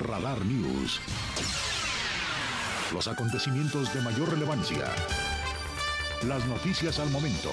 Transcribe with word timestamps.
Radar 0.00 0.44
News. 0.44 1.00
Los 2.92 3.08
acontecimientos 3.08 3.92
de 3.92 4.00
mayor 4.00 4.30
relevancia. 4.30 4.86
Las 6.26 6.44
noticias 6.46 6.98
al 7.00 7.10
momento. 7.10 7.50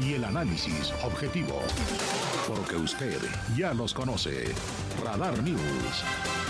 Y 0.00 0.14
el 0.14 0.24
análisis 0.24 0.92
objetivo. 1.04 1.62
Porque 2.48 2.76
usted 2.76 3.18
ya 3.56 3.72
los 3.72 3.94
conoce. 3.94 4.52
Radar 5.04 5.42
News. 5.42 6.43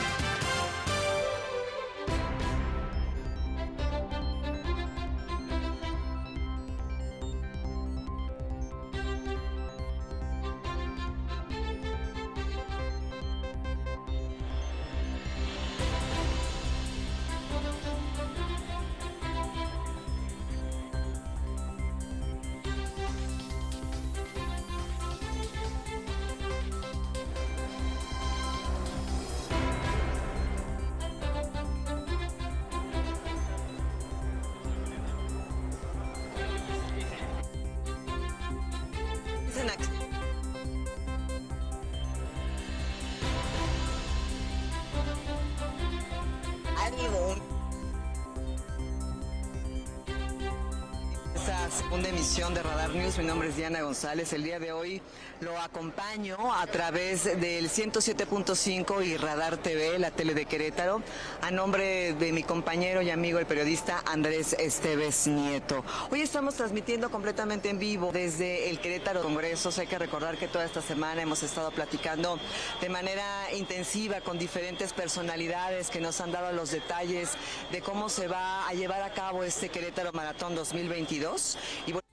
El 54.04 54.44
día 54.44 54.58
de 54.58 54.70
hoy 54.70 55.00
lo 55.40 55.58
acompaño 55.58 56.52
a 56.52 56.66
través 56.66 57.24
del 57.24 57.70
107.5 57.70 59.02
y 59.02 59.16
Radar 59.16 59.56
TV, 59.56 59.98
la 59.98 60.10
tele 60.10 60.34
de 60.34 60.44
Querétaro, 60.44 61.02
a 61.40 61.50
nombre 61.50 62.12
de 62.12 62.30
mi 62.30 62.42
compañero 62.42 63.00
y 63.00 63.08
amigo 63.08 63.38
el 63.38 63.46
periodista 63.46 64.02
Andrés 64.04 64.52
Esteves 64.58 65.26
Nieto. 65.26 65.82
Hoy 66.10 66.20
estamos 66.20 66.54
transmitiendo 66.54 67.10
completamente 67.10 67.70
en 67.70 67.78
vivo 67.78 68.10
desde 68.12 68.68
el 68.68 68.78
Querétaro 68.78 69.22
Congresos. 69.22 69.78
Hay 69.78 69.86
que 69.86 69.98
recordar 69.98 70.36
que 70.36 70.48
toda 70.48 70.66
esta 70.66 70.82
semana 70.82 71.22
hemos 71.22 71.42
estado 71.42 71.70
platicando 71.70 72.38
de 72.82 72.90
manera 72.90 73.54
intensiva 73.54 74.20
con 74.20 74.38
diferentes 74.38 74.92
personalidades 74.92 75.88
que 75.88 76.00
nos 76.00 76.20
han 76.20 76.30
dado 76.30 76.52
los 76.52 76.70
detalles 76.70 77.30
de 77.72 77.80
cómo 77.80 78.10
se 78.10 78.28
va 78.28 78.68
a 78.68 78.74
llevar 78.74 79.00
a 79.00 79.14
cabo 79.14 79.44
este 79.44 79.70
Querétaro 79.70 80.12
Maratón 80.12 80.54
2022. 80.54 81.56
Y 81.86 81.92
bueno, 81.92 82.03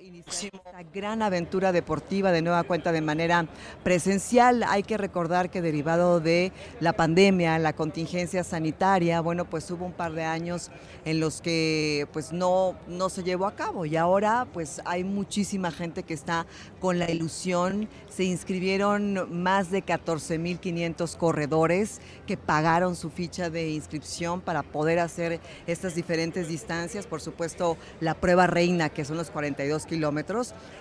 Iniciamos 0.00 0.64
esta 0.64 0.82
gran 0.94 1.22
aventura 1.22 1.72
deportiva 1.72 2.30
de 2.30 2.42
nueva 2.42 2.62
cuenta 2.62 2.92
de 2.92 3.00
manera 3.00 3.46
presencial. 3.82 4.62
Hay 4.68 4.82
que 4.82 4.96
recordar 4.96 5.50
que 5.50 5.60
derivado 5.60 6.20
de 6.20 6.52
la 6.80 6.92
pandemia, 6.92 7.58
la 7.58 7.72
contingencia 7.72 8.44
sanitaria, 8.44 9.20
bueno, 9.20 9.44
pues 9.44 9.70
hubo 9.70 9.84
un 9.84 9.92
par 9.92 10.12
de 10.12 10.24
años 10.24 10.70
en 11.04 11.20
los 11.20 11.40
que 11.40 12.06
pues 12.12 12.32
no, 12.32 12.76
no 12.86 13.08
se 13.08 13.22
llevó 13.22 13.46
a 13.46 13.54
cabo 13.54 13.86
y 13.86 13.96
ahora 13.96 14.46
pues 14.52 14.80
hay 14.84 15.04
muchísima 15.04 15.70
gente 15.70 16.02
que 16.02 16.14
está 16.14 16.46
con 16.80 16.98
la 16.98 17.10
ilusión. 17.10 17.88
Se 18.08 18.24
inscribieron 18.24 19.42
más 19.42 19.70
de 19.70 19.84
14.500 19.84 21.16
corredores 21.16 22.00
que 22.26 22.36
pagaron 22.36 22.94
su 22.94 23.10
ficha 23.10 23.50
de 23.50 23.70
inscripción 23.70 24.40
para 24.40 24.62
poder 24.62 25.00
hacer 25.00 25.40
estas 25.66 25.94
diferentes 25.94 26.48
distancias. 26.48 27.06
Por 27.06 27.20
supuesto, 27.20 27.76
la 28.00 28.14
prueba 28.14 28.46
reina, 28.46 28.90
que 28.90 29.04
son 29.04 29.16
los 29.16 29.30
42 29.30 29.84
kilómetros, 29.84 29.97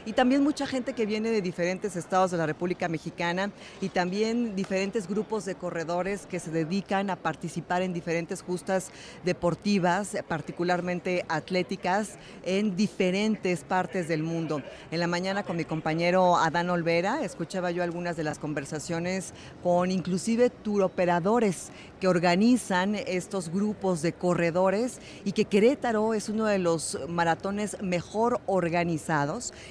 y 0.06 0.14
también 0.14 0.44
mucha 0.44 0.68
gente 0.68 0.94
que 0.94 1.06
viene 1.06 1.32
de 1.32 1.42
diferentes 1.42 1.96
estados 1.96 2.32
de 2.32 2.38
la 2.38 2.46
República 2.46 2.88
Mexicana 2.88 3.52
y 3.82 3.90
también 3.90 4.56
diferentes 4.56 5.08
grupos 5.08 5.44
de 5.46 5.56
corredores 5.56 6.28
que 6.28 6.40
se 6.40 6.52
dedican 6.52 7.10
a 7.10 7.16
participar 7.16 7.82
en 7.82 7.94
diferentes 7.94 8.44
justas 8.44 8.92
deportivas, 9.26 10.18
particularmente 10.28 11.26
atléticas, 11.30 12.18
en 12.44 12.76
diferentes 12.76 13.64
partes 13.64 14.08
del 14.08 14.22
mundo. 14.22 14.62
En 14.92 15.00
la 15.00 15.08
mañana 15.08 15.44
con 15.44 15.58
mi 15.58 15.66
compañero 15.66 16.38
Adán 16.38 16.70
Olvera 16.70 17.24
escuchaba 17.24 17.72
yo 17.72 17.82
algunas 17.82 18.18
de 18.18 18.24
las 18.24 18.38
conversaciones 18.38 19.34
con 19.64 19.90
inclusive 19.90 20.50
turoperadores 20.50 21.72
que 22.00 22.08
organizan 22.08 22.96
estos 22.96 23.50
grupos 23.50 24.02
de 24.02 24.14
corredores 24.14 25.00
y 25.26 25.32
que 25.32 25.46
Querétaro 25.46 26.14
es 26.14 26.30
uno 26.30 26.46
de 26.46 26.60
los 26.60 27.00
maratones 27.08 27.82
mejor 27.82 28.42
organizados 28.46 28.97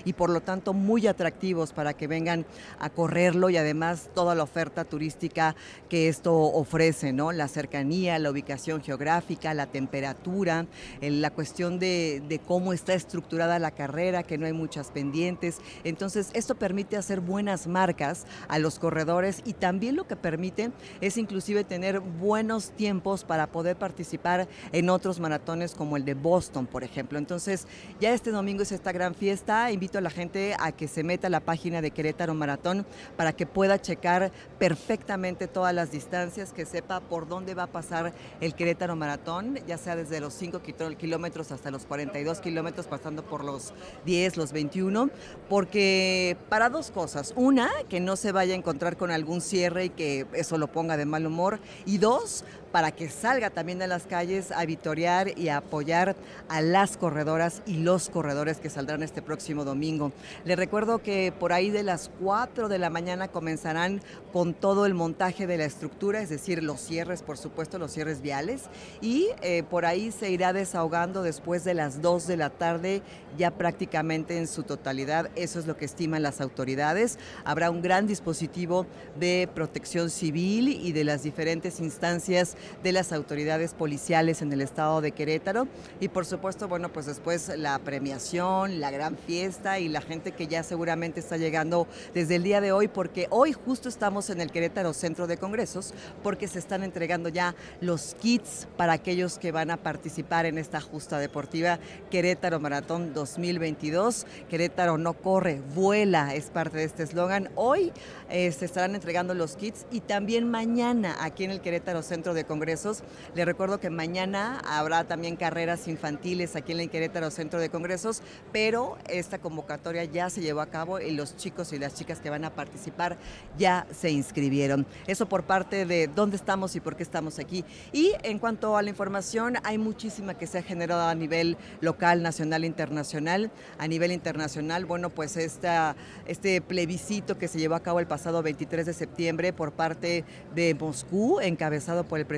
y 0.04 0.12
por 0.12 0.30
lo 0.30 0.40
tanto 0.40 0.72
muy 0.72 1.06
atractivos 1.06 1.72
para 1.72 1.94
que 1.94 2.06
vengan 2.06 2.46
a 2.78 2.90
correrlo 2.90 3.50
y 3.50 3.56
además 3.56 4.08
toda 4.14 4.34
la 4.34 4.42
oferta 4.42 4.84
turística 4.84 5.56
que 5.88 6.08
esto 6.08 6.34
ofrece, 6.34 7.12
¿no? 7.12 7.32
La 7.32 7.48
cercanía, 7.48 8.18
la 8.18 8.30
ubicación 8.30 8.82
geográfica, 8.82 9.54
la 9.54 9.66
temperatura, 9.66 10.66
la 11.00 11.30
cuestión 11.30 11.78
de, 11.78 12.22
de 12.28 12.38
cómo 12.38 12.72
está 12.72 12.94
estructurada 12.94 13.58
la 13.58 13.70
carrera, 13.70 14.22
que 14.22 14.38
no 14.38 14.46
hay 14.46 14.52
muchas 14.52 14.90
pendientes. 14.90 15.58
Entonces, 15.84 16.30
esto 16.32 16.54
permite 16.54 16.96
hacer 16.96 17.20
buenas 17.20 17.66
marcas 17.66 18.26
a 18.48 18.58
los 18.58 18.78
corredores 18.78 19.42
y 19.44 19.52
también 19.52 19.96
lo 19.96 20.06
que 20.06 20.16
permite 20.16 20.70
es 21.00 21.16
inclusive 21.16 21.64
tener 21.64 22.00
buenos 22.00 22.70
tiempos 22.70 23.24
para 23.24 23.46
poder 23.48 23.76
participar 23.76 24.48
en 24.72 24.90
otros 24.90 25.20
maratones 25.20 25.74
como 25.74 25.96
el 25.96 26.04
de 26.04 26.14
Boston, 26.14 26.66
por 26.66 26.84
ejemplo. 26.84 27.18
Entonces, 27.18 27.66
ya 28.00 28.12
este 28.12 28.30
domingo 28.30 28.62
es 28.62 28.72
esta 28.72 28.92
gran 28.92 29.14
fiesta. 29.16 29.70
Invito 29.72 29.98
a 29.98 30.00
la 30.00 30.10
gente 30.10 30.54
a 30.58 30.72
que 30.72 30.86
se 30.86 31.02
meta 31.02 31.26
a 31.26 31.30
la 31.30 31.40
página 31.40 31.80
de 31.80 31.90
Querétaro 31.90 32.34
Maratón 32.34 32.86
para 33.16 33.32
que 33.32 33.46
pueda 33.46 33.80
checar 33.80 34.30
perfectamente 34.58 35.48
todas 35.48 35.74
las 35.74 35.90
distancias, 35.90 36.52
que 36.52 36.66
sepa 36.66 37.00
por 37.00 37.26
dónde 37.26 37.54
va 37.54 37.64
a 37.64 37.66
pasar 37.66 38.12
el 38.40 38.54
Querétaro 38.54 38.94
Maratón, 38.94 39.58
ya 39.66 39.78
sea 39.78 39.96
desde 39.96 40.20
los 40.20 40.34
5 40.34 40.60
kilómetros 40.96 41.50
hasta 41.50 41.70
los 41.70 41.86
42 41.86 42.40
kilómetros, 42.40 42.86
pasando 42.86 43.24
por 43.24 43.44
los 43.44 43.72
10, 44.04 44.36
los 44.36 44.52
21, 44.52 45.10
porque 45.48 46.36
para 46.48 46.70
dos 46.70 46.90
cosas. 46.90 47.32
Una, 47.36 47.70
que 47.88 48.00
no 48.00 48.16
se 48.16 48.32
vaya 48.32 48.54
a 48.54 48.56
encontrar 48.56 48.96
con 48.96 49.10
algún 49.10 49.40
cierre 49.40 49.86
y 49.86 49.90
que 49.90 50.26
eso 50.32 50.58
lo 50.58 50.68
ponga 50.68 50.96
de 50.96 51.06
mal 51.06 51.26
humor. 51.26 51.58
Y 51.86 51.98
dos, 51.98 52.44
para 52.76 52.92
que 52.92 53.08
salga 53.08 53.48
también 53.48 53.78
de 53.78 53.86
las 53.86 54.02
calles 54.02 54.52
a 54.52 54.66
vitorear 54.66 55.38
y 55.38 55.48
a 55.48 55.56
apoyar 55.56 56.14
a 56.50 56.60
las 56.60 56.98
corredoras 56.98 57.62
y 57.64 57.78
los 57.78 58.10
corredores 58.10 58.58
que 58.58 58.68
saldrán 58.68 59.02
este 59.02 59.22
próximo 59.22 59.64
domingo. 59.64 60.12
Les 60.44 60.58
recuerdo 60.58 60.98
que 60.98 61.32
por 61.32 61.54
ahí 61.54 61.70
de 61.70 61.82
las 61.82 62.10
4 62.20 62.68
de 62.68 62.78
la 62.78 62.90
mañana 62.90 63.28
comenzarán 63.28 64.02
con 64.30 64.52
todo 64.52 64.84
el 64.84 64.92
montaje 64.92 65.46
de 65.46 65.56
la 65.56 65.64
estructura, 65.64 66.20
es 66.20 66.28
decir, 66.28 66.62
los 66.62 66.82
cierres, 66.82 67.22
por 67.22 67.38
supuesto, 67.38 67.78
los 67.78 67.92
cierres 67.92 68.20
viales, 68.20 68.64
y 69.00 69.28
eh, 69.40 69.62
por 69.62 69.86
ahí 69.86 70.12
se 70.12 70.28
irá 70.30 70.52
desahogando 70.52 71.22
después 71.22 71.64
de 71.64 71.72
las 71.72 72.02
2 72.02 72.26
de 72.26 72.36
la 72.36 72.50
tarde, 72.50 73.00
ya 73.38 73.52
prácticamente 73.52 74.36
en 74.36 74.46
su 74.46 74.64
totalidad. 74.64 75.30
Eso 75.34 75.58
es 75.58 75.66
lo 75.66 75.78
que 75.78 75.86
estiman 75.86 76.22
las 76.22 76.42
autoridades. 76.42 77.18
Habrá 77.46 77.70
un 77.70 77.80
gran 77.80 78.06
dispositivo 78.06 78.84
de 79.18 79.48
protección 79.54 80.10
civil 80.10 80.68
y 80.68 80.92
de 80.92 81.04
las 81.04 81.22
diferentes 81.22 81.80
instancias 81.80 82.54
de 82.82 82.92
las 82.92 83.12
autoridades 83.12 83.74
policiales 83.74 84.42
en 84.42 84.52
el 84.52 84.60
estado 84.60 85.00
de 85.00 85.12
Querétaro 85.12 85.68
y 86.00 86.08
por 86.08 86.26
supuesto, 86.26 86.68
bueno, 86.68 86.92
pues 86.92 87.06
después 87.06 87.50
la 87.56 87.78
premiación, 87.78 88.80
la 88.80 88.90
gran 88.90 89.16
fiesta 89.16 89.78
y 89.78 89.88
la 89.88 90.00
gente 90.00 90.32
que 90.32 90.46
ya 90.46 90.62
seguramente 90.62 91.20
está 91.20 91.36
llegando 91.36 91.86
desde 92.14 92.36
el 92.36 92.42
día 92.42 92.60
de 92.60 92.72
hoy 92.72 92.88
porque 92.88 93.26
hoy 93.30 93.52
justo 93.52 93.88
estamos 93.88 94.30
en 94.30 94.40
el 94.40 94.50
Querétaro 94.50 94.92
Centro 94.92 95.26
de 95.26 95.36
Congresos 95.36 95.94
porque 96.22 96.48
se 96.48 96.58
están 96.58 96.82
entregando 96.82 97.28
ya 97.28 97.54
los 97.80 98.14
kits 98.20 98.66
para 98.76 98.94
aquellos 98.94 99.38
que 99.38 99.52
van 99.52 99.70
a 99.70 99.76
participar 99.76 100.46
en 100.46 100.58
esta 100.58 100.80
justa 100.80 101.18
deportiva 101.18 101.78
Querétaro 102.10 102.60
Maratón 102.60 103.14
2022. 103.14 104.26
Querétaro 104.48 104.98
no 104.98 105.14
corre, 105.14 105.62
vuela, 105.74 106.34
es 106.34 106.46
parte 106.50 106.78
de 106.78 106.84
este 106.84 107.02
eslogan. 107.02 107.50
Hoy 107.54 107.92
eh, 108.28 108.50
se 108.52 108.64
estarán 108.64 108.94
entregando 108.94 109.34
los 109.34 109.56
kits 109.56 109.86
y 109.90 110.00
también 110.00 110.50
mañana 110.50 111.16
aquí 111.20 111.44
en 111.44 111.50
el 111.50 111.60
Querétaro 111.60 112.02
Centro 112.02 112.34
de 112.34 112.44
Congresos 112.44 112.55
Congresos. 112.56 113.02
Le 113.34 113.44
recuerdo 113.44 113.78
que 113.80 113.90
mañana 113.90 114.62
habrá 114.66 115.04
también 115.04 115.36
carreras 115.36 115.88
infantiles 115.88 116.56
aquí 116.56 116.72
en 116.72 116.80
el 116.80 116.88
Querétaro 116.88 117.30
Centro 117.30 117.60
de 117.60 117.68
Congresos, 117.68 118.22
pero 118.50 118.96
esta 119.10 119.38
convocatoria 119.38 120.04
ya 120.04 120.30
se 120.30 120.40
llevó 120.40 120.62
a 120.62 120.66
cabo 120.66 120.98
y 120.98 121.10
los 121.10 121.36
chicos 121.36 121.74
y 121.74 121.78
las 121.78 121.94
chicas 121.94 122.18
que 122.20 122.30
van 122.30 122.46
a 122.46 122.54
participar 122.54 123.18
ya 123.58 123.86
se 123.92 124.10
inscribieron. 124.10 124.86
Eso 125.06 125.28
por 125.28 125.42
parte 125.42 125.84
de 125.84 126.08
dónde 126.08 126.36
estamos 126.36 126.74
y 126.76 126.80
por 126.80 126.96
qué 126.96 127.02
estamos 127.02 127.38
aquí. 127.38 127.62
Y 127.92 128.14
en 128.22 128.38
cuanto 128.38 128.74
a 128.78 128.80
la 128.82 128.88
información, 128.88 129.58
hay 129.62 129.76
muchísima 129.76 130.32
que 130.32 130.46
se 130.46 130.56
ha 130.56 130.62
generado 130.62 131.02
a 131.02 131.14
nivel 131.14 131.58
local, 131.82 132.22
nacional, 132.22 132.64
internacional. 132.64 133.50
A 133.76 133.86
nivel 133.86 134.12
internacional, 134.12 134.86
bueno, 134.86 135.10
pues 135.10 135.36
este 135.36 136.60
plebiscito 136.62 137.36
que 137.36 137.48
se 137.48 137.58
llevó 137.58 137.74
a 137.74 137.80
cabo 137.80 138.00
el 138.00 138.06
pasado 138.06 138.42
23 138.42 138.86
de 138.86 138.94
septiembre 138.94 139.52
por 139.52 139.72
parte 139.72 140.24
de 140.54 140.74
Moscú, 140.74 141.40
encabezado 141.40 142.04
por 142.04 142.18
el 142.18 142.24
presidente 142.24 142.35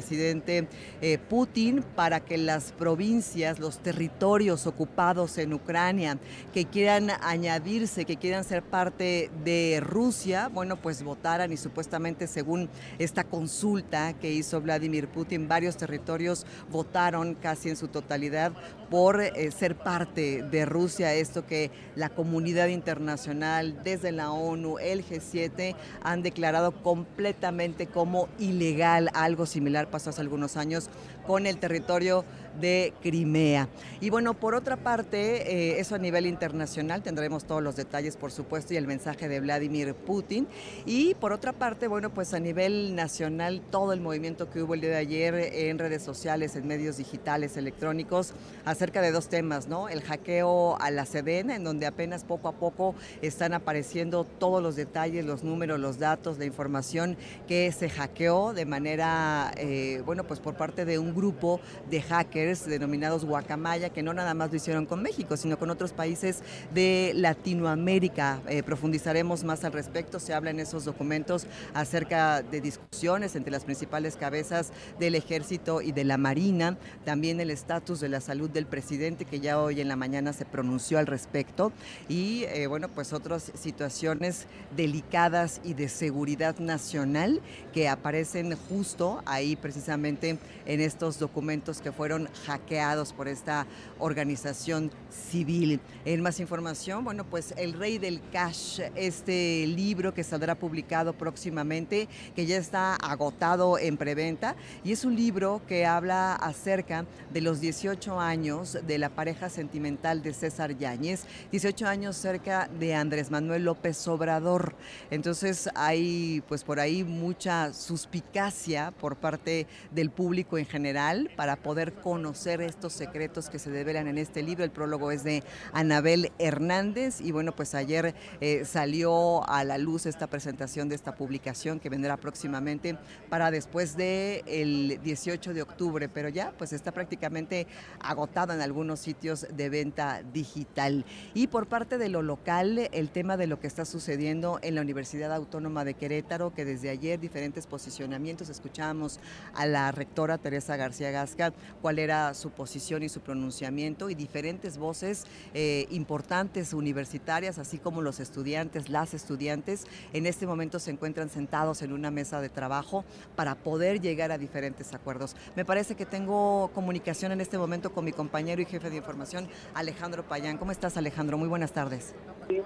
eh, 1.00 1.18
Putin, 1.28 1.84
para 1.94 2.20
que 2.20 2.38
las 2.38 2.72
provincias, 2.72 3.58
los 3.58 3.78
territorios 3.78 4.66
ocupados 4.66 5.38
en 5.38 5.52
Ucrania, 5.52 6.18
que 6.52 6.64
quieran 6.64 7.10
añadirse, 7.22 8.04
que 8.04 8.16
quieran 8.16 8.44
ser 8.44 8.62
parte 8.62 9.30
de 9.44 9.80
Rusia, 9.82 10.48
bueno, 10.48 10.76
pues 10.76 11.02
votaran 11.02 11.52
y 11.52 11.56
supuestamente 11.56 12.26
según 12.26 12.68
esta 12.98 13.24
consulta 13.24 14.12
que 14.14 14.32
hizo 14.32 14.60
Vladimir 14.60 15.08
Putin, 15.08 15.48
varios 15.48 15.76
territorios 15.76 16.46
votaron 16.70 17.34
casi 17.34 17.70
en 17.70 17.76
su 17.76 17.88
totalidad 17.88 18.52
por 18.90 19.20
eh, 19.20 19.50
ser 19.50 19.76
parte 19.76 20.42
de 20.42 20.64
Rusia, 20.64 21.14
esto 21.14 21.46
que 21.46 21.70
la 21.94 22.08
comunidad 22.08 22.68
internacional, 22.68 23.82
desde 23.82 24.12
la 24.12 24.30
ONU, 24.30 24.78
el 24.78 25.04
G7, 25.04 25.74
han 26.02 26.22
declarado 26.22 26.72
completamente 26.72 27.86
como 27.86 28.28
ilegal. 28.38 29.10
Algo 29.14 29.46
similar 29.46 29.90
pasó 29.90 30.10
hace 30.10 30.20
algunos 30.20 30.56
años 30.56 30.88
con 31.26 31.46
el 31.46 31.58
territorio 31.58 32.24
de 32.60 32.92
Crimea. 33.02 33.68
Y 34.00 34.10
bueno, 34.10 34.34
por 34.34 34.54
otra 34.54 34.76
parte, 34.76 35.52
eh, 35.52 35.80
eso 35.80 35.94
a 35.94 35.98
nivel 35.98 36.26
internacional, 36.26 37.02
tendremos 37.02 37.44
todos 37.44 37.62
los 37.62 37.76
detalles, 37.76 38.16
por 38.16 38.30
supuesto, 38.30 38.74
y 38.74 38.76
el 38.76 38.86
mensaje 38.86 39.28
de 39.28 39.40
Vladimir 39.40 39.94
Putin. 39.94 40.46
Y 40.86 41.14
por 41.14 41.32
otra 41.32 41.52
parte, 41.52 41.88
bueno, 41.88 42.10
pues 42.10 42.34
a 42.34 42.40
nivel 42.40 42.94
nacional, 42.94 43.60
todo 43.70 43.92
el 43.92 44.00
movimiento 44.00 44.50
que 44.50 44.62
hubo 44.62 44.74
el 44.74 44.80
día 44.80 44.90
de 44.90 44.96
ayer 44.96 45.34
en 45.34 45.78
redes 45.78 46.02
sociales, 46.02 46.56
en 46.56 46.66
medios 46.66 46.96
digitales, 46.96 47.56
electrónicos, 47.56 48.34
acerca 48.64 49.00
de 49.00 49.12
dos 49.12 49.28
temas, 49.28 49.68
¿no? 49.68 49.88
El 49.88 50.02
hackeo 50.02 50.80
a 50.80 50.90
la 50.90 51.06
Sedena, 51.06 51.56
en 51.56 51.64
donde 51.64 51.86
apenas 51.86 52.24
poco 52.24 52.48
a 52.48 52.52
poco 52.52 52.94
están 53.22 53.54
apareciendo 53.54 54.24
todos 54.24 54.62
los 54.62 54.76
detalles, 54.76 55.24
los 55.24 55.44
números, 55.44 55.80
los 55.80 55.98
datos, 55.98 56.38
la 56.38 56.44
información 56.44 57.16
que 57.46 57.72
se 57.72 57.88
hackeó 57.88 58.52
de 58.54 58.64
manera, 58.64 59.52
eh, 59.56 60.02
bueno, 60.04 60.24
pues 60.24 60.40
por 60.40 60.54
parte 60.54 60.84
de 60.84 60.98
un 60.98 61.14
grupo 61.14 61.60
de 61.90 62.02
hackers 62.02 62.47
denominados 62.48 63.24
Guacamaya, 63.24 63.90
que 63.90 64.02
no 64.02 64.14
nada 64.14 64.34
más 64.34 64.50
lo 64.50 64.56
hicieron 64.56 64.86
con 64.86 65.02
México, 65.02 65.36
sino 65.36 65.58
con 65.58 65.70
otros 65.70 65.92
países 65.92 66.40
de 66.72 67.12
Latinoamérica. 67.14 68.40
Eh, 68.48 68.62
profundizaremos 68.62 69.44
más 69.44 69.64
al 69.64 69.72
respecto, 69.72 70.18
se 70.18 70.32
habla 70.32 70.50
en 70.50 70.60
esos 70.60 70.84
documentos 70.84 71.46
acerca 71.74 72.42
de 72.42 72.60
discusiones 72.60 73.36
entre 73.36 73.52
las 73.52 73.64
principales 73.64 74.16
cabezas 74.16 74.72
del 74.98 75.14
ejército 75.14 75.82
y 75.82 75.92
de 75.92 76.04
la 76.04 76.16
marina, 76.16 76.78
también 77.04 77.40
el 77.40 77.50
estatus 77.50 78.00
de 78.00 78.08
la 78.08 78.20
salud 78.20 78.48
del 78.48 78.66
presidente, 78.66 79.24
que 79.24 79.40
ya 79.40 79.60
hoy 79.60 79.80
en 79.80 79.88
la 79.88 79.96
mañana 79.96 80.32
se 80.32 80.44
pronunció 80.44 80.98
al 80.98 81.06
respecto, 81.06 81.72
y 82.08 82.44
eh, 82.44 82.66
bueno, 82.66 82.88
pues 82.88 83.12
otras 83.12 83.52
situaciones 83.54 84.46
delicadas 84.74 85.60
y 85.64 85.74
de 85.74 85.88
seguridad 85.88 86.58
nacional 86.58 87.40
que 87.74 87.88
aparecen 87.88 88.56
justo 88.68 89.22
ahí 89.26 89.56
precisamente 89.56 90.38
en 90.66 90.80
estos 90.80 91.18
documentos 91.18 91.80
que 91.80 91.92
fueron 91.92 92.28
hackeados 92.46 93.12
por 93.12 93.28
esta 93.28 93.66
organización 93.98 94.90
civil. 95.10 95.80
En 96.04 96.20
más 96.22 96.40
información, 96.40 97.04
bueno, 97.04 97.24
pues 97.24 97.54
El 97.56 97.72
Rey 97.72 97.98
del 97.98 98.20
Cash, 98.30 98.80
este 98.94 99.66
libro 99.66 100.14
que 100.14 100.24
saldrá 100.24 100.54
publicado 100.54 101.12
próximamente, 101.12 102.08
que 102.34 102.46
ya 102.46 102.56
está 102.56 102.94
agotado 102.96 103.78
en 103.78 103.96
preventa, 103.96 104.56
y 104.84 104.92
es 104.92 105.04
un 105.04 105.16
libro 105.16 105.60
que 105.66 105.86
habla 105.86 106.34
acerca 106.34 107.04
de 107.32 107.40
los 107.40 107.60
18 107.60 108.20
años 108.20 108.78
de 108.86 108.98
la 108.98 109.08
pareja 109.08 109.48
sentimental 109.48 110.22
de 110.22 110.32
César 110.32 110.76
Yáñez, 110.76 111.24
18 111.50 111.86
años 111.86 112.16
cerca 112.16 112.68
de 112.78 112.94
Andrés 112.94 113.30
Manuel 113.30 113.64
López 113.64 114.06
Obrador. 114.08 114.74
Entonces 115.10 115.68
hay 115.74 116.42
pues 116.48 116.64
por 116.64 116.80
ahí 116.80 117.04
mucha 117.04 117.72
suspicacia 117.72 118.92
por 119.00 119.16
parte 119.16 119.66
del 119.90 120.10
público 120.10 120.58
en 120.58 120.66
general 120.66 121.30
para 121.36 121.56
poder 121.56 121.94
conocer 121.94 122.27
estos 122.34 122.92
secretos 122.92 123.48
que 123.48 123.58
se 123.58 123.70
develan 123.70 124.06
en 124.06 124.18
este 124.18 124.42
libro. 124.42 124.64
El 124.64 124.70
prólogo 124.70 125.10
es 125.10 125.24
de 125.24 125.42
Anabel 125.72 126.30
Hernández 126.38 127.20
y 127.20 127.32
bueno, 127.32 127.52
pues 127.54 127.74
ayer 127.74 128.14
eh, 128.40 128.64
salió 128.64 129.48
a 129.48 129.64
la 129.64 129.78
luz 129.78 130.06
esta 130.06 130.26
presentación 130.26 130.88
de 130.88 130.94
esta 130.94 131.14
publicación 131.14 131.80
que 131.80 131.88
vendrá 131.88 132.16
próximamente 132.16 132.98
para 133.30 133.50
después 133.50 133.96
del 133.96 134.42
el 134.46 135.00
18 135.02 135.54
de 135.54 135.62
octubre, 135.62 136.08
pero 136.08 136.28
ya 136.28 136.52
pues 136.56 136.72
está 136.72 136.92
prácticamente 136.92 137.66
agotado 138.00 138.52
en 138.52 138.60
algunos 138.60 139.00
sitios 139.00 139.46
de 139.50 139.70
venta 139.70 140.22
digital. 140.32 141.04
Y 141.34 141.46
por 141.46 141.66
parte 141.66 141.98
de 141.98 142.08
lo 142.08 142.22
local, 142.22 142.88
el 142.92 143.10
tema 143.10 143.36
de 143.36 143.46
lo 143.46 143.60
que 143.60 143.66
está 143.66 143.84
sucediendo 143.84 144.58
en 144.62 144.74
la 144.74 144.82
Universidad 144.82 145.32
Autónoma 145.32 145.84
de 145.84 145.94
Querétaro, 145.94 146.52
que 146.52 146.64
desde 146.64 146.90
ayer 146.90 147.18
diferentes 147.18 147.66
posicionamientos 147.66 148.48
escuchamos 148.48 149.20
a 149.54 149.66
la 149.66 149.92
rectora 149.92 150.38
Teresa 150.38 150.76
García 150.76 151.10
Gasca, 151.10 151.52
cuál 151.80 151.98
era 151.98 152.07
su 152.32 152.50
posición 152.50 153.02
y 153.02 153.08
su 153.08 153.20
pronunciamiento 153.20 154.08
y 154.08 154.14
diferentes 154.14 154.78
voces 154.78 155.26
eh, 155.52 155.86
importantes 155.90 156.72
universitarias, 156.72 157.58
así 157.58 157.78
como 157.78 158.00
los 158.00 158.18
estudiantes, 158.18 158.88
las 158.88 159.12
estudiantes, 159.12 159.86
en 160.14 160.26
este 160.26 160.46
momento 160.46 160.78
se 160.78 160.90
encuentran 160.90 161.28
sentados 161.28 161.82
en 161.82 161.92
una 161.92 162.10
mesa 162.10 162.40
de 162.40 162.48
trabajo 162.48 163.04
para 163.36 163.56
poder 163.56 164.00
llegar 164.00 164.32
a 164.32 164.38
diferentes 164.38 164.94
acuerdos. 164.94 165.36
Me 165.54 165.64
parece 165.64 165.96
que 165.96 166.06
tengo 166.06 166.70
comunicación 166.74 167.32
en 167.32 167.42
este 167.42 167.58
momento 167.58 167.92
con 167.92 168.06
mi 168.06 168.12
compañero 168.12 168.62
y 168.62 168.64
jefe 168.64 168.88
de 168.88 168.96
información, 168.96 169.48
Alejandro 169.74 170.26
Payán. 170.26 170.56
¿Cómo 170.56 170.72
estás, 170.72 170.96
Alejandro? 170.96 171.36
Muy 171.36 171.48
buenas 171.48 171.72
tardes. 171.72 172.14
Sí, 172.48 172.62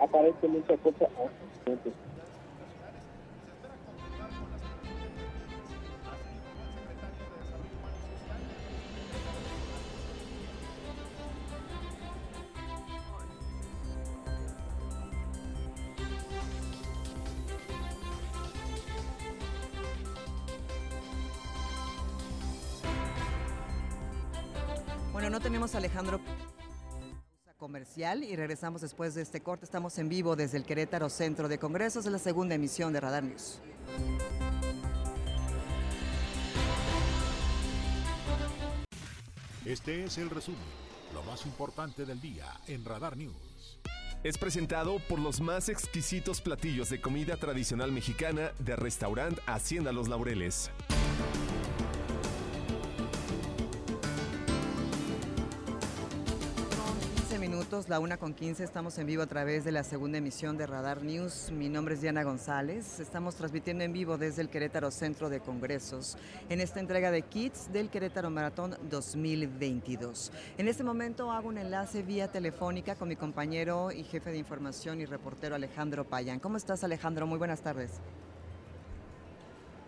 aparece 0.00 0.48
mucha 0.48 0.76
cosa 0.78 1.06
A 25.62 25.78
Alejandro 25.78 26.20
comercial 27.56 28.24
y 28.24 28.34
regresamos 28.34 28.80
después 28.80 29.14
de 29.14 29.22
este 29.22 29.44
corte. 29.44 29.64
Estamos 29.64 29.96
en 29.98 30.08
vivo 30.08 30.34
desde 30.34 30.58
el 30.58 30.64
Querétaro 30.64 31.08
Centro 31.08 31.46
de 31.46 31.58
Congresos, 31.58 32.04
es 32.04 32.10
la 32.10 32.18
segunda 32.18 32.56
emisión 32.56 32.92
de 32.92 33.00
Radar 33.00 33.22
News. 33.22 33.60
Este 39.64 40.02
es 40.02 40.18
el 40.18 40.30
resumen, 40.30 40.58
lo 41.14 41.22
más 41.22 41.46
importante 41.46 42.06
del 42.06 42.20
día 42.20 42.46
en 42.66 42.84
Radar 42.84 43.16
News. 43.16 43.78
Es 44.24 44.38
presentado 44.38 44.98
por 45.08 45.20
los 45.20 45.40
más 45.40 45.68
exquisitos 45.68 46.40
platillos 46.40 46.90
de 46.90 47.00
comida 47.00 47.36
tradicional 47.36 47.92
mexicana 47.92 48.50
de 48.58 48.74
restaurante 48.74 49.40
Hacienda 49.46 49.92
Los 49.92 50.08
Laureles. 50.08 50.72
La 57.88 58.00
una 58.00 58.16
con 58.16 58.34
15, 58.34 58.62
estamos 58.64 58.98
en 58.98 59.06
vivo 59.06 59.22
a 59.22 59.26
través 59.26 59.64
de 59.64 59.72
la 59.72 59.82
segunda 59.82 60.18
emisión 60.18 60.56
de 60.56 60.66
Radar 60.66 61.02
News. 61.02 61.50
Mi 61.50 61.68
nombre 61.68 61.94
es 61.94 62.00
Diana 62.00 62.22
González. 62.22 63.00
Estamos 63.00 63.34
transmitiendo 63.34 63.82
en 63.82 63.92
vivo 63.92 64.18
desde 64.18 64.42
el 64.42 64.50
Querétaro 64.50 64.90
Centro 64.90 65.30
de 65.30 65.40
Congresos 65.40 66.16
en 66.48 66.60
esta 66.60 66.80
entrega 66.80 67.10
de 67.10 67.22
kits 67.22 67.72
del 67.72 67.88
Querétaro 67.88 68.30
Maratón 68.30 68.76
2022. 68.90 70.32
En 70.58 70.68
este 70.68 70.84
momento 70.84 71.32
hago 71.32 71.48
un 71.48 71.58
enlace 71.58 72.02
vía 72.02 72.28
telefónica 72.28 72.94
con 72.94 73.08
mi 73.08 73.16
compañero 73.16 73.90
y 73.90 74.04
jefe 74.04 74.30
de 74.30 74.38
información 74.38 75.00
y 75.00 75.06
reportero 75.06 75.54
Alejandro 75.54 76.04
Payán. 76.04 76.40
¿Cómo 76.40 76.58
estás 76.58 76.84
Alejandro? 76.84 77.26
Muy 77.26 77.38
buenas 77.38 77.62
tardes. 77.62 78.00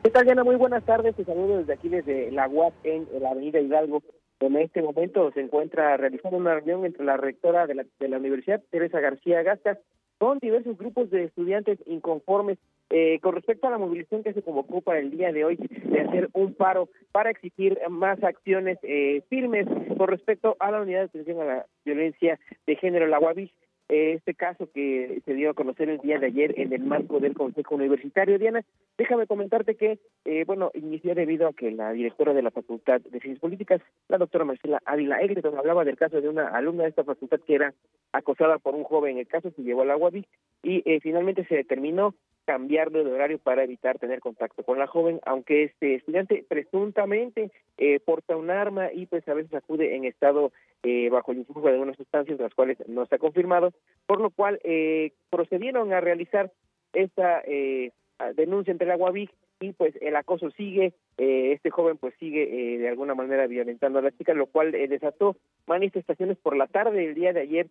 ¿Qué 0.02 0.10
tal 0.10 0.24
Diana? 0.24 0.42
Muy 0.44 0.56
buenas 0.56 0.84
tardes. 0.84 1.14
Te 1.16 1.24
saludo 1.24 1.58
desde 1.58 1.74
aquí, 1.74 1.88
desde 1.88 2.30
la 2.30 2.48
UAP 2.48 2.74
en 2.84 3.08
la 3.20 3.30
Avenida 3.30 3.60
Hidalgo 3.60 4.02
en 4.40 4.56
este 4.56 4.82
momento 4.82 5.30
se 5.32 5.40
encuentra 5.40 5.96
realizando 5.96 6.36
una 6.36 6.54
reunión 6.54 6.84
entre 6.84 7.04
la 7.04 7.16
rectora 7.16 7.66
de 7.66 7.74
la, 7.74 7.86
de 7.98 8.08
la 8.08 8.18
Universidad, 8.18 8.62
Teresa 8.70 9.00
García 9.00 9.42
Gastas, 9.42 9.78
con 10.18 10.38
diversos 10.38 10.78
grupos 10.78 11.10
de 11.10 11.24
estudiantes 11.24 11.78
inconformes 11.86 12.58
eh, 12.90 13.18
con 13.20 13.34
respecto 13.34 13.66
a 13.66 13.70
la 13.70 13.78
movilización 13.78 14.22
que 14.22 14.34
se 14.34 14.42
convocó 14.42 14.80
para 14.80 14.98
el 14.98 15.10
día 15.10 15.32
de 15.32 15.44
hoy 15.44 15.56
de 15.56 16.00
hacer 16.00 16.28
un 16.32 16.54
paro 16.54 16.88
para 17.12 17.30
exigir 17.30 17.78
más 17.88 18.22
acciones 18.22 18.78
eh, 18.82 19.22
firmes 19.28 19.66
con 19.96 20.08
respecto 20.08 20.56
a 20.60 20.70
la 20.70 20.82
unidad 20.82 21.00
de 21.00 21.04
atención 21.06 21.40
a 21.40 21.44
la 21.44 21.66
violencia 21.84 22.38
de 22.66 22.76
género, 22.76 23.06
la 23.06 23.18
UAVI, 23.18 23.50
este 23.88 24.34
caso 24.34 24.68
que 24.72 25.20
se 25.24 25.34
dio 25.34 25.50
a 25.50 25.54
conocer 25.54 25.88
el 25.90 25.98
día 25.98 26.18
de 26.18 26.26
ayer 26.26 26.58
en 26.58 26.72
el 26.72 26.84
marco 26.84 27.20
del 27.20 27.34
Consejo 27.34 27.74
Universitario. 27.74 28.38
Diana, 28.38 28.64
déjame 28.96 29.26
comentarte 29.26 29.74
que, 29.74 29.98
eh, 30.24 30.44
bueno, 30.46 30.70
inició 30.74 31.14
debido 31.14 31.48
a 31.48 31.52
que 31.52 31.70
la 31.70 31.92
directora 31.92 32.32
de 32.32 32.42
la 32.42 32.50
Facultad 32.50 33.00
de 33.00 33.20
Ciencias 33.20 33.40
Políticas, 33.40 33.82
la 34.08 34.18
doctora 34.18 34.44
Marcela 34.44 34.80
Ávila 34.86 35.20
Egreton, 35.20 35.58
hablaba 35.58 35.84
del 35.84 35.96
caso 35.96 36.20
de 36.20 36.28
una 36.28 36.48
alumna 36.48 36.84
de 36.84 36.90
esta 36.90 37.04
facultad 37.04 37.40
que 37.46 37.54
era 37.54 37.74
acosada 38.12 38.58
por 38.58 38.74
un 38.74 38.84
joven. 38.84 39.18
El 39.18 39.26
caso 39.26 39.50
se 39.50 39.62
llevó 39.62 39.82
a 39.82 39.86
la 39.86 39.96
UABI 39.96 40.26
y 40.62 40.82
eh, 40.86 41.00
finalmente 41.00 41.44
se 41.44 41.56
determinó 41.56 42.14
cambiarlo 42.44 43.02
de 43.04 43.12
horario 43.12 43.38
para 43.38 43.64
evitar 43.64 43.98
tener 43.98 44.20
contacto 44.20 44.62
con 44.62 44.78
la 44.78 44.86
joven, 44.86 45.20
aunque 45.24 45.64
este 45.64 45.94
estudiante 45.96 46.44
presuntamente 46.48 47.50
eh, 47.78 48.00
porta 48.00 48.36
un 48.36 48.50
arma 48.50 48.92
y 48.92 49.06
pues 49.06 49.26
a 49.28 49.34
veces 49.34 49.54
acude 49.54 49.96
en 49.96 50.04
estado 50.04 50.52
eh, 50.82 51.08
bajo 51.10 51.32
el 51.32 51.38
influjo 51.38 51.66
de 51.66 51.74
algunas 51.74 51.96
sustancias, 51.96 52.38
las 52.38 52.54
cuales 52.54 52.78
no 52.88 53.02
está 53.02 53.18
confirmado, 53.18 53.72
por 54.06 54.20
lo 54.20 54.30
cual 54.30 54.60
eh, 54.64 55.12
procedieron 55.30 55.92
a 55.92 56.00
realizar 56.00 56.52
esta 56.92 57.42
eh, 57.46 57.92
denuncia 58.36 58.70
entre 58.70 58.86
la 58.86 58.96
UABIC 58.96 59.30
y 59.60 59.72
pues 59.72 59.94
el 60.00 60.16
acoso 60.16 60.50
sigue, 60.50 60.94
eh, 61.18 61.52
este 61.52 61.70
joven 61.70 61.96
pues 61.96 62.14
sigue 62.18 62.42
eh, 62.42 62.78
de 62.78 62.88
alguna 62.88 63.14
manera 63.14 63.46
violentando 63.46 63.98
a 63.98 64.02
la 64.02 64.12
chica, 64.12 64.34
lo 64.34 64.46
cual 64.46 64.72
desató 64.72 65.36
manifestaciones 65.66 66.36
por 66.38 66.56
la 66.56 66.66
tarde 66.66 66.98
del 66.98 67.14
día 67.14 67.32
de 67.32 67.40
ayer 67.40 67.68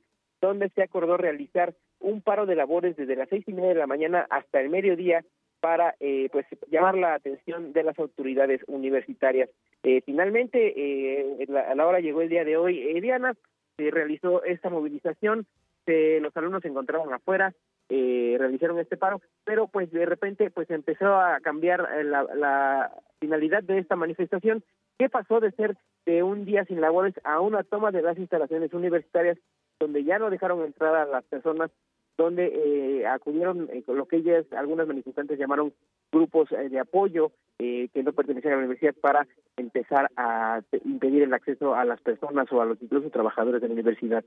donde 0.48 0.70
se 0.70 0.84
acordó 0.84 1.18
realizar 1.18 1.74
un 2.00 2.22
paro 2.22 2.46
de 2.46 2.56
labores 2.56 2.96
desde 2.96 3.16
las 3.16 3.30
seis 3.30 3.44
y 3.48 3.54
media 3.54 3.70
de 3.70 3.80
la 3.80 3.88
mañana 3.88 4.28
hasta 4.30 4.60
el 4.60 4.70
mediodía 4.70 5.24
para 5.62 5.96
eh, 6.02 6.28
pues 6.32 6.46
llamar 6.70 6.96
la 6.96 7.14
atención 7.14 7.72
de 7.72 7.84
las 7.84 7.98
autoridades 7.98 8.62
universitarias. 8.68 9.50
Eh, 9.84 10.02
finalmente, 10.06 10.74
eh, 10.76 11.48
a 11.72 11.76
la 11.76 11.88
hora 11.88 12.02
llegó 12.02 12.22
el 12.22 12.30
día 12.30 12.44
de 12.44 12.58
hoy, 12.58 12.80
eh, 12.82 13.00
Diana, 13.00 13.34
se 13.78 13.90
realizó 13.90 14.44
esta 14.44 14.70
movilización, 14.70 15.46
los 15.86 16.36
alumnos 16.38 16.62
se 16.62 16.70
encontraban 16.70 17.12
afuera, 17.14 17.54
eh, 17.90 18.36
realizaron 18.40 18.80
este 18.80 18.98
paro, 18.98 19.22
pero 19.44 19.68
pues 19.68 19.92
de 19.92 20.06
repente 20.06 20.50
pues 20.50 20.70
empezó 20.70 21.16
a 21.16 21.40
cambiar 21.42 21.88
eh, 21.98 22.04
la, 22.04 22.24
la 22.36 22.92
finalidad 23.20 23.64
de 23.64 23.78
esta 23.80 23.96
manifestación, 23.96 24.64
que 24.98 25.10
pasó 25.10 25.40
de 25.40 25.52
ser 25.52 25.76
de 26.06 26.24
un 26.24 26.46
día 26.46 26.66
sin 26.66 26.82
labores 26.82 27.14
a 27.24 27.40
una 27.40 27.64
toma 27.64 27.92
de 27.92 28.02
las 28.02 28.18
instalaciones 28.18 28.74
universitarias, 28.74 29.38
donde 29.84 30.04
ya 30.04 30.18
no 30.18 30.30
dejaron 30.30 30.64
entrar 30.64 30.96
a 30.96 31.06
las 31.06 31.24
personas 31.26 31.70
donde 32.18 32.46
eh, 32.48 33.08
acudieron 33.08 33.70
eh, 33.72 33.84
lo 33.88 34.06
que 34.06 34.18
ellas, 34.18 34.46
algunas 34.54 34.88
manifestantes 34.88 35.40
llamaron 35.40 35.74
grupos 36.12 36.52
eh, 36.52 36.70
de 36.70 36.80
apoyo 36.80 37.32
eh, 37.60 37.90
que 37.94 38.04
no 38.04 38.14
pertenecían 38.14 38.54
a 38.54 38.58
la 38.58 38.64
universidad 38.64 38.94
para 39.02 39.28
empezar 39.58 40.10
a 40.16 40.62
impedir 40.86 41.24
el 41.24 41.34
acceso 41.34 41.76
a 41.76 41.86
las 41.86 42.02
personas 42.02 42.52
o 42.52 42.62
a 42.62 42.66
los 42.66 42.82
incluso 42.82 43.10
trabajadores 43.10 43.62
de 43.62 43.68
la 43.68 43.74
universidad. 43.74 44.24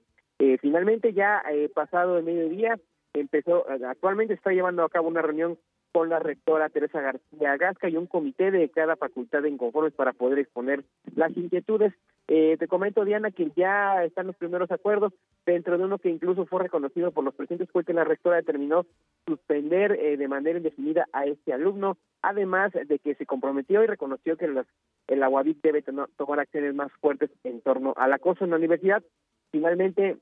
Finalmente, 0.61 1.13
ya 1.13 1.43
pasado 1.75 2.19
el 2.19 2.25
mediodía, 2.25 2.79
empezó, 3.15 3.65
actualmente 3.89 4.35
está 4.35 4.51
llevando 4.51 4.85
a 4.85 4.89
cabo 4.89 5.09
una 5.09 5.23
reunión 5.23 5.59
con 5.97 6.11
la 6.11 6.19
rectora 6.19 6.69
Teresa 6.69 7.01
García 7.01 7.57
Gasca 7.57 7.89
y 7.89 7.97
un 7.97 8.05
comité 8.05 8.51
de 8.51 8.69
cada 8.69 8.97
facultad 8.97 9.41
de 9.41 9.49
inconformes 9.49 9.95
para 9.95 10.13
poder 10.13 10.41
exponer 10.41 10.85
las 11.15 11.35
inquietudes. 11.35 11.95
Eh, 12.29 12.59
te 12.59 12.69
comento, 12.69 13.03
Diana, 13.07 13.31
que 13.31 13.51
ya 13.57 14.05
están 14.05 14.27
los 14.27 14.37
primeros 14.37 14.71
acuerdos, 14.71 15.15
dentro 15.47 15.79
de 15.79 15.85
uno 15.85 15.97
que 15.97 16.11
incluso 16.11 16.45
fue 16.45 16.65
reconocido 16.65 17.13
por 17.13 17.25
los 17.25 17.35
presentes, 17.35 17.71
fue 17.71 17.83
que 17.83 17.95
la 17.95 18.05
rectora 18.05 18.37
determinó 18.37 18.85
suspender 19.27 19.93
eh, 19.93 20.19
de 20.19 20.29
manera 20.29 20.59
indefinida 20.59 21.07
a 21.15 21.25
este 21.25 21.55
alumno, 21.55 21.97
además 22.21 22.75
de 22.75 22.99
que 22.99 23.15
se 23.15 23.25
comprometió 23.25 23.83
y 23.83 23.87
reconoció 23.87 24.37
que 24.37 24.49
los, 24.49 24.67
el 25.07 25.23
Aguavit 25.23 25.63
debe 25.63 25.81
to 25.81 26.11
tomar 26.19 26.41
acciones 26.41 26.75
más 26.75 26.93
fuertes 27.01 27.31
en 27.43 27.63
torno 27.63 27.95
al 27.97 28.13
acoso 28.13 28.45
en 28.45 28.51
la 28.51 28.57
universidad. 28.57 29.03
Finalmente, 29.51 30.19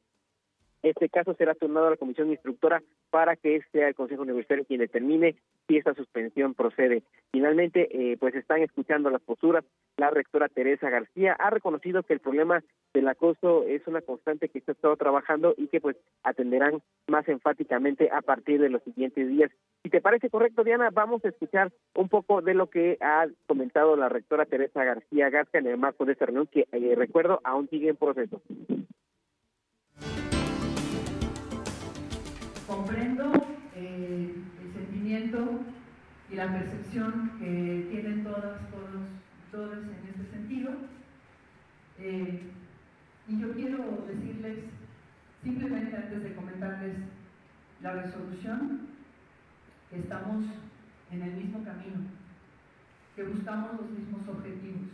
este 0.85 1.09
caso 1.09 1.35
será 1.35 1.55
turnado 1.55 1.87
a 1.87 1.91
la 1.91 1.97
comisión 1.97 2.31
instructora 2.31 2.83
para 3.11 3.37
que 3.37 3.63
sea 3.73 3.89
el 3.89 3.95
Consejo 3.95 4.23
Universitario 4.23 4.65
quien 4.65 4.81
determine 4.81 5.35
si 5.67 5.79
esta 5.79 5.95
suspensión 5.95 6.55
procede. 6.55 7.03
Finalmente, 7.33 7.89
eh, 7.91 8.17
pues 8.19 8.35
están 8.35 8.63
escuchando 8.63 9.09
las 9.09 9.23
posturas. 9.23 9.65
La 9.97 10.11
rectora 10.11 10.49
Teresa 10.49 10.91
García 10.91 11.35
ha 11.39 11.51
reconocido 11.51 12.03
que 12.03 12.13
el 12.13 12.21
problema 12.21 12.63
del 12.93 13.09
acoso 13.09 13.65
es 13.65 13.87
una 13.87 14.03
constante 14.03 14.49
que 14.49 14.61
se 14.61 14.71
ha 14.71 14.75
estado 14.75 14.97
trabajando 14.97 15.55
y 15.57 15.69
que 15.69 15.81
pues 15.81 15.97
atenderán 16.23 16.83
más 17.09 17.27
enfáticamente 17.29 18.11
a 18.11 18.21
partir 18.21 18.61
de 18.61 18.69
los 18.69 18.83
siguientes 18.83 19.29
días. 19.29 19.51
Si 19.83 19.91
te 19.91 20.01
parece 20.01 20.29
correcto, 20.29 20.65
Diana, 20.65 20.91
vamos 20.93 21.25
a 21.25 21.29
escuchar 21.29 21.73
un 21.95 22.09
poco 22.09 22.43
de 22.43 22.55
lo 22.55 22.69
que 22.69 22.99
ha 23.01 23.27
comentado 23.47 23.97
la 23.97 24.09
rectora 24.09 24.45
Teresa 24.45 24.85
García 24.85 25.31
Gasca 25.31 25.59
en 25.59 25.67
el 25.67 25.79
marco 25.79 26.05
de 26.05 26.13
esta 26.13 26.27
reunión 26.27 26.47
que, 26.47 26.67
eh, 26.73 26.95
recuerdo, 26.95 27.41
aún 27.43 27.69
sigue 27.69 27.89
en 27.89 27.97
proceso. 27.97 28.43
Comprendo 32.67 33.33
eh, 33.75 34.35
el 34.63 34.73
sentimiento 34.73 35.61
y 36.31 36.35
la 36.35 36.53
percepción 36.53 37.33
que 37.39 37.87
tienen 37.91 38.25
todas, 38.25 38.61
todos, 38.71 39.05
todos 39.51 39.79
en 39.85 40.09
este 40.09 40.37
sentido. 40.37 40.73
Eh, 41.99 42.43
y 43.29 43.41
yo 43.41 43.53
quiero 43.53 44.05
decirles, 44.07 44.59
simplemente 45.43 45.97
antes 45.97 46.23
de 46.23 46.35
comentarles 46.35 46.97
la 47.83 47.93
resolución, 47.93 48.89
que 49.91 49.99
estamos 49.99 50.45
en 51.11 51.23
el 51.23 51.35
mismo 51.35 51.63
camino, 51.65 52.01
que 53.15 53.25
buscamos 53.25 53.81
los 53.81 53.91
mismos 53.91 54.29
objetivos, 54.29 54.89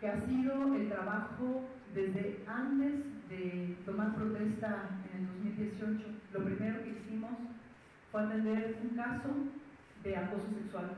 que 0.00 0.08
ha 0.08 0.20
sido 0.20 0.74
el 0.74 0.88
trabajo 0.88 1.68
desde 1.94 2.44
antes 2.46 3.17
de 3.28 3.76
tomar 3.84 4.14
protesta 4.14 5.00
en 5.12 5.20
el 5.20 5.26
2018, 5.26 6.04
lo 6.32 6.44
primero 6.44 6.82
que 6.82 6.90
hicimos 6.90 7.32
fue 8.10 8.22
atender 8.22 8.78
un 8.82 8.96
caso 8.96 9.28
de 10.02 10.16
acoso 10.16 10.48
sexual, 10.62 10.90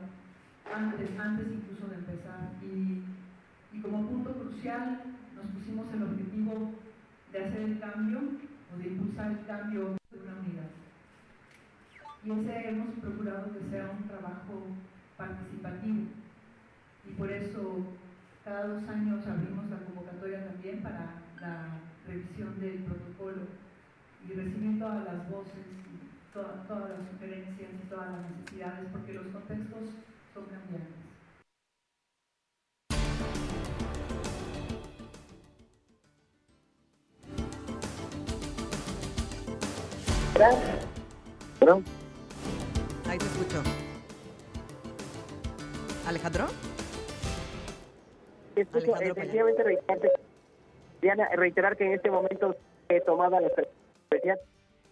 antes, 0.73 1.19
antes 1.19 1.47
incluso 1.51 1.87
de 1.87 1.95
empezar. 1.95 2.51
Y, 2.61 3.03
y 3.73 3.81
como 3.81 4.07
punto 4.07 4.33
crucial 4.33 5.01
nos 5.35 5.45
pusimos 5.47 5.93
el 5.93 6.03
objetivo 6.03 6.71
de 7.31 7.45
hacer 7.45 7.61
el 7.61 7.79
cambio 7.79 8.19
o 8.73 8.77
de 8.77 8.87
impulsar 8.87 9.31
el 9.31 9.45
cambio 9.45 9.97
de 10.11 10.19
una 10.19 10.39
unidad. 10.39 10.69
Y 12.23 12.31
ese 12.31 12.69
hemos 12.69 12.95
procurado 12.99 13.51
que 13.51 13.69
sea 13.69 13.91
un 13.91 14.07
trabajo 14.07 14.67
participativo. 15.17 16.03
Y 17.07 17.13
por 17.13 17.31
eso 17.31 17.85
cada 18.45 18.67
dos 18.67 18.87
años 18.87 19.25
abrimos 19.27 19.69
la 19.69 19.79
convocatoria 19.79 20.45
también 20.45 20.81
para 20.81 21.21
la 21.41 21.90
revisión 22.11 22.59
del 22.59 22.83
protocolo 22.83 23.47
y 24.27 24.33
recibir 24.33 24.79
todas 24.79 25.05
las 25.05 25.29
voces, 25.29 25.65
y 25.87 26.33
toda, 26.33 26.63
todas 26.67 26.89
las 26.91 26.99
sugerencias 27.09 27.69
y 27.71 27.87
todas 27.87 28.11
las 28.11 28.31
necesidades, 28.31 28.89
porque 28.91 29.13
los 29.13 29.27
contextos 29.27 29.89
son 30.33 30.45
cambiantes. 30.45 31.01
¿Perdón? 41.59 41.85
Ahí 43.07 43.17
te 43.17 43.25
escucho. 43.25 43.61
¿Alejandro? 46.07 46.47
Escucho, 48.55 48.95
Alejandro 48.95 49.21
efectivamente, 49.21 49.63
reiterarte, 49.63 50.11
Diana, 51.01 51.29
reiterar 51.35 51.77
que 51.77 51.85
en 51.85 51.93
este 51.93 52.11
momento 52.11 52.55
eh, 52.89 53.01
tomada 53.01 53.41
la 53.41 53.47
universidad 53.47 54.39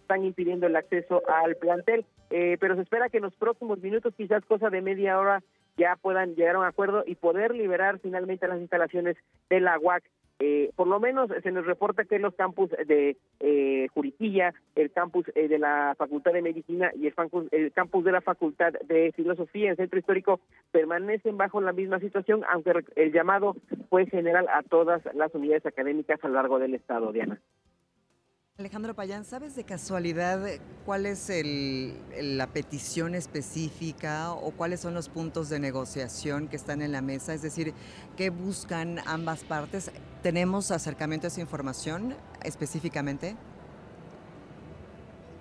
están 0.02 0.24
impidiendo 0.24 0.66
el 0.66 0.74
acceso 0.74 1.22
al 1.28 1.54
plantel, 1.56 2.04
eh, 2.30 2.56
pero 2.58 2.74
se 2.74 2.82
espera 2.82 3.08
que 3.08 3.18
en 3.18 3.24
los 3.24 3.34
próximos 3.34 3.78
minutos, 3.80 4.12
quizás 4.16 4.44
cosa 4.44 4.68
de 4.68 4.82
media 4.82 5.18
hora, 5.18 5.42
ya 5.76 5.96
puedan 5.96 6.34
llegar 6.34 6.56
a 6.56 6.58
un 6.58 6.64
acuerdo 6.66 7.04
y 7.06 7.14
poder 7.14 7.54
liberar 7.54 8.00
finalmente 8.00 8.48
las 8.48 8.60
instalaciones 8.60 9.16
de 9.48 9.60
la 9.60 9.78
UAC. 9.78 10.02
Eh, 10.42 10.70
por 10.74 10.86
lo 10.88 10.98
menos 10.98 11.30
se 11.42 11.52
nos 11.52 11.66
reporta 11.66 12.06
que 12.06 12.18
los 12.18 12.34
campus 12.34 12.70
de 12.70 13.18
eh, 13.40 13.88
Juriquilla, 13.92 14.54
el 14.74 14.90
campus 14.90 15.26
eh, 15.34 15.48
de 15.48 15.58
la 15.58 15.94
Facultad 15.98 16.32
de 16.32 16.40
Medicina 16.40 16.90
y 16.96 17.06
el 17.06 17.14
campus, 17.14 17.46
el 17.52 17.70
campus 17.72 18.04
de 18.06 18.12
la 18.12 18.22
Facultad 18.22 18.72
de 18.86 19.12
Filosofía 19.12 19.68
en 19.68 19.76
Centro 19.76 19.98
Histórico 19.98 20.40
permanecen 20.72 21.36
bajo 21.36 21.60
la 21.60 21.74
misma 21.74 22.00
situación, 22.00 22.42
aunque 22.50 22.72
el 22.96 23.12
llamado 23.12 23.54
fue 23.90 24.06
general 24.06 24.48
a 24.48 24.62
todas 24.62 25.02
las 25.14 25.34
unidades 25.34 25.66
académicas 25.66 26.18
a 26.24 26.28
lo 26.28 26.34
largo 26.34 26.58
del 26.58 26.74
estado, 26.74 27.12
Diana. 27.12 27.38
Alejandro 28.60 28.94
Payán, 28.94 29.24
¿sabes 29.24 29.56
de 29.56 29.64
casualidad 29.64 30.38
cuál 30.84 31.06
es 31.06 31.30
el, 31.30 31.96
la 32.36 32.46
petición 32.46 33.14
específica 33.14 34.32
o 34.32 34.50
cuáles 34.50 34.80
son 34.80 34.92
los 34.92 35.08
puntos 35.08 35.48
de 35.48 35.58
negociación 35.58 36.46
que 36.46 36.56
están 36.56 36.82
en 36.82 36.92
la 36.92 37.00
mesa? 37.00 37.32
Es 37.32 37.40
decir, 37.40 37.72
¿qué 38.18 38.28
buscan 38.28 38.98
ambas 39.06 39.44
partes? 39.44 39.90
¿Tenemos 40.22 40.72
acercamiento 40.72 41.26
a 41.26 41.28
esa 41.28 41.40
información 41.40 42.14
específicamente? 42.42 43.34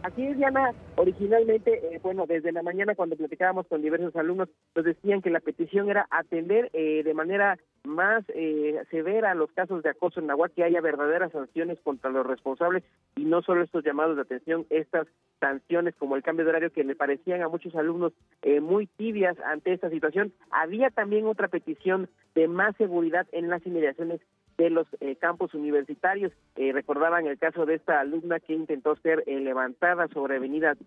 Así 0.01 0.25
es, 0.25 0.37
Diana. 0.37 0.71
Originalmente, 0.95 1.93
eh, 1.93 1.99
bueno, 2.01 2.25
desde 2.25 2.53
la 2.53 2.63
mañana 2.63 2.95
cuando 2.95 3.17
platicábamos 3.17 3.67
con 3.67 3.81
diversos 3.81 4.15
alumnos, 4.15 4.47
nos 4.73 4.85
decían 4.85 5.21
que 5.21 5.29
la 5.29 5.41
petición 5.41 5.89
era 5.89 6.07
atender 6.09 6.69
eh, 6.71 7.03
de 7.03 7.13
manera 7.13 7.57
más 7.83 8.23
eh, 8.29 8.81
severa 8.91 9.35
los 9.35 9.51
casos 9.51 9.83
de 9.83 9.89
acoso 9.89 10.21
en 10.21 10.27
Nahuatl, 10.27 10.53
que 10.55 10.63
haya 10.63 10.79
verdaderas 10.79 11.33
sanciones 11.33 11.79
contra 11.81 12.11
los 12.11 12.25
responsables 12.25 12.83
y 13.17 13.25
no 13.25 13.41
solo 13.41 13.61
estos 13.61 13.83
llamados 13.83 14.15
de 14.15 14.21
atención, 14.21 14.65
estas 14.69 15.07
sanciones 15.41 15.95
como 15.95 16.15
el 16.15 16.23
cambio 16.23 16.45
de 16.45 16.51
horario 16.51 16.71
que 16.71 16.83
le 16.85 16.95
parecían 16.95 17.41
a 17.41 17.49
muchos 17.49 17.75
alumnos 17.75 18.13
muy 18.61 18.87
tibias 18.87 19.37
ante 19.41 19.73
esta 19.73 19.89
situación. 19.89 20.33
Había 20.51 20.89
también 20.89 21.25
otra 21.25 21.47
petición 21.47 22.09
de 22.35 22.47
más 22.47 22.75
seguridad 22.77 23.27
en 23.31 23.49
las 23.49 23.65
inmediaciones 23.65 24.19
de 24.59 24.69
los 24.69 24.85
eh, 24.99 25.15
campos 25.15 25.53
universitarios. 25.53 26.33
Eh, 26.57 26.73
recordaban 26.73 27.25
el 27.25 27.39
caso 27.39 27.65
de 27.65 27.75
esta 27.75 28.01
alumna 28.01 28.41
que 28.41 28.53
intentó 28.53 28.95
ser 28.97 29.23
eh, 29.25 29.39
levantada 29.39 30.07
sobre 30.09 30.35
avenidas 30.35 30.77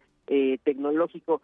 tecnológico, 0.64 1.42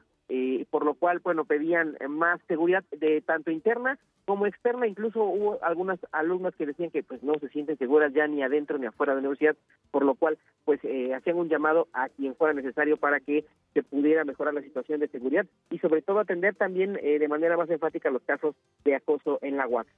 por 0.71 0.85
lo 0.85 0.95
cual, 0.95 1.21
bueno, 1.23 1.45
pedían 1.45 1.97
más 2.09 2.41
seguridad 2.49 2.85
de 2.91 3.21
tanto 3.21 3.51
interna 3.51 3.99
como 4.25 4.47
externa. 4.47 4.87
Incluso 4.87 5.23
hubo 5.25 5.59
algunas 5.63 5.99
alumnas 6.13 6.55
que 6.55 6.65
decían 6.65 6.91
que 6.91 7.03
pues 7.03 7.23
no 7.23 7.35
se 7.39 7.49
sienten 7.49 7.77
seguras 7.77 8.15
ya 8.15 8.27
ni 8.27 8.43
adentro 8.43 8.79
ni 8.79 8.87
afuera 8.87 9.15
de 9.15 9.21
la 9.21 9.29
universidad, 9.29 9.57
por 9.91 10.05
lo 10.05 10.15
cual, 10.15 10.39
pues 10.65 10.81
hacían 11.15 11.37
un 11.37 11.51
llamado 11.51 11.89
a 11.93 12.09
quien 12.09 12.35
fuera 12.35 12.55
necesario 12.55 12.97
para 12.97 13.21
que 13.21 13.45
se 13.75 13.83
pudiera 13.83 14.25
mejorar 14.25 14.55
la 14.55 14.63
situación 14.63 15.01
de 15.01 15.09
seguridad 15.09 15.45
y 15.71 15.79
sobre 15.81 16.01
todo 16.01 16.21
atender 16.21 16.55
también 16.55 16.95
de 16.95 17.29
manera 17.29 17.57
más 17.59 17.69
enfática 17.69 18.11
los 18.11 18.23
casos 18.23 18.55
de 18.85 18.95
acoso 18.95 19.39
en 19.43 19.57
la 19.57 19.67
UAC 19.67 19.89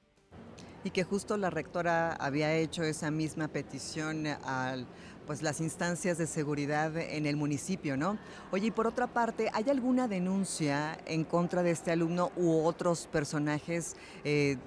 y 0.83 0.91
que 0.91 1.03
justo 1.03 1.37
la 1.37 1.49
rectora 1.49 2.13
había 2.13 2.53
hecho 2.55 2.83
esa 2.83 3.11
misma 3.11 3.47
petición 3.47 4.27
a 4.27 4.75
pues 5.25 5.41
las 5.41 5.61
instancias 5.61 6.17
de 6.17 6.27
seguridad 6.27 6.97
en 6.97 7.25
el 7.25 7.35
municipio, 7.35 7.95
¿no? 7.95 8.17
Oye, 8.51 8.67
y 8.67 8.71
por 8.71 8.87
otra 8.87 9.07
parte, 9.07 9.49
¿hay 9.53 9.69
alguna 9.69 10.07
denuncia 10.07 10.97
en 11.05 11.23
contra 11.23 11.63
de 11.63 11.71
este 11.71 11.91
alumno 11.91 12.31
u 12.35 12.63
otros 12.63 13.07
personajes 13.11 13.95
eh, 14.23 14.57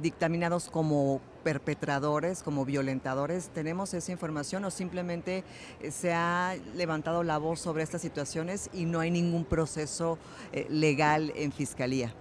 dictaminados 0.00 0.68
como 0.68 1.20
perpetradores, 1.44 2.42
como 2.42 2.64
violentadores? 2.64 3.50
¿Tenemos 3.50 3.94
esa 3.94 4.12
información 4.12 4.64
o 4.64 4.70
simplemente 4.70 5.44
eh, 5.80 5.90
se 5.90 6.12
ha 6.12 6.56
levantado 6.74 7.22
la 7.22 7.38
voz 7.38 7.60
sobre 7.60 7.82
estas 7.82 8.02
situaciones 8.02 8.70
y 8.72 8.86
no 8.86 9.00
hay 9.00 9.10
ningún 9.10 9.44
proceso 9.44 10.18
eh, 10.52 10.66
legal 10.70 11.32
en 11.36 11.52
fiscalía? 11.52 12.14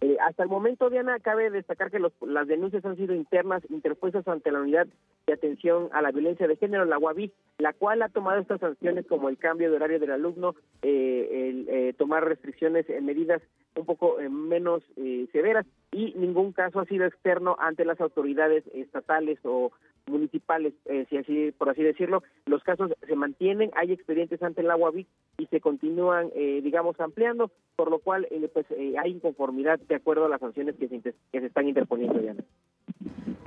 Eh, 0.00 0.16
hasta 0.20 0.44
el 0.44 0.48
momento, 0.48 0.90
Diana, 0.90 1.18
cabe 1.18 1.50
destacar 1.50 1.90
que 1.90 1.98
las 1.98 2.46
denuncias 2.46 2.84
han 2.84 2.96
sido 2.96 3.14
internas, 3.14 3.62
interpuestas 3.68 4.28
ante 4.28 4.52
la 4.52 4.60
unidad 4.60 4.86
de 5.26 5.32
atención 5.32 5.88
a 5.92 6.02
la 6.02 6.12
violencia 6.12 6.46
de 6.46 6.56
género, 6.56 6.84
la 6.84 6.98
UAVI, 6.98 7.32
la 7.58 7.72
cual 7.72 8.02
ha 8.02 8.08
tomado 8.08 8.40
estas 8.40 8.60
sanciones 8.60 9.06
como 9.06 9.28
el 9.28 9.38
cambio 9.38 9.68
de 9.70 9.76
horario 9.76 9.98
del 9.98 10.12
alumno, 10.12 10.54
eh, 10.82 11.48
el 11.48 11.68
eh, 11.68 11.92
tomar 11.94 12.24
restricciones, 12.24 12.88
en 12.88 13.06
medidas 13.06 13.42
un 13.74 13.86
poco 13.86 14.16
menos 14.28 14.82
severas 15.30 15.64
y 15.92 16.12
ningún 16.16 16.52
caso 16.52 16.80
ha 16.80 16.84
sido 16.86 17.06
externo 17.06 17.56
ante 17.60 17.84
las 17.84 18.00
autoridades 18.00 18.64
estatales 18.74 19.38
o 19.44 19.70
municipales, 20.10 20.74
si 21.08 21.16
así 21.16 21.52
por 21.52 21.68
así 21.70 21.82
decirlo. 21.82 22.22
Los 22.46 22.62
casos 22.62 22.90
se 23.06 23.16
mantienen, 23.16 23.70
hay 23.74 23.92
expedientes 23.92 24.42
ante 24.42 24.62
la 24.62 24.76
UAVI 24.76 25.06
y 25.38 25.46
se 25.46 25.60
continúan, 25.60 26.30
digamos, 26.34 26.98
ampliando, 27.00 27.50
por 27.76 27.90
lo 27.90 27.98
cual 27.98 28.26
pues 28.52 28.66
hay 28.70 29.10
inconformidad 29.10 29.78
de 29.80 29.94
acuerdo 29.94 30.26
a 30.26 30.28
las 30.28 30.40
sanciones 30.40 30.76
que 30.76 30.88
se, 30.88 31.00
que 31.00 31.40
se 31.40 31.46
están 31.46 31.68
interponiendo, 31.68 32.18
Diana. 32.18 32.44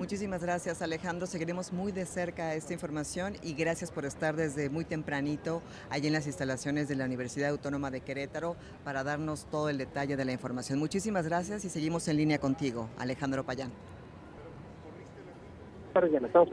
Muchísimas 0.02 0.42
gracias 0.42 0.82
Alejandro, 0.82 1.28
seguiremos 1.28 1.72
muy 1.72 1.92
de 1.92 2.06
cerca 2.06 2.56
esta 2.56 2.74
información 2.74 3.36
y 3.44 3.54
gracias 3.54 3.92
por 3.92 4.06
estar 4.06 4.36
desde 4.36 4.68
muy 4.68 4.84
tempranito 4.84 5.62
allí 5.92 6.08
en 6.08 6.14
las 6.14 6.26
instalaciones 6.26 6.88
de 6.88 6.96
la 6.96 7.06
Universidad 7.06 7.52
Autónoma 7.52 7.92
de 7.92 8.02
Querétaro 8.02 8.56
para 8.84 9.04
darnos 9.04 9.46
todo 9.52 9.70
el 9.70 9.78
detalle 9.78 10.18
de 10.18 10.26
la 10.26 10.32
información. 10.32 10.80
Muchísimas 10.80 11.28
gracias 11.28 11.66
y 11.66 11.70
seguimos 11.70 12.08
en 12.08 12.18
línea 12.18 12.40
contigo, 12.40 12.90
Alejandro 12.98 13.46
Payán. 13.46 13.72
Estamos 15.94 16.50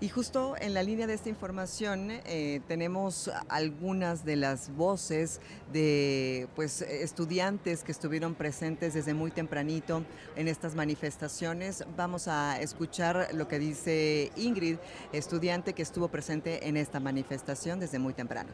y 0.00 0.08
justo 0.08 0.54
en 0.60 0.74
la 0.74 0.84
línea 0.84 1.08
de 1.08 1.14
esta 1.14 1.28
información 1.28 2.08
eh, 2.10 2.60
tenemos 2.68 3.32
algunas 3.48 4.24
de 4.24 4.36
las 4.36 4.72
voces 4.76 5.40
de 5.72 6.46
pues 6.54 6.82
estudiantes 6.82 7.82
que 7.82 7.90
estuvieron 7.90 8.36
presentes 8.36 8.94
desde 8.94 9.12
muy 9.12 9.32
tempranito 9.32 10.04
en 10.36 10.46
estas 10.46 10.76
manifestaciones. 10.76 11.84
Vamos 11.96 12.28
a 12.28 12.60
escuchar 12.60 13.30
lo 13.34 13.48
que 13.48 13.58
dice 13.58 14.30
Ingrid, 14.36 14.76
estudiante 15.12 15.72
que 15.72 15.82
estuvo 15.82 16.06
presente 16.06 16.68
en 16.68 16.76
esta 16.76 17.00
manifestación 17.00 17.80
desde 17.80 17.98
muy 17.98 18.14
temprano 18.14 18.50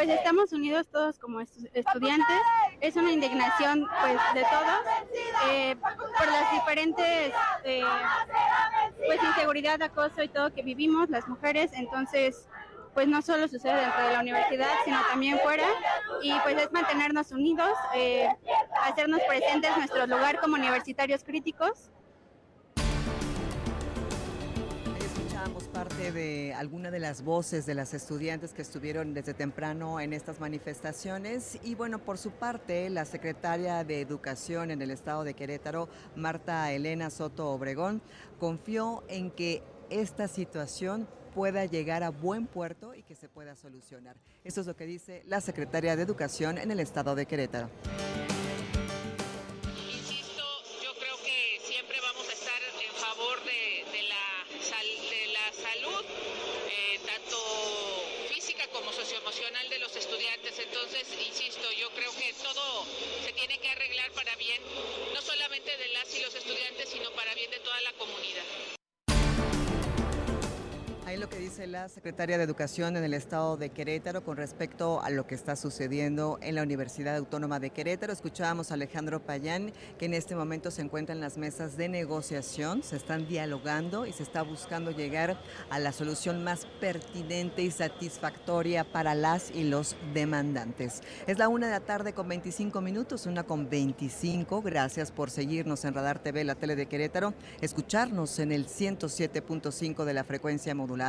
pues 0.00 0.08
estamos 0.08 0.50
unidos 0.52 0.86
todos 0.88 1.18
como 1.18 1.40
estudiantes. 1.40 2.36
Es 2.80 2.96
una 2.96 3.12
indignación 3.12 3.86
pues 4.00 4.18
de 4.34 4.40
todos 4.42 5.50
eh, 5.50 5.76
por 5.76 6.26
las 6.26 6.52
diferentes 6.52 7.32
eh, 7.64 7.82
pues 9.06 9.22
inseguridad, 9.22 9.82
acoso 9.82 10.22
y 10.22 10.28
todo 10.28 10.52
que 10.52 10.62
vivimos 10.62 11.10
las 11.10 11.28
mujeres. 11.28 11.72
Entonces 11.74 12.48
pues 12.94 13.06
no 13.06 13.22
solo 13.22 13.46
sucede 13.48 13.80
dentro 13.80 14.02
de 14.02 14.12
la 14.12 14.20
universidad, 14.20 14.70
sino 14.84 14.98
también 15.08 15.38
fuera. 15.40 15.66
Y 16.22 16.32
pues 16.40 16.56
es 16.56 16.72
mantenernos 16.72 17.30
unidos, 17.32 17.70
eh, 17.94 18.28
hacernos 18.82 19.20
presentes 19.28 19.70
en 19.70 19.78
nuestro 19.78 20.06
lugar 20.06 20.40
como 20.40 20.56
universitarios 20.56 21.22
críticos 21.22 21.90
de 26.00 26.54
alguna 26.54 26.90
de 26.90 26.98
las 26.98 27.22
voces 27.22 27.66
de 27.66 27.74
las 27.74 27.92
estudiantes 27.92 28.54
que 28.54 28.62
estuvieron 28.62 29.12
desde 29.12 29.34
temprano 29.34 30.00
en 30.00 30.14
estas 30.14 30.40
manifestaciones 30.40 31.58
y 31.62 31.74
bueno, 31.74 31.98
por 31.98 32.16
su 32.16 32.30
parte, 32.30 32.88
la 32.88 33.04
secretaria 33.04 33.84
de 33.84 34.00
Educación 34.00 34.70
en 34.70 34.80
el 34.80 34.90
estado 34.90 35.24
de 35.24 35.34
Querétaro, 35.34 35.90
Marta 36.16 36.72
Elena 36.72 37.10
Soto 37.10 37.50
Obregón, 37.50 38.00
confió 38.38 39.04
en 39.08 39.30
que 39.30 39.62
esta 39.90 40.26
situación 40.26 41.06
pueda 41.34 41.66
llegar 41.66 42.02
a 42.02 42.08
buen 42.08 42.46
puerto 42.46 42.94
y 42.94 43.02
que 43.02 43.14
se 43.14 43.28
pueda 43.28 43.54
solucionar. 43.54 44.16
Eso 44.42 44.62
es 44.62 44.66
lo 44.66 44.74
que 44.74 44.86
dice 44.86 45.22
la 45.26 45.42
secretaria 45.42 45.96
de 45.96 46.02
Educación 46.02 46.56
en 46.56 46.70
el 46.70 46.80
estado 46.80 47.14
de 47.14 47.26
Querétaro. 47.26 47.68
La 67.82 68.79
secretaria 71.88 72.38
de 72.38 72.44
Educación 72.44 72.96
en 72.96 73.02
el 73.02 73.14
estado 73.14 73.56
de 73.56 73.70
Querétaro 73.70 74.22
con 74.22 74.36
respecto 74.36 75.02
a 75.02 75.10
lo 75.10 75.26
que 75.26 75.34
está 75.34 75.56
sucediendo 75.56 76.38
en 76.40 76.54
la 76.54 76.62
Universidad 76.62 77.16
Autónoma 77.16 77.58
de 77.58 77.70
Querétaro. 77.70 78.12
Escuchábamos 78.12 78.70
a 78.70 78.74
Alejandro 78.74 79.20
Payán, 79.20 79.72
que 79.98 80.06
en 80.06 80.14
este 80.14 80.36
momento 80.36 80.70
se 80.70 80.82
encuentra 80.82 81.12
en 81.12 81.20
las 81.20 81.36
mesas 81.36 81.76
de 81.76 81.88
negociación, 81.88 82.84
se 82.84 82.94
están 82.94 83.26
dialogando 83.26 84.06
y 84.06 84.12
se 84.12 84.22
está 84.22 84.42
buscando 84.42 84.92
llegar 84.92 85.36
a 85.68 85.80
la 85.80 85.90
solución 85.90 86.44
más 86.44 86.66
pertinente 86.80 87.62
y 87.62 87.72
satisfactoria 87.72 88.84
para 88.84 89.16
las 89.16 89.50
y 89.50 89.64
los 89.64 89.96
demandantes. 90.14 91.02
Es 91.26 91.38
la 91.38 91.48
una 91.48 91.66
de 91.66 91.72
la 91.72 91.80
tarde 91.80 92.12
con 92.12 92.28
25 92.28 92.80
minutos, 92.82 93.26
una 93.26 93.42
con 93.42 93.68
25. 93.68 94.62
Gracias 94.62 95.10
por 95.10 95.30
seguirnos 95.30 95.84
en 95.84 95.92
Radar 95.92 96.22
TV, 96.22 96.44
la 96.44 96.54
tele 96.54 96.76
de 96.76 96.86
Querétaro, 96.86 97.34
escucharnos 97.60 98.38
en 98.38 98.52
el 98.52 98.68
107.5 98.68 100.04
de 100.04 100.14
la 100.14 100.22
frecuencia 100.22 100.72
modulada 100.72 100.99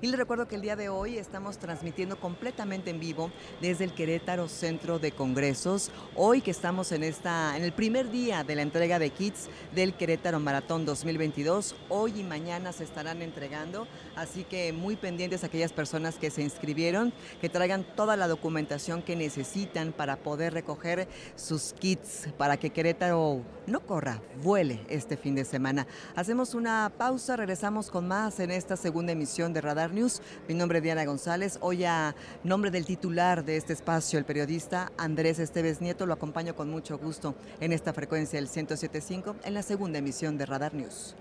y 0.00 0.06
les 0.06 0.18
recuerdo 0.18 0.48
que 0.48 0.54
el 0.54 0.62
día 0.62 0.74
de 0.74 0.88
hoy 0.88 1.18
estamos 1.18 1.58
transmitiendo 1.58 2.18
completamente 2.18 2.88
en 2.88 2.98
vivo 2.98 3.30
desde 3.60 3.84
el 3.84 3.92
Querétaro 3.92 4.48
Centro 4.48 4.98
de 4.98 5.12
Congresos. 5.12 5.90
Hoy 6.16 6.40
que 6.40 6.50
estamos 6.50 6.92
en 6.92 7.04
esta 7.04 7.54
en 7.54 7.62
el 7.62 7.74
primer 7.74 8.10
día 8.10 8.42
de 8.42 8.54
la 8.54 8.62
entrega 8.62 8.98
de 8.98 9.10
kits 9.10 9.50
del 9.74 9.92
Querétaro 9.92 10.40
Maratón 10.40 10.86
2022, 10.86 11.76
hoy 11.90 12.20
y 12.20 12.22
mañana 12.22 12.72
se 12.72 12.84
estarán 12.84 13.20
entregando, 13.20 13.86
así 14.16 14.44
que 14.44 14.72
muy 14.72 14.96
pendientes 14.96 15.44
aquellas 15.44 15.74
personas 15.74 16.16
que 16.16 16.30
se 16.30 16.40
inscribieron, 16.40 17.12
que 17.42 17.50
traigan 17.50 17.84
toda 17.84 18.16
la 18.16 18.28
documentación 18.28 19.02
que 19.02 19.14
necesitan 19.14 19.92
para 19.92 20.16
poder 20.16 20.54
recoger 20.54 21.06
sus 21.36 21.74
kits 21.74 22.28
para 22.38 22.56
que 22.56 22.70
Querétaro 22.70 23.42
no 23.66 23.80
corra, 23.80 24.22
vuele 24.42 24.86
este 24.88 25.18
fin 25.18 25.34
de 25.34 25.44
semana. 25.44 25.86
Hacemos 26.16 26.54
una 26.54 26.90
pausa, 26.96 27.36
regresamos 27.36 27.90
con 27.90 28.08
más 28.08 28.40
en 28.40 28.50
esta 28.50 28.76
segunda 28.76 29.12
emisión 29.12 29.33
de 29.34 29.60
Radar 29.60 29.90
News. 29.90 30.22
Mi 30.46 30.54
nombre 30.54 30.78
es 30.78 30.84
Diana 30.84 31.04
González. 31.04 31.58
Hoy 31.60 31.84
a 31.84 32.14
nombre 32.44 32.70
del 32.70 32.86
titular 32.86 33.44
de 33.44 33.56
este 33.56 33.72
espacio, 33.72 34.16
el 34.16 34.24
periodista 34.24 34.92
Andrés 34.96 35.40
Esteves 35.40 35.80
Nieto, 35.80 36.06
lo 36.06 36.12
acompaño 36.12 36.54
con 36.54 36.70
mucho 36.70 36.98
gusto 36.98 37.34
en 37.58 37.72
esta 37.72 37.92
frecuencia 37.92 38.38
del 38.38 38.48
107.5 38.48 39.34
en 39.42 39.54
la 39.54 39.62
segunda 39.62 39.98
emisión 39.98 40.38
de 40.38 40.46
Radar 40.46 40.72
News. 40.72 41.16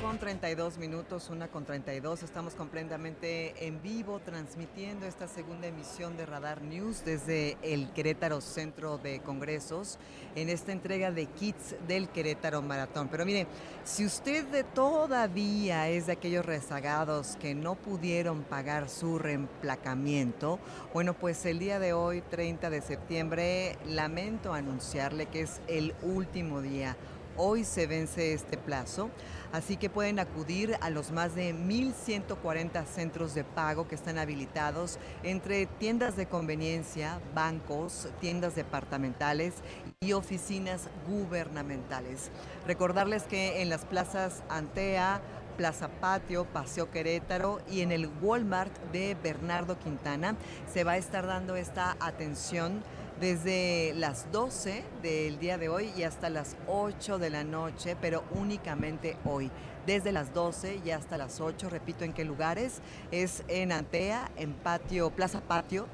Con 0.00 0.18
32 0.18 0.78
minutos, 0.78 1.28
una 1.30 1.48
con 1.48 1.64
32. 1.64 2.22
Estamos 2.22 2.54
completamente 2.54 3.66
en 3.66 3.82
vivo 3.82 4.18
transmitiendo 4.20 5.04
esta 5.06 5.28
segunda 5.28 5.66
emisión 5.66 6.16
de 6.16 6.24
Radar 6.26 6.62
News 6.62 7.04
desde 7.04 7.58
el 7.62 7.92
Querétaro 7.92 8.40
Centro 8.40 8.98
de 8.98 9.20
Congresos 9.20 9.98
en 10.36 10.48
esta 10.48 10.72
entrega 10.72 11.10
de 11.10 11.26
kits 11.26 11.74
del 11.86 12.08
Querétaro 12.08 12.62
Maratón. 12.62 13.08
Pero 13.08 13.26
mire, 13.26 13.46
si 13.84 14.06
usted 14.06 14.64
todavía 14.74 15.88
es 15.88 16.06
de 16.06 16.12
aquellos 16.12 16.46
rezagados 16.46 17.36
que 17.36 17.54
no 17.54 17.74
pudieron 17.74 18.42
pagar 18.42 18.88
su 18.88 19.18
reemplacamiento, 19.18 20.58
bueno, 20.94 21.14
pues 21.14 21.44
el 21.44 21.58
día 21.58 21.78
de 21.78 21.92
hoy, 21.92 22.22
30 22.22 22.70
de 22.70 22.80
septiembre, 22.80 23.78
lamento 23.86 24.54
anunciarle 24.54 25.26
que 25.26 25.42
es 25.42 25.60
el 25.68 25.94
último 26.02 26.62
día 26.62 26.96
Hoy 27.42 27.64
se 27.64 27.86
vence 27.86 28.34
este 28.34 28.58
plazo, 28.58 29.08
así 29.52 29.76
que 29.76 29.90
pueden 29.90 30.18
acudir 30.18 30.76
a 30.80 30.90
los 30.90 31.10
más 31.10 31.34
de 31.34 31.54
1.140 31.54 32.84
centros 32.86 33.34
de 33.34 33.44
pago 33.44 33.88
que 33.88 33.94
están 33.94 34.18
habilitados 34.18 34.98
entre 35.22 35.66
tiendas 35.66 36.16
de 36.16 36.26
conveniencia, 36.26 37.20
bancos, 37.34 38.08
tiendas 38.20 38.54
departamentales 38.54 39.54
y 40.00 40.12
oficinas 40.12 40.88
gubernamentales. 41.08 42.30
Recordarles 42.66 43.24
que 43.24 43.62
en 43.62 43.68
las 43.68 43.84
plazas 43.84 44.42
Antea, 44.48 45.20
Plaza 45.56 45.88
Patio, 45.88 46.46
Paseo 46.46 46.90
Querétaro 46.90 47.60
y 47.70 47.82
en 47.82 47.92
el 47.92 48.08
Walmart 48.22 48.72
de 48.92 49.14
Bernardo 49.22 49.78
Quintana 49.78 50.36
se 50.72 50.84
va 50.84 50.92
a 50.92 50.96
estar 50.96 51.26
dando 51.26 51.54
esta 51.54 51.98
atención 52.00 52.82
desde 53.20 53.92
las 53.96 54.32
12 54.32 54.82
del 55.02 55.38
día 55.38 55.58
de 55.58 55.68
hoy 55.68 55.92
y 55.94 56.04
hasta 56.04 56.30
las 56.30 56.56
8 56.66 57.18
de 57.18 57.28
la 57.28 57.44
noche, 57.44 57.94
pero 58.00 58.24
únicamente 58.34 59.16
hoy. 59.26 59.50
Desde 59.86 60.10
las 60.10 60.32
12 60.32 60.80
y 60.84 60.90
hasta 60.90 61.18
las 61.18 61.40
8, 61.40 61.68
repito 61.68 62.04
en 62.04 62.14
qué 62.14 62.24
lugares, 62.24 62.80
es 63.10 63.44
en 63.48 63.72
Antea, 63.72 64.30
en 64.36 64.54
Patio, 64.54 65.10
Plaza 65.10 65.42
Patio, 65.42 65.86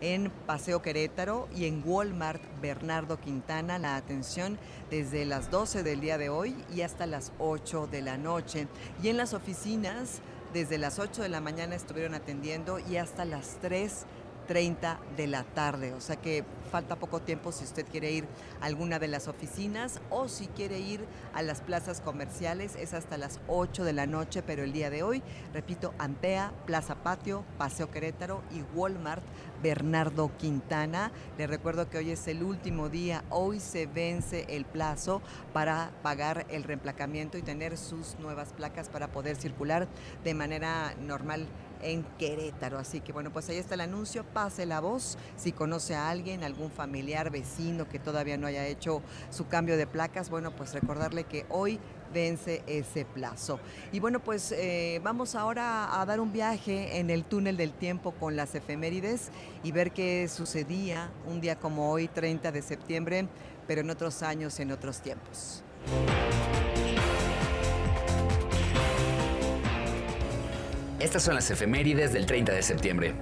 en 0.00 0.30
Paseo 0.46 0.82
Querétaro 0.82 1.48
y 1.56 1.64
en 1.64 1.82
Walmart 1.84 2.42
Bernardo 2.60 3.18
Quintana 3.18 3.78
la 3.78 3.96
atención 3.96 4.58
desde 4.90 5.24
las 5.24 5.50
12 5.50 5.82
del 5.82 6.00
día 6.00 6.18
de 6.18 6.28
hoy 6.28 6.54
y 6.72 6.82
hasta 6.82 7.06
las 7.06 7.32
8 7.38 7.88
de 7.90 8.02
la 8.02 8.18
noche. 8.18 8.68
Y 9.02 9.08
en 9.08 9.16
las 9.16 9.32
oficinas 9.32 10.20
desde 10.52 10.78
las 10.78 10.98
8 10.98 11.22
de 11.22 11.28
la 11.30 11.40
mañana 11.40 11.74
estuvieron 11.74 12.14
atendiendo 12.14 12.78
y 12.78 12.96
hasta 12.96 13.24
las 13.24 13.56
3 13.60 14.06
30 14.48 14.98
de 15.16 15.26
la 15.28 15.44
tarde. 15.44 15.92
O 15.94 16.00
sea 16.00 16.16
que 16.16 16.44
falta 16.68 16.96
poco 16.96 17.20
tiempo 17.20 17.52
si 17.52 17.64
usted 17.64 17.86
quiere 17.86 18.12
ir 18.12 18.26
a 18.60 18.66
alguna 18.66 18.98
de 18.98 19.08
las 19.08 19.28
oficinas 19.28 20.00
o 20.10 20.28
si 20.28 20.46
quiere 20.48 20.78
ir 20.78 21.04
a 21.34 21.42
las 21.42 21.60
plazas 21.60 22.00
comerciales. 22.00 22.76
Es 22.76 22.94
hasta 22.94 23.18
las 23.18 23.40
8 23.48 23.84
de 23.84 23.92
la 23.92 24.06
noche, 24.06 24.42
pero 24.42 24.62
el 24.62 24.72
día 24.72 24.90
de 24.90 25.02
hoy, 25.02 25.22
repito, 25.52 25.94
Antea, 25.98 26.52
Plaza 26.66 26.96
Patio, 26.96 27.44
Paseo 27.56 27.90
Querétaro 27.90 28.42
y 28.50 28.62
Walmart 28.76 29.22
Bernardo 29.62 30.30
Quintana. 30.36 31.10
Le 31.36 31.46
recuerdo 31.46 31.88
que 31.88 31.98
hoy 31.98 32.10
es 32.10 32.28
el 32.28 32.42
último 32.42 32.88
día, 32.88 33.24
hoy 33.30 33.60
se 33.60 33.86
vence 33.86 34.46
el 34.48 34.64
plazo 34.64 35.22
para 35.52 35.90
pagar 36.02 36.46
el 36.50 36.64
reemplacamiento 36.64 37.38
y 37.38 37.42
tener 37.42 37.76
sus 37.76 38.18
nuevas 38.18 38.52
placas 38.52 38.88
para 38.88 39.08
poder 39.08 39.36
circular 39.36 39.88
de 40.24 40.34
manera 40.34 40.94
normal 41.00 41.46
en 41.82 42.04
Querétaro. 42.18 42.78
Así 42.78 43.00
que 43.00 43.12
bueno, 43.12 43.32
pues 43.32 43.48
ahí 43.48 43.56
está 43.56 43.74
el 43.74 43.82
anuncio, 43.82 44.24
pase 44.24 44.66
la 44.66 44.80
voz. 44.80 45.18
Si 45.36 45.52
conoce 45.52 45.94
a 45.94 46.10
alguien, 46.10 46.44
algún 46.44 46.70
familiar, 46.70 47.30
vecino 47.30 47.88
que 47.88 47.98
todavía 47.98 48.36
no 48.36 48.46
haya 48.46 48.66
hecho 48.66 49.02
su 49.30 49.46
cambio 49.48 49.76
de 49.76 49.86
placas, 49.86 50.30
bueno, 50.30 50.50
pues 50.52 50.74
recordarle 50.74 51.24
que 51.24 51.46
hoy 51.48 51.78
vence 52.12 52.62
ese 52.66 53.04
plazo. 53.04 53.60
Y 53.92 54.00
bueno, 54.00 54.20
pues 54.20 54.52
eh, 54.52 55.00
vamos 55.02 55.34
ahora 55.34 56.00
a 56.00 56.06
dar 56.06 56.20
un 56.20 56.32
viaje 56.32 56.98
en 56.98 57.10
el 57.10 57.24
túnel 57.24 57.56
del 57.56 57.72
tiempo 57.72 58.12
con 58.12 58.36
las 58.36 58.54
efemérides 58.54 59.30
y 59.62 59.72
ver 59.72 59.92
qué 59.92 60.28
sucedía 60.28 61.10
un 61.26 61.40
día 61.40 61.58
como 61.58 61.90
hoy, 61.90 62.08
30 62.08 62.52
de 62.52 62.62
septiembre, 62.62 63.28
pero 63.66 63.80
en 63.82 63.90
otros 63.90 64.22
años, 64.22 64.58
en 64.60 64.72
otros 64.72 65.00
tiempos. 65.00 65.62
Estas 71.00 71.22
son 71.22 71.36
las 71.36 71.48
efemérides 71.48 72.12
del 72.12 72.26
30 72.26 72.52
de 72.52 72.62
septiembre. 72.62 73.14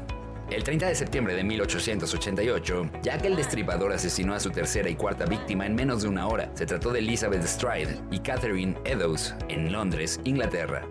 El 0.50 0.64
30 0.64 0.86
de 0.88 0.94
septiembre 0.94 1.34
de 1.34 1.44
1888, 1.44 2.90
Jack 3.02 3.26
el 3.26 3.36
Destripador 3.36 3.92
asesinó 3.92 4.32
a 4.32 4.40
su 4.40 4.48
tercera 4.50 4.88
y 4.88 4.94
cuarta 4.94 5.26
víctima 5.26 5.66
en 5.66 5.74
menos 5.74 6.00
de 6.00 6.08
una 6.08 6.26
hora. 6.26 6.50
Se 6.54 6.64
trató 6.64 6.90
de 6.90 7.00
Elizabeth 7.00 7.44
Stride 7.44 8.00
y 8.10 8.20
Catherine 8.20 8.78
Eddowes 8.86 9.34
en 9.48 9.72
Londres, 9.72 10.20
Inglaterra. 10.24 10.86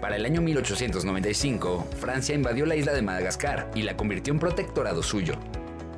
Para 0.00 0.16
el 0.16 0.24
año 0.24 0.40
1895, 0.40 1.86
Francia 2.00 2.34
invadió 2.34 2.66
la 2.66 2.74
isla 2.74 2.92
de 2.92 3.02
Madagascar 3.02 3.70
y 3.76 3.82
la 3.82 3.96
convirtió 3.96 4.32
en 4.32 4.40
protectorado 4.40 5.00
suyo. 5.00 5.34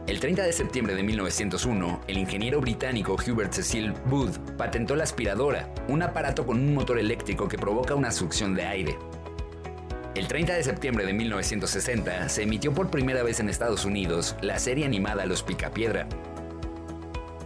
El 0.07 0.21
30 0.21 0.43
de 0.43 0.53
septiembre 0.53 0.95
de 0.95 1.03
1901, 1.03 2.03
el 2.07 2.19
ingeniero 2.19 2.61
británico 2.61 3.15
Hubert 3.15 3.55
Cecil 3.55 3.95
Booth 4.05 4.37
patentó 4.59 4.95
la 4.95 5.05
aspiradora, 5.05 5.73
un 5.89 6.03
aparato 6.03 6.45
con 6.45 6.59
un 6.59 6.75
motor 6.75 6.99
eléctrico 6.99 7.49
que 7.49 7.57
provoca 7.57 7.95
una 7.95 8.11
succión 8.11 8.55
de 8.55 8.65
aire. 8.65 8.99
El 10.15 10.29
30 10.29 10.55
de 10.55 10.63
septiembre 10.63 11.05
de 11.05 11.13
1960 11.13 12.29
se 12.29 12.45
emitió 12.45 12.73
por 12.73 12.89
primera 12.89 13.25
vez 13.25 13.41
en 13.41 13.49
Estados 13.49 13.85
Unidos 13.85 14.37
la 14.43 14.61
serie 14.61 14.85
animada 14.85 15.27
Los 15.27 15.43
Picapiedra. 15.43 16.07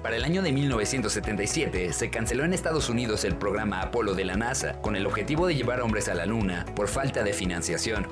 Para 0.02 0.16
el 0.16 0.24
año 0.24 0.42
de 0.42 0.52
1977 0.52 1.94
se 1.94 2.10
canceló 2.10 2.44
en 2.44 2.52
Estados 2.52 2.90
Unidos 2.90 3.24
el 3.24 3.36
programa 3.36 3.80
Apolo 3.80 4.14
de 4.14 4.26
la 4.26 4.36
NASA 4.36 4.82
con 4.82 4.96
el 4.96 5.06
objetivo 5.06 5.46
de 5.46 5.54
llevar 5.54 5.80
hombres 5.80 6.10
a 6.10 6.14
la 6.14 6.26
Luna 6.26 6.66
por 6.76 6.88
falta 6.88 7.22
de 7.22 7.32
financiación. 7.32 8.06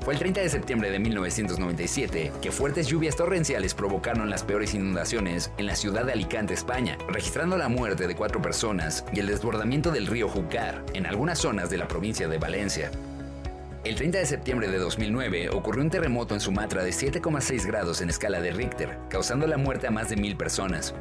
Fue 0.00 0.14
el 0.14 0.18
30 0.18 0.40
de 0.40 0.48
septiembre 0.48 0.90
de 0.90 0.98
1997 0.98 2.32
que 2.42 2.50
fuertes 2.50 2.88
lluvias 2.88 3.14
torrenciales 3.14 3.74
provocaron 3.74 4.30
las 4.30 4.42
peores 4.42 4.74
inundaciones 4.74 5.52
en 5.58 5.66
la 5.66 5.76
ciudad 5.76 6.04
de 6.06 6.12
Alicante, 6.12 6.54
España, 6.54 6.98
registrando 7.08 7.56
la 7.56 7.68
muerte 7.68 8.08
de 8.08 8.16
cuatro 8.16 8.42
personas 8.42 9.04
y 9.12 9.20
el 9.20 9.28
desbordamiento 9.28 9.92
del 9.92 10.08
río 10.08 10.28
Júcar 10.28 10.84
en 10.92 11.06
algunas 11.06 11.38
zonas 11.38 11.70
de 11.70 11.78
la 11.78 11.86
provincia 11.86 12.26
de 12.26 12.38
Valencia. 12.38 12.90
El 13.82 13.94
30 13.94 14.18
de 14.18 14.26
septiembre 14.26 14.68
de 14.68 14.76
2009 14.76 15.48
ocurrió 15.48 15.82
un 15.82 15.88
terremoto 15.88 16.34
en 16.34 16.40
Sumatra 16.40 16.84
de 16.84 16.90
7,6 16.90 17.66
grados 17.66 18.02
en 18.02 18.10
escala 18.10 18.38
de 18.42 18.52
Richter, 18.52 18.98
causando 19.08 19.46
la 19.46 19.56
muerte 19.56 19.86
a 19.86 19.90
más 19.90 20.10
de 20.10 20.16
mil 20.16 20.36
personas. 20.36 20.94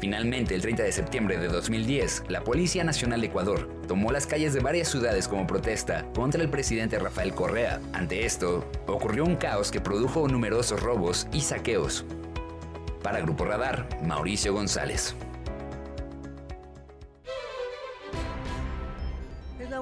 Finalmente, 0.00 0.56
el 0.56 0.62
30 0.62 0.82
de 0.82 0.90
septiembre 0.90 1.38
de 1.38 1.46
2010, 1.46 2.24
la 2.26 2.42
Policía 2.42 2.82
Nacional 2.82 3.20
de 3.20 3.28
Ecuador 3.28 3.68
tomó 3.86 4.10
las 4.10 4.26
calles 4.26 4.52
de 4.52 4.58
varias 4.58 4.88
ciudades 4.88 5.28
como 5.28 5.46
protesta 5.46 6.04
contra 6.12 6.42
el 6.42 6.48
presidente 6.48 6.98
Rafael 6.98 7.34
Correa. 7.34 7.80
Ante 7.92 8.26
esto, 8.26 8.68
ocurrió 8.88 9.24
un 9.24 9.36
caos 9.36 9.70
que 9.70 9.80
produjo 9.80 10.26
numerosos 10.26 10.82
robos 10.82 11.28
y 11.32 11.42
saqueos. 11.42 12.04
Para 13.04 13.20
Grupo 13.20 13.44
Radar, 13.44 13.88
Mauricio 14.02 14.52
González. 14.52 15.14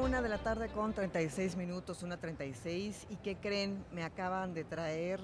Una 0.00 0.22
de 0.22 0.30
la 0.30 0.38
tarde 0.38 0.68
con 0.68 0.94
36 0.94 1.56
minutos, 1.56 2.02
una 2.02 2.16
36. 2.16 3.06
¿Y 3.10 3.16
qué 3.16 3.36
creen? 3.36 3.84
Me 3.92 4.02
acaban 4.02 4.54
de 4.54 4.64
traer 4.64 5.20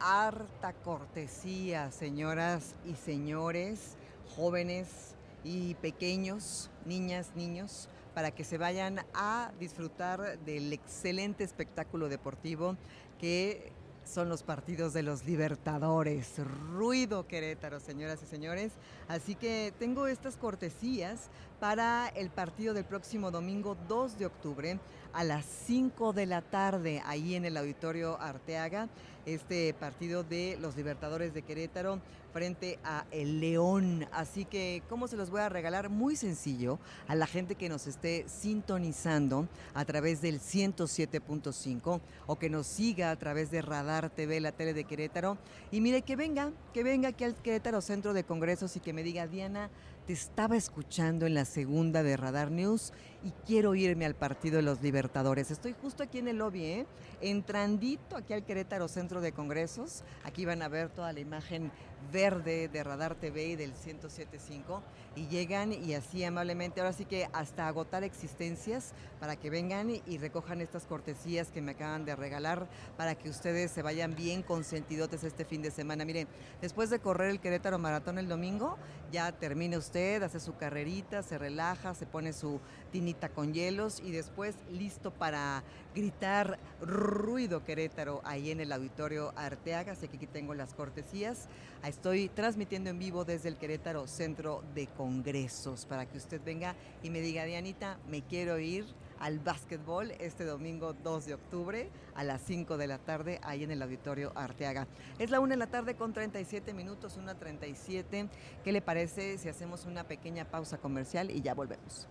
harta 0.00 0.72
cortesía, 0.72 1.90
señoras 1.90 2.74
y 2.86 2.94
señores, 2.94 3.96
jóvenes 4.34 5.14
y 5.44 5.74
pequeños, 5.74 6.70
niñas, 6.86 7.32
niños, 7.34 7.90
para 8.14 8.30
que 8.30 8.44
se 8.44 8.56
vayan 8.56 9.00
a 9.12 9.52
disfrutar 9.60 10.38
del 10.40 10.72
excelente 10.72 11.44
espectáculo 11.44 12.08
deportivo 12.08 12.76
que 13.20 13.72
son 14.06 14.28
los 14.28 14.42
partidos 14.42 14.92
de 14.92 15.02
los 15.02 15.26
Libertadores. 15.26 16.38
Ruido 16.72 17.26
Querétaro, 17.26 17.80
señoras 17.80 18.22
y 18.22 18.26
señores. 18.26 18.72
Así 19.08 19.34
que 19.34 19.74
tengo 19.78 20.06
estas 20.06 20.36
cortesías 20.36 21.28
para 21.60 22.08
el 22.08 22.30
partido 22.30 22.74
del 22.74 22.84
próximo 22.84 23.30
domingo 23.30 23.76
2 23.88 24.18
de 24.18 24.26
octubre 24.26 24.78
a 25.12 25.24
las 25.24 25.46
5 25.66 26.12
de 26.12 26.26
la 26.26 26.42
tarde, 26.42 27.02
ahí 27.06 27.34
en 27.34 27.44
el 27.46 27.56
Auditorio 27.56 28.20
Arteaga, 28.20 28.88
este 29.24 29.74
partido 29.74 30.22
de 30.22 30.56
los 30.60 30.76
Libertadores 30.76 31.34
de 31.34 31.42
Querétaro 31.42 32.00
frente 32.32 32.78
a 32.84 33.06
El 33.10 33.40
León. 33.40 34.06
Así 34.12 34.44
que, 34.44 34.82
¿cómo 34.90 35.08
se 35.08 35.16
los 35.16 35.30
voy 35.30 35.40
a 35.40 35.48
regalar? 35.48 35.88
Muy 35.88 36.16
sencillo, 36.16 36.78
a 37.08 37.14
la 37.14 37.26
gente 37.26 37.54
que 37.54 37.70
nos 37.70 37.86
esté 37.86 38.26
sintonizando 38.28 39.48
a 39.72 39.84
través 39.86 40.20
del 40.20 40.38
107.5 40.38 42.00
o 42.26 42.38
que 42.38 42.50
nos 42.50 42.66
siga 42.66 43.10
a 43.10 43.16
través 43.16 43.50
de 43.50 43.62
Radar 43.62 44.10
TV, 44.10 44.38
la 44.40 44.52
tele 44.52 44.74
de 44.74 44.84
Querétaro. 44.84 45.38
Y 45.72 45.80
mire, 45.80 46.02
que 46.02 46.14
venga, 46.14 46.52
que 46.74 46.84
venga 46.84 47.08
aquí 47.08 47.24
al 47.24 47.34
Querétaro 47.34 47.80
Centro 47.80 48.12
de 48.12 48.24
Congresos 48.24 48.76
y 48.76 48.80
que 48.80 48.92
me 48.92 49.02
diga, 49.02 49.26
Diana, 49.26 49.70
te 50.06 50.12
estaba 50.12 50.56
escuchando 50.56 51.26
en 51.26 51.34
la 51.34 51.44
segunda 51.44 52.04
de 52.04 52.16
Radar 52.16 52.52
News 52.52 52.92
y 53.26 53.32
quiero 53.44 53.74
irme 53.74 54.06
al 54.06 54.14
partido 54.14 54.58
de 54.58 54.62
los 54.62 54.82
Libertadores. 54.82 55.50
Estoy 55.50 55.74
justo 55.82 56.04
aquí 56.04 56.18
en 56.18 56.28
el 56.28 56.38
lobby, 56.38 56.64
¿eh? 56.64 56.86
entrandito 57.20 58.16
aquí 58.16 58.32
al 58.32 58.44
Querétaro 58.44 58.86
Centro 58.86 59.20
de 59.20 59.32
Congresos. 59.32 60.04
Aquí 60.22 60.44
van 60.44 60.62
a 60.62 60.68
ver 60.68 60.90
toda 60.90 61.12
la 61.12 61.18
imagen 61.18 61.72
verde 62.12 62.68
de 62.68 62.84
Radar 62.84 63.16
TV 63.16 63.46
y 63.48 63.56
del 63.56 63.72
1075 63.72 64.80
y 65.16 65.26
llegan 65.26 65.72
y 65.72 65.94
así 65.94 66.22
amablemente, 66.22 66.80
ahora 66.80 66.92
sí 66.92 67.04
que 67.04 67.28
hasta 67.32 67.66
agotar 67.66 68.04
existencias 68.04 68.92
para 69.18 69.36
que 69.36 69.50
vengan 69.50 69.90
y 69.90 70.18
recojan 70.18 70.60
estas 70.60 70.86
cortesías 70.86 71.50
que 71.50 71.62
me 71.62 71.72
acaban 71.72 72.04
de 72.04 72.14
regalar 72.14 72.68
para 72.96 73.14
que 73.14 73.30
ustedes 73.30 73.70
se 73.70 73.82
vayan 73.82 74.14
bien 74.14 74.42
consentidotes 74.42 75.24
este 75.24 75.44
fin 75.44 75.62
de 75.62 75.70
semana. 75.70 76.04
Miren, 76.04 76.28
después 76.60 76.90
de 76.90 77.00
correr 77.00 77.30
el 77.30 77.40
Querétaro 77.40 77.78
Maratón 77.78 78.18
el 78.18 78.28
domingo, 78.28 78.76
ya 79.10 79.32
termina 79.32 79.78
usted, 79.78 80.22
hace 80.22 80.38
su 80.38 80.56
carrerita, 80.56 81.22
se 81.22 81.38
relaja, 81.38 81.94
se 81.94 82.06
pone 82.06 82.32
su 82.32 82.60
tinita 82.96 83.28
con 83.28 83.52
hielos 83.52 84.00
y 84.02 84.10
después 84.10 84.54
listo 84.70 85.10
para 85.10 85.62
gritar 85.94 86.58
ruido 86.80 87.62
Querétaro 87.62 88.22
ahí 88.24 88.50
en 88.50 88.58
el 88.58 88.72
auditorio 88.72 89.34
Arteaga. 89.36 89.92
Así 89.92 90.08
que 90.08 90.16
aquí 90.16 90.26
tengo 90.26 90.54
las 90.54 90.72
cortesías. 90.72 91.46
Estoy 91.84 92.30
transmitiendo 92.30 92.88
en 92.88 92.98
vivo 92.98 93.26
desde 93.26 93.50
el 93.50 93.58
Querétaro 93.58 94.06
Centro 94.06 94.64
de 94.74 94.86
Congresos 94.86 95.84
para 95.84 96.06
que 96.06 96.16
usted 96.16 96.40
venga 96.42 96.74
y 97.02 97.10
me 97.10 97.20
diga, 97.20 97.44
Dianita, 97.44 97.98
me 98.08 98.22
quiero 98.22 98.58
ir 98.58 98.86
al 99.18 99.40
básquetbol 99.40 100.12
este 100.12 100.46
domingo 100.46 100.94
2 100.94 101.26
de 101.26 101.34
octubre 101.34 101.90
a 102.14 102.24
las 102.24 102.40
5 102.46 102.78
de 102.78 102.86
la 102.86 102.96
tarde 102.96 103.40
ahí 103.42 103.62
en 103.62 103.72
el 103.72 103.82
auditorio 103.82 104.32
Arteaga. 104.34 104.86
Es 105.18 105.28
la 105.28 105.40
1 105.40 105.50
de 105.50 105.56
la 105.58 105.66
tarde 105.66 105.96
con 105.96 106.14
37 106.14 106.72
minutos, 106.72 107.18
1.37. 107.18 108.30
¿Qué 108.64 108.72
le 108.72 108.80
parece 108.80 109.36
si 109.36 109.50
hacemos 109.50 109.84
una 109.84 110.04
pequeña 110.04 110.46
pausa 110.46 110.78
comercial 110.78 111.30
y 111.30 111.42
ya 111.42 111.52
volvemos? 111.52 112.08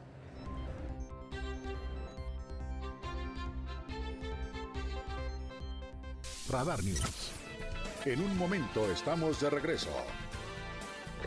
Radar 6.50 6.84
News. 6.84 7.32
En 8.06 8.22
un 8.22 8.38
momento 8.38 8.90
estamos 8.92 9.42
de 9.42 9.50
regreso. 9.50 9.90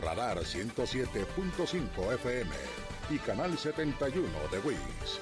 Radar 0.01 0.37
107.5 0.37 2.13
FM 2.13 2.51
y 3.09 3.17
Canal 3.17 3.57
71 3.57 4.27
de 4.49 4.59
WIS. 4.59 5.19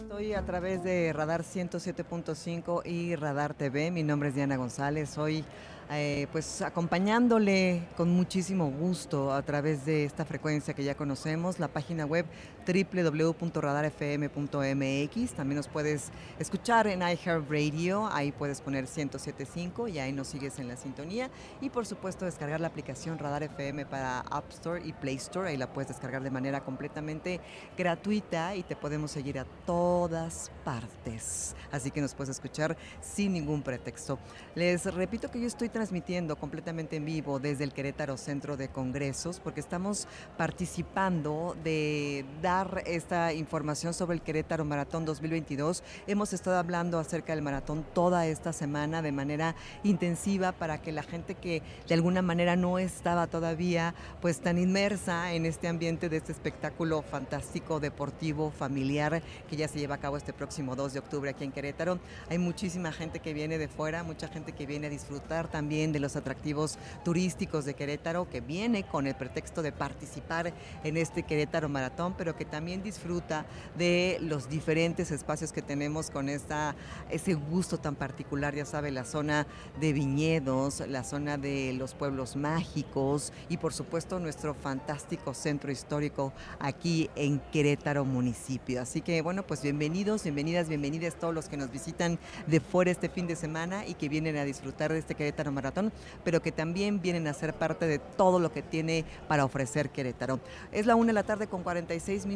Estoy 0.00 0.34
a 0.34 0.44
través 0.44 0.82
de 0.82 1.12
Radar 1.12 1.44
107.5 1.44 2.82
y 2.84 3.14
Radar 3.14 3.54
TV. 3.54 3.92
Mi 3.92 4.02
nombre 4.02 4.30
es 4.30 4.34
Diana 4.34 4.56
González. 4.56 5.10
Soy 5.10 5.44
eh, 5.90 6.26
pues 6.32 6.62
acompañándole 6.62 7.82
con 7.96 8.10
muchísimo 8.10 8.70
gusto 8.70 9.32
a 9.32 9.42
través 9.42 9.84
de 9.84 10.04
esta 10.04 10.24
frecuencia 10.24 10.74
que 10.74 10.84
ya 10.84 10.94
conocemos, 10.94 11.58
la 11.58 11.68
página 11.68 12.06
web 12.06 12.24
www.radarfm.mx. 12.66 15.32
También 15.32 15.56
nos 15.56 15.68
puedes 15.68 16.10
escuchar 16.38 16.86
en 16.86 17.02
iHeartRadio, 17.02 18.08
ahí 18.12 18.32
puedes 18.32 18.60
poner 18.60 18.84
1075 18.84 19.88
y 19.88 19.98
ahí 19.98 20.12
nos 20.12 20.28
sigues 20.28 20.58
en 20.58 20.68
la 20.68 20.76
sintonía. 20.76 21.30
Y 21.60 21.70
por 21.70 21.86
supuesto 21.86 22.24
descargar 22.24 22.60
la 22.60 22.68
aplicación 22.68 23.18
Radar 23.18 23.42
FM 23.42 23.86
para 23.86 24.20
App 24.20 24.50
Store 24.50 24.82
y 24.84 24.92
Play 24.92 25.16
Store, 25.16 25.50
ahí 25.50 25.56
la 25.56 25.72
puedes 25.72 25.88
descargar 25.88 26.22
de 26.22 26.30
manera 26.30 26.64
completamente 26.64 27.40
gratuita 27.76 28.54
y 28.54 28.62
te 28.62 28.76
podemos 28.76 29.10
seguir 29.10 29.38
a 29.38 29.44
todas 29.66 30.50
partes. 30.64 31.54
Así 31.70 31.90
que 31.90 32.00
nos 32.00 32.14
puedes 32.14 32.30
escuchar 32.30 32.76
sin 33.00 33.32
ningún 33.32 33.62
pretexto. 33.62 34.18
Les 34.54 34.84
repito 34.94 35.30
que 35.30 35.40
yo 35.40 35.46
estoy 35.46 35.68
transmitiendo 35.68 36.36
completamente 36.36 36.96
en 36.96 37.04
vivo 37.04 37.38
desde 37.38 37.64
el 37.64 37.72
Querétaro 37.72 38.16
Centro 38.16 38.56
de 38.56 38.68
Congresos 38.68 39.40
porque 39.40 39.60
estamos 39.60 40.06
participando 40.36 41.56
de 41.64 42.24
dar 42.40 42.51
esta 42.84 43.32
información 43.32 43.94
sobre 43.94 44.14
el 44.14 44.20
Querétaro 44.20 44.66
Maratón 44.66 45.06
2022. 45.06 45.82
Hemos 46.06 46.34
estado 46.34 46.58
hablando 46.58 46.98
acerca 46.98 47.34
del 47.34 47.42
maratón 47.42 47.82
toda 47.94 48.26
esta 48.26 48.52
semana 48.52 49.00
de 49.00 49.10
manera 49.10 49.54
intensiva 49.84 50.52
para 50.52 50.82
que 50.82 50.92
la 50.92 51.02
gente 51.02 51.34
que 51.34 51.62
de 51.88 51.94
alguna 51.94 52.20
manera 52.20 52.54
no 52.54 52.78
estaba 52.78 53.26
todavía 53.26 53.94
pues 54.20 54.40
tan 54.40 54.58
inmersa 54.58 55.32
en 55.32 55.46
este 55.46 55.66
ambiente 55.66 56.10
de 56.10 56.18
este 56.18 56.32
espectáculo 56.32 57.00
fantástico, 57.00 57.80
deportivo, 57.80 58.50
familiar 58.50 59.22
que 59.48 59.56
ya 59.56 59.66
se 59.66 59.78
lleva 59.78 59.94
a 59.94 60.00
cabo 60.00 60.18
este 60.18 60.34
próximo 60.34 60.76
2 60.76 60.92
de 60.92 60.98
octubre 60.98 61.30
aquí 61.30 61.44
en 61.44 61.52
Querétaro. 61.52 62.00
Hay 62.28 62.36
muchísima 62.36 62.92
gente 62.92 63.20
que 63.20 63.32
viene 63.32 63.56
de 63.56 63.68
fuera, 63.68 64.02
mucha 64.02 64.28
gente 64.28 64.52
que 64.52 64.66
viene 64.66 64.88
a 64.88 64.90
disfrutar 64.90 65.48
también 65.48 65.90
de 65.90 66.00
los 66.00 66.16
atractivos 66.16 66.78
turísticos 67.02 67.64
de 67.64 67.72
Querétaro, 67.72 68.28
que 68.28 68.42
viene 68.42 68.82
con 68.82 69.06
el 69.06 69.14
pretexto 69.14 69.62
de 69.62 69.72
participar 69.72 70.52
en 70.84 70.98
este 70.98 71.22
Querétaro 71.22 71.70
Maratón, 71.70 72.14
pero 72.18 72.36
que 72.36 72.41
también 72.44 72.82
disfruta 72.82 73.46
de 73.76 74.18
los 74.20 74.48
diferentes 74.48 75.10
espacios 75.10 75.52
que 75.52 75.62
tenemos 75.62 76.10
con 76.10 76.28
esta, 76.28 76.74
ese 77.10 77.34
gusto 77.34 77.78
tan 77.78 77.94
particular, 77.94 78.54
ya 78.54 78.64
sabe, 78.64 78.90
la 78.90 79.04
zona 79.04 79.46
de 79.80 79.92
viñedos, 79.92 80.80
la 80.88 81.04
zona 81.04 81.38
de 81.38 81.72
los 81.72 81.94
pueblos 81.94 82.36
mágicos 82.36 83.32
y 83.48 83.56
por 83.56 83.72
supuesto 83.72 84.18
nuestro 84.18 84.54
fantástico 84.54 85.34
centro 85.34 85.70
histórico 85.70 86.32
aquí 86.58 87.10
en 87.16 87.40
Querétaro 87.52 88.04
municipio. 88.04 88.82
Así 88.82 89.00
que 89.00 89.22
bueno, 89.22 89.46
pues 89.46 89.62
bienvenidos, 89.62 90.22
bienvenidas, 90.24 90.68
bienvenidas 90.68 91.16
todos 91.16 91.34
los 91.34 91.48
que 91.48 91.56
nos 91.56 91.70
visitan 91.70 92.18
de 92.46 92.60
fuera 92.60 92.90
este 92.90 93.08
fin 93.08 93.26
de 93.26 93.36
semana 93.36 93.86
y 93.86 93.94
que 93.94 94.08
vienen 94.08 94.36
a 94.36 94.44
disfrutar 94.44 94.92
de 94.92 94.98
este 94.98 95.14
Querétaro 95.14 95.52
Maratón 95.52 95.92
pero 96.24 96.42
que 96.42 96.52
también 96.52 97.00
vienen 97.00 97.26
a 97.26 97.34
ser 97.34 97.54
parte 97.54 97.86
de 97.86 97.98
todo 97.98 98.38
lo 98.38 98.52
que 98.52 98.62
tiene 98.62 99.04
para 99.28 99.44
ofrecer 99.44 99.90
Querétaro. 99.90 100.40
Es 100.70 100.86
la 100.86 100.94
una 100.94 101.08
de 101.08 101.12
la 101.14 101.22
tarde 101.22 101.46
con 101.46 101.62
46 101.62 102.26
minutos. 102.26 102.31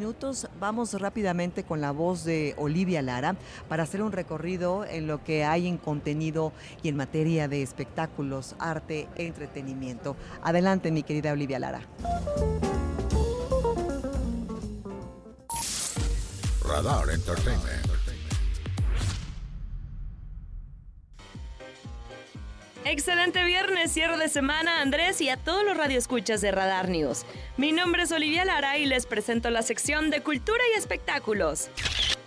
Vamos 0.60 0.92
rápidamente 1.00 1.64
con 1.64 1.80
la 1.80 1.90
voz 1.90 2.24
de 2.24 2.54
Olivia 2.58 3.00
Lara 3.02 3.36
para 3.68 3.84
hacer 3.84 4.02
un 4.02 4.12
recorrido 4.12 4.84
en 4.84 5.06
lo 5.06 5.24
que 5.24 5.44
hay 5.44 5.66
en 5.66 5.78
contenido 5.78 6.52
y 6.82 6.88
en 6.88 6.96
materia 6.96 7.48
de 7.48 7.62
espectáculos, 7.62 8.56
arte, 8.58 9.08
entretenimiento. 9.16 10.16
Adelante, 10.42 10.90
mi 10.90 11.02
querida 11.02 11.32
Olivia 11.32 11.58
Lara. 11.58 11.80
Radar 16.62 17.10
Entertainment. 17.10 17.95
Excelente 22.88 23.42
viernes, 23.42 23.90
cierre 23.90 24.16
de 24.16 24.28
semana, 24.28 24.80
Andrés 24.80 25.20
y 25.20 25.28
a 25.28 25.36
todos 25.36 25.64
los 25.64 25.76
radioescuchas 25.76 26.40
de 26.40 26.52
Radar 26.52 26.88
News. 26.88 27.26
Mi 27.56 27.72
nombre 27.72 28.04
es 28.04 28.12
Olivia 28.12 28.44
Lara 28.44 28.78
y 28.78 28.86
les 28.86 29.06
presento 29.06 29.50
la 29.50 29.62
sección 29.62 30.08
de 30.08 30.22
Cultura 30.22 30.62
y 30.72 30.78
Espectáculos. 30.78 31.68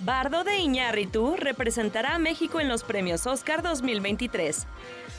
Bardo 0.01 0.43
de 0.43 0.57
Iñárritu 0.57 1.37
representará 1.37 2.15
a 2.15 2.19
México 2.19 2.59
en 2.59 2.67
los 2.67 2.83
premios 2.83 3.25
Oscar 3.25 3.61
2023. 3.63 4.67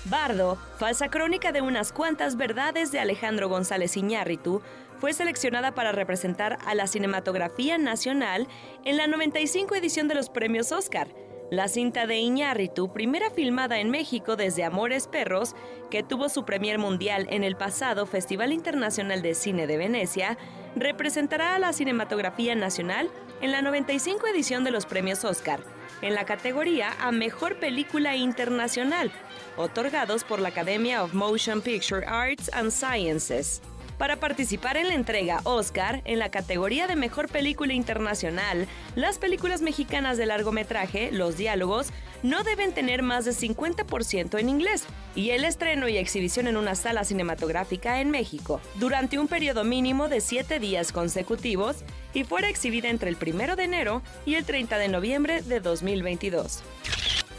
Bardo, 0.04 0.58
falsa 0.78 1.08
crónica 1.08 1.52
de 1.52 1.62
unas 1.62 1.90
cuantas 1.90 2.36
verdades 2.36 2.92
de 2.92 3.00
Alejandro 3.00 3.48
González 3.48 3.96
Iñárritu, 3.96 4.60
fue 4.98 5.14
seleccionada 5.14 5.74
para 5.74 5.92
representar 5.92 6.58
a 6.66 6.74
la 6.74 6.86
cinematografía 6.86 7.78
nacional 7.78 8.46
en 8.84 8.98
la 8.98 9.06
95 9.06 9.74
edición 9.74 10.06
de 10.06 10.16
los 10.16 10.28
premios 10.28 10.70
Oscar 10.70 11.08
la 11.50 11.66
cinta 11.66 12.06
de 12.06 12.16
Iñárritu, 12.18 12.92
primera 12.92 13.30
filmada 13.30 13.80
en 13.80 13.90
México 13.90 14.36
desde 14.36 14.64
Amores 14.64 15.08
Perros, 15.08 15.56
que 15.90 16.04
tuvo 16.04 16.28
su 16.28 16.44
premier 16.44 16.78
mundial 16.78 17.26
en 17.30 17.42
el 17.42 17.56
pasado 17.56 18.06
Festival 18.06 18.52
Internacional 18.52 19.20
de 19.20 19.34
Cine 19.34 19.66
de 19.66 19.76
Venecia, 19.76 20.38
representará 20.76 21.56
a 21.56 21.58
la 21.58 21.72
cinematografía 21.72 22.54
nacional 22.54 23.10
en 23.40 23.50
la 23.50 23.62
95 23.62 24.28
edición 24.28 24.62
de 24.62 24.70
los 24.70 24.86
premios 24.86 25.24
Oscar, 25.24 25.60
en 26.02 26.14
la 26.14 26.24
categoría 26.24 26.92
a 27.00 27.10
Mejor 27.10 27.58
Película 27.58 28.14
Internacional, 28.14 29.10
otorgados 29.56 30.22
por 30.22 30.38
la 30.38 30.50
Academia 30.50 31.02
of 31.02 31.14
Motion 31.14 31.60
Picture 31.60 32.06
Arts 32.06 32.48
and 32.52 32.70
Sciences. 32.70 33.60
Para 34.00 34.16
participar 34.16 34.78
en 34.78 34.88
la 34.88 34.94
entrega 34.94 35.42
Oscar 35.44 36.00
en 36.06 36.18
la 36.18 36.30
categoría 36.30 36.86
de 36.86 36.96
Mejor 36.96 37.28
Película 37.28 37.74
Internacional, 37.74 38.66
las 38.94 39.18
películas 39.18 39.60
mexicanas 39.60 40.16
de 40.16 40.24
largometraje, 40.24 41.12
los 41.12 41.36
diálogos, 41.36 41.88
no 42.22 42.42
deben 42.42 42.72
tener 42.72 43.02
más 43.02 43.26
de 43.26 43.32
50% 43.32 44.40
en 44.40 44.48
inglés 44.48 44.84
y 45.14 45.32
el 45.32 45.44
estreno 45.44 45.86
y 45.86 45.98
exhibición 45.98 46.46
en 46.46 46.56
una 46.56 46.76
sala 46.76 47.04
cinematográfica 47.04 48.00
en 48.00 48.10
México 48.10 48.62
durante 48.76 49.18
un 49.18 49.28
periodo 49.28 49.64
mínimo 49.64 50.08
de 50.08 50.22
7 50.22 50.58
días 50.60 50.92
consecutivos 50.92 51.84
y 52.14 52.24
fuera 52.24 52.48
exhibida 52.48 52.88
entre 52.88 53.10
el 53.10 53.18
1 53.20 53.54
de 53.54 53.64
enero 53.64 54.00
y 54.24 54.36
el 54.36 54.46
30 54.46 54.78
de 54.78 54.88
noviembre 54.88 55.42
de 55.42 55.60
2022. 55.60 56.62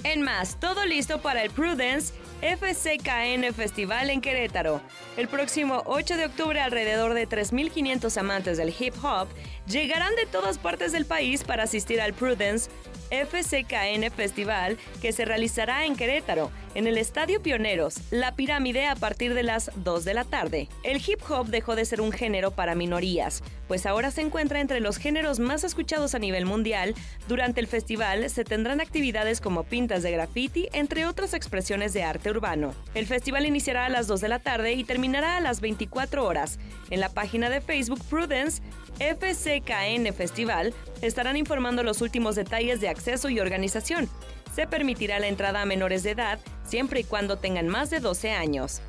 En 0.04 0.21
más, 0.21 0.60
todo 0.60 0.86
listo 0.86 1.21
para 1.21 1.43
el 1.43 1.50
Prudence 1.50 2.13
FCKN 2.41 3.54
Festival 3.54 4.10
en 4.10 4.21
Querétaro. 4.21 4.82
El 5.17 5.27
próximo 5.27 5.84
8 5.86 6.17
de 6.17 6.25
octubre 6.25 6.60
alrededor 6.60 7.13
de 7.13 7.27
3.500 7.27 8.17
amantes 8.17 8.58
del 8.58 8.73
hip 8.77 8.95
hop 9.04 9.27
llegarán 9.67 10.15
de 10.15 10.25
todas 10.25 10.58
partes 10.58 10.91
del 10.91 11.06
país 11.06 11.43
para 11.43 11.63
asistir 11.63 12.01
al 12.01 12.13
Prudence 12.13 12.69
FCKN 13.12 14.10
Festival 14.10 14.78
que 15.02 15.12
se 15.12 15.26
realizará 15.26 15.86
en 15.86 15.95
Querétaro, 15.95 16.52
en 16.74 16.88
el 16.88 16.97
Estadio 16.97 17.41
Pioneros, 17.41 17.95
La 18.10 18.36
Pirámide 18.36 18.88
a 18.88 18.95
partir 18.95 19.34
de 19.34 19.43
las 19.43 19.71
2 19.76 20.06
de 20.06 20.13
la 20.13 20.24
tarde. 20.24 20.69
El 20.84 21.02
hip 21.06 21.19
hop 21.30 21.47
dejó 21.47 21.76
de 21.76 21.86
ser 21.86 22.02
un 22.02 22.12
género 22.12 22.52
para 22.52 22.76
minorías, 22.76 23.43
pues 23.67 23.86
ahora 23.86 24.12
se 24.12 24.21
encuentra 24.21 24.62
entre 24.62 24.80
los 24.80 24.97
géneros 24.97 25.39
más 25.39 25.63
escuchados 25.63 26.15
a 26.15 26.19
nivel 26.19 26.45
mundial. 26.45 26.95
Durante 27.28 27.60
el 27.60 27.67
festival 27.67 28.30
se 28.30 28.45
tendrán 28.45 28.82
actividades 28.82 29.41
como 29.41 29.63
pintas 29.63 30.04
de 30.04 30.12
graffiti, 30.12 30.69
entre 30.71 31.06
otras 31.06 31.34
expresiones 31.34 31.93
de 31.93 32.04
arte 32.04 32.30
urbano. 32.30 32.74
El 32.95 33.06
festival 33.06 33.45
iniciará 33.45 33.86
a 33.86 33.89
las 33.89 34.08
2 34.08 34.21
de 34.21 34.30
la 34.30 34.39
tarde 34.39 34.74
y 34.74 34.84
terminará 34.84 35.38
a 35.38 35.41
las 35.41 35.60
24 35.62 36.26
horas. 36.26 36.60
En 36.89 37.00
la 37.00 37.10
página 37.10 37.50
de 37.50 37.62
Facebook 37.62 38.04
Prudence, 38.10 38.62
FCKN 39.00 40.13
Festival, 40.13 40.74
estarán 41.02 41.38
informando 41.38 41.84
los 41.84 42.02
últimos 42.02 42.36
detalles 42.36 42.80
de 42.82 42.89
acceso 43.02 43.30
y 43.30 43.40
organización. 43.40 44.08
Se 44.54 44.68
permitirá 44.68 45.20
la 45.20 45.28
entrada 45.28 45.64
a 45.64 45.66
menores 45.66 46.04
de 46.04 46.12
edad 46.12 46.40
siempre 46.64 47.00
y 47.00 47.04
cuando 47.04 47.38
tengan 47.38 47.68
más 47.68 47.90
de 47.90 48.00
12 48.00 48.32
años. 48.32 48.82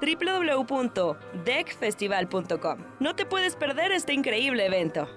www.decfestival.com. 0.00 2.78
No 3.00 3.14
te 3.14 3.26
puedes 3.26 3.56
perder 3.56 3.92
este 3.92 4.12
increíble 4.12 4.66
evento. 4.66 5.08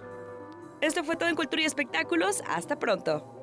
Esto 0.81 1.03
fue 1.03 1.15
todo 1.15 1.29
en 1.29 1.35
Cultura 1.35 1.61
y 1.61 1.65
Espectáculos. 1.65 2.41
Hasta 2.47 2.79
pronto. 2.79 3.41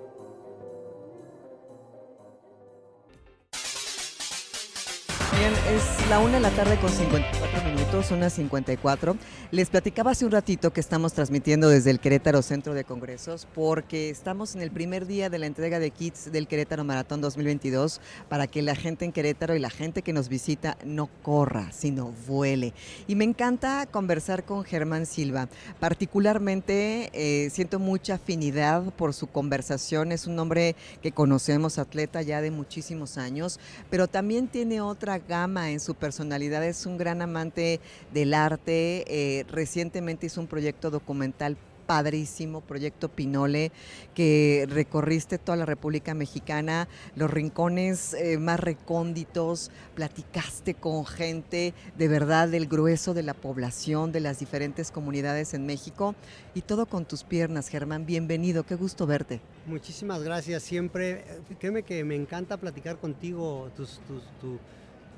Es 5.70 6.08
la 6.08 6.18
una 6.18 6.34
de 6.34 6.40
la 6.40 6.50
tarde 6.50 6.78
con 6.78 6.88
54 6.88 7.62
minutos, 7.70 8.10
una 8.10 8.30
54. 8.30 9.16
Les 9.50 9.68
platicaba 9.68 10.12
hace 10.12 10.24
un 10.24 10.30
ratito 10.30 10.72
que 10.72 10.80
estamos 10.80 11.12
transmitiendo 11.12 11.68
desde 11.68 11.90
el 11.90 12.00
Querétaro 12.00 12.40
Centro 12.40 12.72
de 12.72 12.84
Congresos 12.84 13.46
porque 13.54 14.08
estamos 14.08 14.54
en 14.54 14.62
el 14.62 14.70
primer 14.70 15.06
día 15.06 15.28
de 15.28 15.38
la 15.38 15.44
entrega 15.44 15.78
de 15.78 15.90
kits 15.90 16.32
del 16.32 16.48
Querétaro 16.48 16.84
Maratón 16.84 17.20
2022 17.20 18.00
para 18.30 18.46
que 18.46 18.62
la 18.62 18.74
gente 18.74 19.04
en 19.04 19.12
Querétaro 19.12 19.56
y 19.56 19.58
la 19.58 19.68
gente 19.68 20.00
que 20.00 20.14
nos 20.14 20.30
visita 20.30 20.78
no 20.84 21.10
corra, 21.22 21.70
sino 21.72 22.14
vuele. 22.26 22.72
Y 23.06 23.14
me 23.14 23.24
encanta 23.24 23.86
conversar 23.90 24.44
con 24.44 24.64
Germán 24.64 25.04
Silva. 25.04 25.48
Particularmente 25.80 27.10
eh, 27.12 27.50
siento 27.50 27.78
mucha 27.78 28.14
afinidad 28.14 28.84
por 28.94 29.12
su 29.12 29.26
conversación. 29.26 30.12
Es 30.12 30.26
un 30.26 30.38
hombre 30.38 30.76
que 31.02 31.12
conocemos, 31.12 31.78
atleta 31.78 32.22
ya 32.22 32.40
de 32.40 32.50
muchísimos 32.50 33.18
años, 33.18 33.60
pero 33.90 34.08
también 34.08 34.48
tiene 34.48 34.80
otra 34.80 35.18
gama 35.18 35.57
en 35.66 35.80
su 35.80 35.94
personalidad, 35.94 36.64
es 36.64 36.86
un 36.86 36.96
gran 36.96 37.22
amante 37.22 37.80
del 38.12 38.34
arte, 38.34 39.04
eh, 39.08 39.44
recientemente 39.50 40.26
hizo 40.26 40.40
un 40.40 40.46
proyecto 40.46 40.90
documental 40.90 41.56
padrísimo, 41.88 42.60
Proyecto 42.60 43.08
Pinole, 43.08 43.72
que 44.14 44.66
recorriste 44.68 45.38
toda 45.38 45.56
la 45.56 45.64
República 45.64 46.12
Mexicana, 46.12 46.86
los 47.16 47.30
rincones 47.30 48.12
eh, 48.12 48.36
más 48.36 48.60
recónditos, 48.60 49.70
platicaste 49.94 50.74
con 50.74 51.06
gente 51.06 51.72
de 51.96 52.08
verdad 52.08 52.48
del 52.48 52.66
grueso 52.66 53.14
de 53.14 53.22
la 53.22 53.32
población, 53.32 54.12
de 54.12 54.20
las 54.20 54.38
diferentes 54.38 54.90
comunidades 54.90 55.54
en 55.54 55.64
México, 55.64 56.14
y 56.54 56.60
todo 56.60 56.84
con 56.84 57.06
tus 57.06 57.24
piernas, 57.24 57.68
Germán. 57.68 58.04
Bienvenido, 58.04 58.64
qué 58.64 58.74
gusto 58.74 59.06
verte. 59.06 59.40
Muchísimas 59.64 60.22
gracias, 60.22 60.62
siempre, 60.62 61.24
eh, 61.26 61.40
créeme 61.58 61.84
que 61.84 62.04
me 62.04 62.16
encanta 62.16 62.58
platicar 62.58 62.98
contigo, 62.98 63.70
tus, 63.74 64.00
tus, 64.06 64.22
tu 64.42 64.58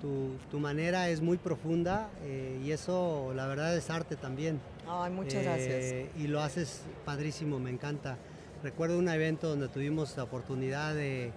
tu, 0.01 0.59
manera 0.59 1.09
es 1.09 1.21
muy 1.21 1.37
profunda 1.37 2.11
eh, 2.23 2.61
y 2.65 2.73
eso 2.73 3.33
la 3.35 3.47
verdad 3.47 3.77
es 3.77 3.91
arte 3.91 4.17
también. 4.17 4.61
Ay, 4.89 5.13
muchas 5.13 5.43
gracias. 5.43 5.85
Eh, 5.85 6.11
y 6.19 6.27
lo 6.27 6.41
haces 6.41 6.83
padrísimo, 7.05 7.59
me 7.59 7.71
encanta. 7.71 8.17
Recuerdo 8.63 8.99
un 8.99 9.09
evento 9.09 9.49
donde 9.49 9.69
tuvimos 9.69 10.17
la 10.17 10.25
oportunidad 10.25 10.95
de, 10.95 11.33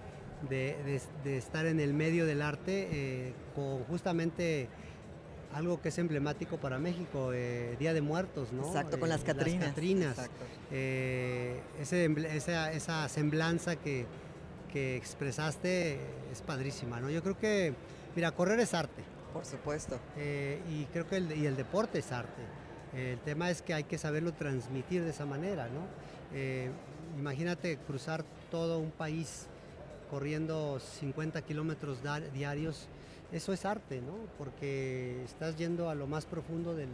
estar 1.24 1.66
en 1.66 1.80
el 1.80 1.94
medio 1.94 2.26
del 2.26 2.42
arte 2.42 2.88
eh, 2.90 3.32
con 3.54 3.84
justamente 3.84 4.68
algo 5.54 5.80
que 5.80 5.90
es 5.90 5.98
emblemático 5.98 6.56
para 6.56 6.78
México, 6.78 7.30
Día 7.30 7.94
de 7.94 8.00
Muertos, 8.00 8.52
¿no? 8.52 8.66
Exacto, 8.66 8.98
con 8.98 9.08
las 9.08 9.22
Catrinas. 9.22 9.60
Las 9.60 9.68
Catrinas. 9.68 10.30
esa, 11.80 12.72
esa, 12.72 13.08
semblanza 13.08 13.76
que, 13.76 14.04
que 14.72 14.96
expresaste 14.96 16.00
es 16.32 16.42
padrísima, 16.42 16.98
¿no? 16.98 17.08
Yo 17.08 17.22
creo 17.22 17.38
que 17.38 17.74
Mira, 18.14 18.30
correr 18.30 18.60
es 18.60 18.74
arte. 18.74 19.02
Por 19.32 19.44
supuesto. 19.44 19.98
Eh, 20.16 20.60
y 20.70 20.84
creo 20.86 21.08
que 21.08 21.16
el, 21.16 21.36
y 21.36 21.46
el 21.46 21.56
deporte 21.56 21.98
es 21.98 22.12
arte. 22.12 22.42
el 22.94 23.18
tema 23.18 23.50
es 23.50 23.60
que 23.60 23.74
hay 23.74 23.82
que 23.82 23.98
saberlo 23.98 24.32
transmitir 24.32 25.02
de 25.02 25.10
esa 25.10 25.26
manera, 25.26 25.66
¿no? 25.66 25.80
Eh, 26.32 26.70
imagínate 27.18 27.76
cruzar 27.78 28.24
todo 28.52 28.78
un 28.78 28.92
país 28.92 29.48
corriendo 30.08 30.78
50 30.78 31.42
kilómetros 31.42 31.98
diarios. 32.32 32.86
Eso 33.32 33.52
es 33.52 33.64
arte, 33.64 34.00
¿no? 34.00 34.14
Porque 34.38 35.24
estás 35.24 35.56
yendo 35.56 35.90
a 35.90 35.96
lo 35.96 36.06
más 36.06 36.26
profundo 36.26 36.76
del, 36.76 36.88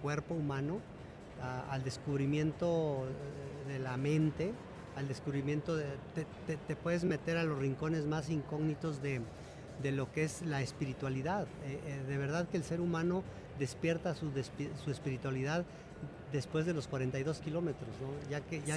cuerpo 0.00 0.34
humano, 0.34 0.78
al 1.68 1.82
descubrimiento 1.82 3.06
de 3.66 3.80
la 3.80 3.96
mente, 3.96 4.52
al 4.94 5.08
descubrimiento 5.08 5.76
de... 5.76 5.86
te 6.68 6.76
puedes 6.76 7.02
meter 7.02 7.36
a 7.38 7.42
los 7.42 7.58
rincones 7.58 8.06
más 8.06 8.30
incógnitos 8.30 9.02
de, 9.02 9.20
de 9.82 9.92
lo 9.92 10.10
que 10.12 10.24
es 10.24 10.42
la 10.42 10.62
espiritualidad. 10.62 11.46
Eh, 11.66 11.80
eh, 11.86 12.02
de 12.06 12.18
verdad 12.18 12.48
que 12.48 12.56
el 12.56 12.64
ser 12.64 12.80
humano 12.80 13.22
despierta 13.58 14.14
su, 14.14 14.30
su 14.84 14.90
espiritualidad 14.90 15.64
después 16.34 16.66
de 16.66 16.74
los 16.74 16.88
42 16.88 17.38
kilómetros, 17.38 17.90
¿no? 18.00 18.28
Ya 18.28 18.40
que 18.40 18.60
ya, 18.62 18.76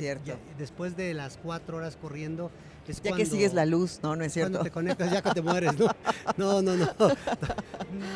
después 0.60 0.96
de 0.96 1.16
las 1.16 1.38
cuatro 1.38 1.78
horas 1.78 1.98
corriendo 2.00 2.52
es 2.88 3.02
ya 3.02 3.14
que 3.14 3.26
sigues 3.26 3.54
la 3.54 3.66
luz, 3.66 4.00
¿no? 4.04 4.16
No 4.16 4.24
es 4.24 4.32
cierto. 4.32 4.60
Cuando 4.60 4.64
te 4.64 4.72
conectas 4.72 5.12
ya 5.12 5.22
que 5.22 5.32
te 5.32 5.42
mueres, 5.42 5.78
¿no? 5.78 5.88
No, 6.38 6.62
no, 6.62 6.76
no. 6.76 6.88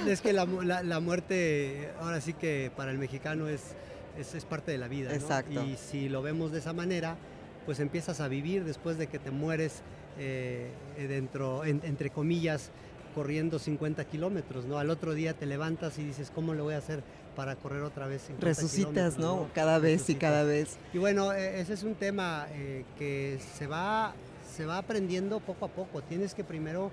Es 0.08 0.22
que 0.22 0.32
la, 0.32 0.46
la, 0.46 1.00
muerte 1.00 1.90
ahora 2.00 2.22
sí 2.22 2.34
que 2.34 2.72
para 2.78 2.92
el 2.92 3.00
mexicano 3.00 3.48
es, 3.48 3.74
es, 4.18 4.46
parte 4.46 4.72
de 4.72 4.78
la 4.78 4.88
vida, 4.88 5.14
Exacto. 5.14 5.64
Y 5.64 5.76
si 5.76 6.08
lo 6.08 6.22
vemos 6.22 6.52
de 6.52 6.60
esa 6.60 6.74
manera, 6.74 7.18
pues 7.66 7.80
empiezas 7.80 8.22
a 8.22 8.28
vivir 8.28 8.64
después 8.64 8.98
de 8.98 9.08
que 9.08 9.18
te 9.18 9.32
mueres 9.32 9.82
eh, 10.18 10.70
dentro, 10.98 11.64
entre 11.66 12.10
comillas, 12.10 12.72
corriendo 13.16 13.60
50 13.60 14.06
kilómetros, 14.06 14.66
¿no? 14.66 14.78
Al 14.78 14.90
otro 14.90 15.14
día 15.14 15.34
te 15.34 15.46
levantas 15.46 15.98
y 16.00 16.04
dices, 16.04 16.32
¿cómo 16.34 16.54
lo 16.54 16.64
voy 16.64 16.76
a 16.76 16.78
hacer 16.78 17.04
para 17.36 17.56
correr 17.56 17.82
otra 17.82 18.08
vez? 18.08 18.30
Resucitas, 18.40 19.18
¿no? 19.18 19.50
Cada 19.54 19.80
vez 19.80 20.10
y 20.10 20.16
cada 20.16 20.44
vez. 20.44 20.78
Y 20.94 20.98
bueno, 20.98 21.34
e, 21.34 21.60
ese 21.60 21.74
es 21.74 21.84
un 21.84 21.96
tema 21.96 22.48
eh, 22.52 22.86
que 22.98 23.40
se 23.58 23.68
va, 23.68 24.14
se 24.56 24.66
va 24.66 24.78
aprendiendo 24.78 25.40
poco 25.40 25.66
a 25.66 25.70
poco. 25.70 26.02
Tienes 26.02 26.34
que 26.34 26.44
primero 26.44 26.92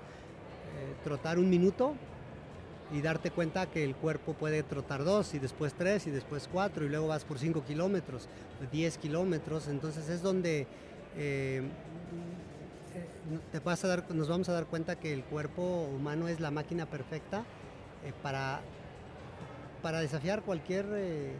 trotar 1.03 1.39
un 1.39 1.49
minuto 1.49 1.93
y 2.91 3.01
darte 3.01 3.31
cuenta 3.31 3.67
que 3.67 3.83
el 3.83 3.95
cuerpo 3.95 4.33
puede 4.33 4.63
trotar 4.63 5.03
dos 5.03 5.33
y 5.33 5.39
después 5.39 5.73
tres 5.73 6.07
y 6.07 6.11
después 6.11 6.49
cuatro 6.51 6.85
y 6.85 6.89
luego 6.89 7.07
vas 7.07 7.23
por 7.23 7.37
cinco 7.37 7.63
kilómetros, 7.63 8.27
diez 8.71 8.97
kilómetros, 8.97 9.67
entonces 9.67 10.09
es 10.09 10.21
donde 10.21 10.65
eh, 11.17 11.61
te 13.51 13.59
vas 13.59 13.83
a 13.83 13.87
dar, 13.87 14.11
nos 14.13 14.27
vamos 14.27 14.49
a 14.49 14.53
dar 14.53 14.65
cuenta 14.65 14.97
que 14.97 15.13
el 15.13 15.23
cuerpo 15.23 15.61
humano 15.61 16.27
es 16.27 16.39
la 16.39 16.51
máquina 16.51 16.85
perfecta 16.85 17.43
eh, 18.03 18.13
para, 18.21 18.61
para 19.81 19.99
desafiar 19.99 20.41
cualquier 20.43 20.85
eh, 20.93 21.33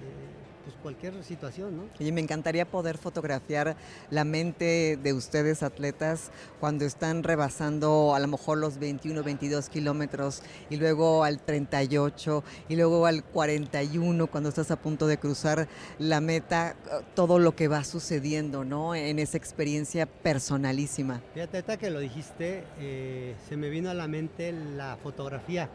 pues, 0.69 0.81
cualquier 0.81 1.23
situación, 1.23 1.77
¿no? 1.77 1.83
Y 1.99 2.11
me 2.11 2.21
encantaría 2.21 2.65
poder 2.65 2.97
fotografiar 2.97 3.75
la 4.09 4.23
mente 4.23 4.97
de 5.01 5.13
ustedes 5.13 5.63
atletas 5.63 6.31
cuando 6.59 6.85
están 6.85 7.23
rebasando 7.23 8.13
a 8.15 8.19
lo 8.19 8.27
mejor 8.27 8.57
los 8.59 8.77
21, 8.77 9.23
22 9.23 9.69
kilómetros 9.69 10.43
y 10.69 10.77
luego 10.77 11.23
al 11.23 11.39
38 11.39 12.43
y 12.67 12.75
luego 12.75 13.05
al 13.05 13.23
41 13.23 14.27
cuando 14.27 14.49
estás 14.49 14.71
a 14.71 14.75
punto 14.75 15.07
de 15.07 15.17
cruzar 15.17 15.67
la 15.97 16.21
meta, 16.21 16.75
todo 17.15 17.39
lo 17.39 17.55
que 17.55 17.67
va 17.67 17.83
sucediendo, 17.83 18.63
¿no? 18.63 18.95
En 18.95 19.19
esa 19.19 19.37
experiencia 19.37 20.05
personalísima. 20.05 21.21
Fíjate, 21.33 21.63
que 21.77 21.89
lo 21.89 21.99
dijiste, 21.99 22.63
eh, 22.79 23.35
se 23.47 23.57
me 23.57 23.69
vino 23.69 23.89
a 23.89 23.93
la 23.93 24.07
mente 24.07 24.51
la 24.51 24.97
fotografía. 25.01 25.69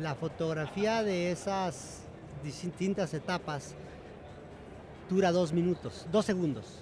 La 0.00 0.14
fotografía 0.14 1.02
de 1.02 1.30
esas 1.30 2.03
distintas 2.44 3.14
etapas 3.14 3.74
dura 5.10 5.32
dos 5.32 5.52
minutos, 5.52 6.06
dos 6.12 6.24
segundos. 6.24 6.80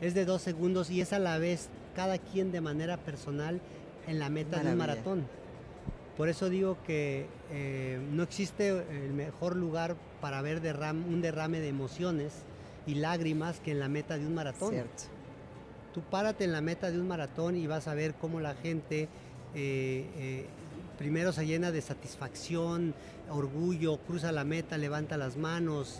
Es 0.00 0.14
de 0.14 0.24
dos 0.24 0.42
segundos 0.42 0.90
y 0.90 1.00
es 1.00 1.12
a 1.12 1.18
la 1.18 1.38
vez 1.38 1.68
cada 1.94 2.18
quien 2.18 2.52
de 2.52 2.60
manera 2.60 2.96
personal 2.96 3.60
en 4.06 4.18
la 4.18 4.30
meta 4.30 4.62
de 4.62 4.72
un 4.72 4.78
maratón. 4.78 5.26
Por 6.16 6.28
eso 6.28 6.48
digo 6.48 6.76
que 6.86 7.26
eh, 7.50 8.00
no 8.12 8.22
existe 8.22 8.68
el 8.68 9.12
mejor 9.12 9.56
lugar 9.56 9.96
para 10.20 10.42
ver 10.42 10.60
un 10.92 11.22
derrame 11.22 11.60
de 11.60 11.68
emociones 11.68 12.32
y 12.86 12.94
lágrimas 12.96 13.60
que 13.60 13.70
en 13.70 13.80
la 13.80 13.88
meta 13.88 14.18
de 14.18 14.26
un 14.26 14.34
maratón. 14.34 14.70
Cierto. 14.70 15.04
Tú 15.94 16.00
párate 16.02 16.44
en 16.44 16.52
la 16.52 16.60
meta 16.60 16.90
de 16.90 16.98
un 16.98 17.06
maratón 17.08 17.56
y 17.56 17.66
vas 17.66 17.86
a 17.86 17.94
ver 17.94 18.14
cómo 18.14 18.40
la 18.40 18.54
gente 18.54 19.08
eh, 19.54 20.06
eh, 20.16 20.46
primero 21.02 21.32
se 21.32 21.44
llena 21.44 21.72
de 21.72 21.80
satisfacción, 21.80 22.94
orgullo, 23.28 23.98
cruza 24.06 24.30
la 24.30 24.44
meta, 24.44 24.78
levanta 24.78 25.16
las 25.16 25.36
manos, 25.36 25.98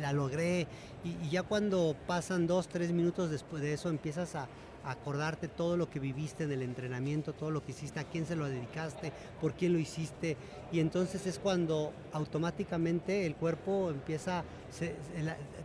la 0.00 0.14
logré. 0.14 0.66
Y, 1.04 1.28
ya 1.28 1.42
cuando 1.42 1.94
pasan 2.06 2.46
dos, 2.46 2.68
tres 2.68 2.90
minutos 2.92 3.28
después 3.30 3.62
de 3.62 3.74
eso 3.74 3.90
empiezas 3.90 4.34
a, 4.34 4.48
acordarte 4.86 5.48
todo 5.48 5.78
lo 5.78 5.88
que 5.88 5.98
viviste 5.98 6.44
en 6.44 6.52
el 6.52 6.60
entrenamiento, 6.60 7.32
todo 7.32 7.50
lo 7.50 7.64
que 7.64 7.72
hiciste, 7.72 8.00
a 8.00 8.04
quién 8.04 8.26
se 8.26 8.36
lo 8.36 8.46
dedicaste, 8.46 9.12
por 9.40 9.54
quién 9.54 9.72
lo 9.72 9.78
hiciste. 9.78 10.36
Y 10.72 10.80
entonces 10.80 11.26
es 11.26 11.38
cuando 11.38 11.92
automáticamente 12.12 13.24
el 13.24 13.34
cuerpo 13.34 13.88
empieza, 13.88 14.44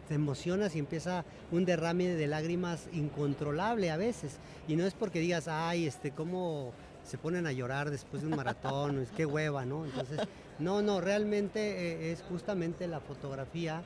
te 0.07 0.15
emocionas 0.15 0.73
y 0.73 0.79
empieza 0.79 1.25
un 1.51 1.65
derrame 1.65 2.07
de 2.07 2.27
lágrimas 2.27 2.87
incontrolable 2.93 3.91
a 3.91 3.97
veces. 3.97 4.37
Y 4.69 4.77
no 4.77 4.85
es 4.85 4.93
porque 4.93 5.19
digas, 5.19 5.49
ay, 5.49 5.85
este, 5.85 6.11
cómo 6.11 6.71
se 7.09 7.17
ponen 7.17 7.47
a 7.47 7.51
llorar 7.51 7.89
después 7.89 8.21
de 8.21 8.27
un 8.27 8.35
maratón, 8.35 8.99
es 8.99 9.09
qué 9.09 9.25
hueva, 9.25 9.65
¿no? 9.65 9.83
Entonces, 9.83 10.19
no, 10.59 10.83
no, 10.83 11.01
realmente 11.01 11.59
eh, 11.59 12.11
es 12.11 12.21
justamente 12.29 12.87
la 12.87 12.99
fotografía 12.99 13.81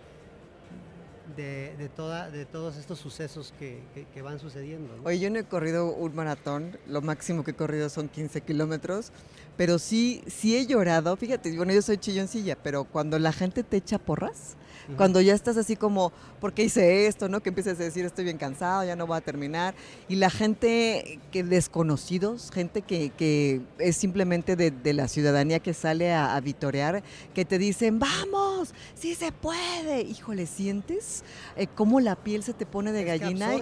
de, 1.38 1.90
toda, 1.96 2.30
de 2.30 2.46
todos 2.46 2.76
estos 2.76 3.00
sucesos 3.00 3.54
que, 3.58 3.82
van 4.22 4.40
sucediendo. 4.40 4.94
Oye, 5.06 5.20
yo 5.20 5.30
no 5.30 5.40
he 5.40 5.46
corrido 5.46 5.94
un 5.94 6.14
maratón, 6.14 6.78
lo 6.86 7.02
máximo 7.02 7.46
que 7.46 7.52
he 7.52 7.56
corrido 7.56 7.90
son 7.90 8.10
15 8.10 8.42
kilómetros, 8.42 9.12
pero 9.56 9.80
sí, 9.80 10.22
sí 10.28 10.58
he 10.58 10.66
llorado, 10.68 11.16
fíjate, 11.16 11.56
bueno, 11.56 11.72
yo 11.72 11.82
soy 11.82 11.98
chilloncilla, 11.98 12.58
pero 12.62 12.84
cuando 12.84 13.18
la 13.20 13.32
gente 13.32 13.64
te 13.64 13.78
echa 13.78 14.00
porras, 14.00 14.58
cuando 14.98 15.22
ya 15.22 15.34
estás 15.34 15.58
así 15.58 15.76
como, 15.76 16.12
¿por 16.40 16.54
qué 16.54 16.64
hice 16.64 17.08
esto? 17.08 17.30
¿no? 17.30 17.42
Que 17.42 17.50
empieces 17.50 17.80
a 17.80 17.84
decir, 17.84 18.06
estoy 18.06 18.26
bien 18.26 18.38
cansado, 18.38 18.84
ya 18.84 18.96
no 18.96 19.08
voy 19.08 19.18
a 19.18 19.22
terminar. 19.22 19.76
Y 20.08 20.16
la 20.16 20.30
gente 20.30 21.20
que 21.32 21.44
desconocidos, 21.44 22.52
gente 22.52 22.82
que, 22.82 23.62
es 23.80 23.98
simplemente 23.98 24.56
de, 24.56 24.94
la 24.94 25.08
ciudadanía 25.08 25.60
que 25.60 25.74
sale 25.74 26.14
a, 26.14 26.40
vitorear, 26.40 27.04
que 27.34 27.46
te 27.46 27.58
dicen, 27.58 28.00
vamos, 28.00 28.74
sí 28.96 29.16
se 29.16 29.32
puede. 29.32 30.02
Híjole, 30.02 30.46
¿sientes 30.46 31.24
eh, 31.56 31.68
cómo 31.68 32.00
la 32.00 32.16
piel 32.16 32.44
se 32.44 32.54
te 32.54 32.66
pone 32.66 32.92
de 32.92 33.04
gallina? 33.04 33.56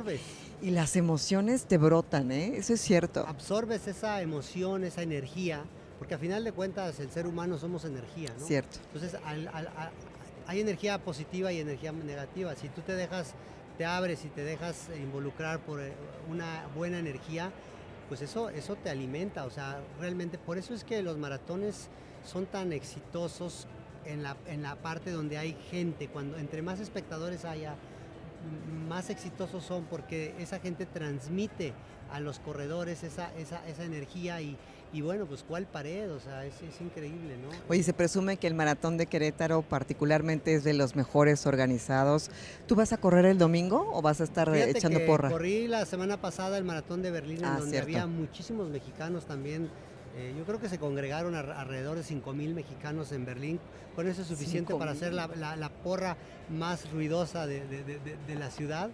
Y, 0.61 0.67
y 0.67 0.72
las 0.72 0.95
emociones 0.95 1.65
te 1.65 1.78
brotan, 1.78 2.32
¿eh? 2.32 2.53
Eso 2.55 2.74
es 2.74 2.82
cierto. 2.82 3.26
Absorbes 3.28 3.88
esa 3.88 4.22
emoción, 4.22 4.84
esa 4.84 5.01
energía 5.01 5.63
porque 6.01 6.15
a 6.15 6.17
final 6.17 6.43
de 6.43 6.51
cuentas 6.51 6.99
el 6.99 7.11
ser 7.11 7.28
humano 7.28 7.59
somos 7.59 7.86
energía, 7.86 8.30
¿no? 8.39 8.43
Cierto. 8.43 8.80
Entonces, 8.91 9.22
al, 9.24 9.47
hay 10.52 10.60
energía 10.60 10.97
positiva 10.97 11.54
y 11.54 11.62
energía 11.62 11.93
negativa. 11.93 12.54
Si 12.56 12.68
tú 12.68 12.82
te 12.82 12.93
dejas, 12.93 13.36
te 13.78 13.86
abres 13.86 14.26
y 14.26 14.28
te 14.28 14.43
dejas 14.43 14.89
involucrar 15.02 15.62
por 15.62 15.80
eh, 15.80 15.93
una 16.30 16.68
buena 16.76 16.99
energía, 16.99 17.54
pues 18.10 18.22
eso, 18.22 18.49
eso 18.49 18.76
te 18.76 18.89
alimenta. 18.89 19.45
O 19.45 19.49
sea, 19.49 19.80
realmente 20.02 20.38
por 20.38 20.58
eso 20.58 20.74
es 20.74 20.84
que 20.84 21.02
los 21.04 21.18
maratones 21.18 21.88
son 22.26 22.47
tan 22.47 22.74
exitosos 22.74 23.66
en 24.04 24.24
la, 24.24 24.36
en 24.45 24.62
la 24.62 24.76
parte 24.76 25.12
donde 25.12 25.38
hay 25.38 25.56
gente. 25.72 26.10
Cuando 26.10 26.38
entre 26.38 26.62
más 26.62 26.82
espectadores 26.82 27.45
haya, 27.45 27.76
más 28.89 29.10
exitosos 29.10 29.64
son 29.64 29.86
porque 29.86 30.36
esa 30.38 30.60
gente 30.60 30.86
transmite 30.86 31.72
a 32.12 32.20
los 32.20 32.39
corredores 32.39 33.04
esa, 33.04 33.34
esa, 33.38 33.66
esa 33.70 33.86
energía 33.86 34.41
y, 34.41 34.58
y 34.94 35.02
bueno, 35.02 35.26
pues 35.26 35.44
cuál 35.48 35.66
pared, 35.66 36.12
o 36.12 36.20
sea, 36.20 36.46
es, 36.46 36.54
increíble, 36.82 37.38
¿no? 37.38 37.50
Oye, 37.70 37.82
se 37.82 37.94
presume 37.94 38.38
que 38.38 38.48
el 38.48 38.56
maratón 38.56 38.98
de 38.98 39.06
Querétaro 39.06 39.62
particularmente 39.62 40.54
es 40.54 40.66
de 40.66 40.74
los 40.74 40.96
mejores 40.96 41.46
organizados. 41.46 42.30
¿Tú 42.68 42.76
vas 42.76 42.92
a 42.92 42.98
correr 42.98 43.26
el 43.26 43.38
domingo 43.38 43.89
o 43.94 44.02
vas 44.02 44.20
a 44.20 44.26
estar 44.26 44.54
echando 44.54 45.00
que 45.00 45.06
porra? 45.06 45.30
Corrí 45.30 45.68
la 45.68 45.86
semana 45.86 46.18
pasada 46.20 46.58
el 46.58 46.66
maratón 46.66 47.02
de 47.02 47.12
Berlín, 47.12 47.39
en 47.39 47.46
ah, 47.46 47.58
donde 47.60 47.80
había 47.80 48.06
muchísimos 48.06 48.70
mexicanos 48.70 49.26
también. 49.26 49.70
Eh, 50.18 50.34
yo 50.38 50.44
creo 50.44 50.60
que 50.60 50.68
se 50.68 50.78
congregaron 50.78 51.36
alrededor 51.36 51.96
de 51.96 52.04
5 52.04 52.34
mil 52.34 52.54
mexicanos 52.54 53.14
en 53.14 53.24
Berlín. 53.26 53.60
Con 53.96 54.10
eso 54.10 54.24
es 54.24 54.28
suficiente 54.28 54.76
para 54.76 54.92
hacer 54.92 55.14
la, 55.14 55.72
porra 55.84 56.18
más 56.50 56.92
ruidosa 56.92 57.48
de, 57.48 57.64
la 58.38 58.52
ciudad. 58.52 58.89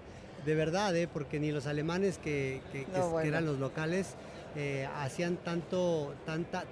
De 0.46 0.54
verdad, 0.54 0.96
¿eh? 0.96 1.08
porque 1.12 1.40
ni 1.40 1.52
los 1.52 1.66
alemanes 1.66 2.20
que, 2.20 2.62
que 2.72 2.86
eran 3.28 3.46
los 3.46 3.60
locales 3.60 4.16
eh, 4.60 4.90
hacían 4.96 5.38
tanto, 5.38 6.16
tanta, 6.26 6.64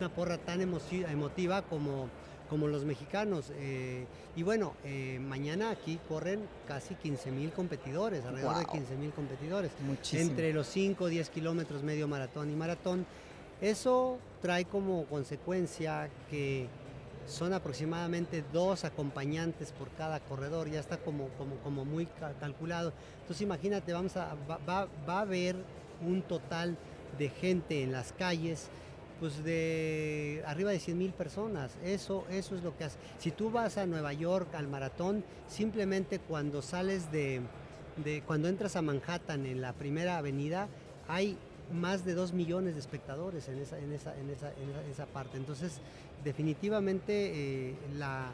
una 0.00 0.08
porra 0.08 0.38
tan 0.38 0.62
emotiva 0.62 1.60
como, 1.60 2.08
como 2.48 2.68
los 2.68 2.86
mexicanos. 2.86 3.52
Eh, 3.58 4.06
y 4.34 4.42
bueno, 4.42 4.72
eh, 4.82 5.18
mañana 5.20 5.68
aquí 5.68 6.00
corren 6.08 6.40
casi 6.66 6.94
15 6.94 7.30
mil 7.32 7.52
competidores, 7.52 8.24
alrededor 8.24 8.56
de 8.56 8.64
15 8.64 8.96
mil 8.96 9.10
competidores. 9.10 9.70
Entre 10.12 10.54
los 10.54 10.68
5, 10.68 11.06
10 11.06 11.28
kilómetros, 11.28 11.82
medio 11.82 12.08
maratón 12.08 12.50
y 12.50 12.56
maratón. 12.56 13.04
Eso 13.60 14.16
trae 14.40 14.64
como 14.64 15.04
consecuencia 15.04 16.08
que 16.30 16.66
son 17.26 17.52
aproximadamente 17.52 18.42
dos 18.54 18.86
acompañantes 18.86 19.72
por 19.72 19.90
cada 19.90 20.18
corredor, 20.20 20.70
ya 20.70 20.80
está 20.80 20.96
como, 20.96 21.28
como, 21.36 21.56
como 21.56 21.84
muy 21.84 22.08
calculado. 22.40 22.94
Entonces 23.20 23.42
imagínate, 23.42 23.92
vamos 23.92 24.16
a, 24.16 24.34
va, 24.48 24.88
va 25.06 25.18
a 25.18 25.20
haber 25.20 25.56
un 26.00 26.22
total 26.22 26.78
de 27.18 27.28
gente 27.28 27.82
en 27.82 27.92
las 27.92 28.12
calles, 28.12 28.68
pues 29.20 29.42
de 29.44 30.42
arriba 30.46 30.70
de 30.70 30.78
100 30.78 30.98
mil 30.98 31.12
personas. 31.12 31.72
Eso, 31.84 32.24
eso 32.30 32.54
es 32.54 32.62
lo 32.62 32.76
que 32.76 32.84
hace. 32.84 32.98
Si 33.18 33.30
tú 33.30 33.50
vas 33.50 33.78
a 33.78 33.86
Nueva 33.86 34.12
York 34.12 34.54
al 34.54 34.68
maratón, 34.68 35.24
simplemente 35.48 36.18
cuando 36.18 36.62
sales 36.62 37.10
de, 37.10 37.42
cuando 38.26 38.48
entras 38.48 38.76
a 38.76 38.82
Manhattan 38.82 39.46
en 39.46 39.60
la 39.60 39.72
primera 39.72 40.18
avenida, 40.18 40.68
hay 41.08 41.36
más 41.72 42.04
de 42.04 42.14
2 42.14 42.32
millones 42.32 42.74
de 42.74 42.80
espectadores 42.80 43.48
en 43.48 43.58
esa, 43.58 43.78
en 43.78 43.92
esa, 43.92 44.16
en 44.18 44.30
esa, 44.30 44.48
en 44.52 44.90
esa 44.90 45.06
parte. 45.06 45.36
Entonces, 45.36 45.80
definitivamente 46.24 47.70
eh, 47.70 47.74
la 47.96 48.32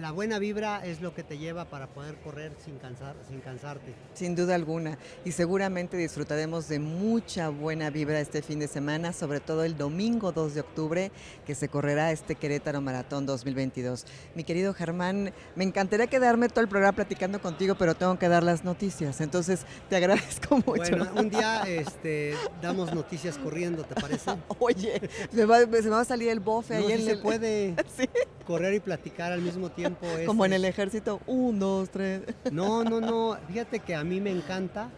la 0.00 0.12
buena 0.12 0.38
vibra 0.38 0.84
es 0.84 1.00
lo 1.00 1.14
que 1.14 1.22
te 1.22 1.38
lleva 1.38 1.64
para 1.64 1.86
poder 1.86 2.16
correr 2.16 2.52
sin, 2.64 2.78
cansar, 2.78 3.16
sin 3.28 3.40
cansarte. 3.40 3.94
Sin 4.14 4.34
duda 4.34 4.54
alguna. 4.54 4.98
Y 5.24 5.32
seguramente 5.32 5.96
disfrutaremos 5.96 6.68
de 6.68 6.78
mucha 6.78 7.48
buena 7.48 7.90
vibra 7.90 8.20
este 8.20 8.42
fin 8.42 8.58
de 8.58 8.68
semana, 8.68 9.12
sobre 9.12 9.40
todo 9.40 9.64
el 9.64 9.76
domingo 9.76 10.32
2 10.32 10.54
de 10.54 10.60
octubre, 10.60 11.12
que 11.46 11.54
se 11.54 11.68
correrá 11.68 12.12
este 12.12 12.34
Querétaro 12.34 12.80
Maratón 12.80 13.26
2022. 13.26 14.06
Mi 14.34 14.44
querido 14.44 14.72
Germán, 14.74 15.32
me 15.54 15.64
encantaría 15.64 16.06
quedarme 16.06 16.48
todo 16.48 16.60
el 16.60 16.68
programa 16.68 16.96
platicando 16.96 17.40
contigo, 17.40 17.74
pero 17.74 17.94
tengo 17.94 18.18
que 18.18 18.28
dar 18.28 18.42
las 18.42 18.64
noticias. 18.64 19.20
Entonces, 19.20 19.66
te 19.88 19.96
agradezco 20.02 20.56
mucho. 20.56 20.96
Bueno, 20.96 21.08
un 21.16 21.28
día 21.28 21.62
este, 21.66 22.34
damos 22.60 22.94
noticias 22.94 23.38
corriendo, 23.38 23.84
¿te 23.84 23.94
parece? 23.94 24.30
Oye, 24.58 25.00
se 25.30 25.46
me 25.46 25.90
va 25.90 26.00
a 26.00 26.04
salir 26.04 26.28
el 26.30 26.40
bofe 26.40 26.76
ahí 26.76 26.92
en 26.92 27.04
se 27.04 27.16
puede 27.16 27.74
correr 28.46 28.74
y 28.74 28.80
platicar 28.80 29.32
al 29.32 29.41
mismo 29.42 29.70
tiempo. 29.70 30.06
Como 30.26 30.44
en 30.44 30.52
el 30.52 30.64
ejército, 30.64 31.20
un, 31.26 31.58
dos, 31.58 31.90
tres. 31.90 32.22
No, 32.52 32.84
no, 32.84 33.00
no. 33.00 33.36
Fíjate 33.48 33.80
que 33.80 33.94
a 33.94 34.04
mí 34.04 34.20
me 34.20 34.30
encanta 34.30 34.90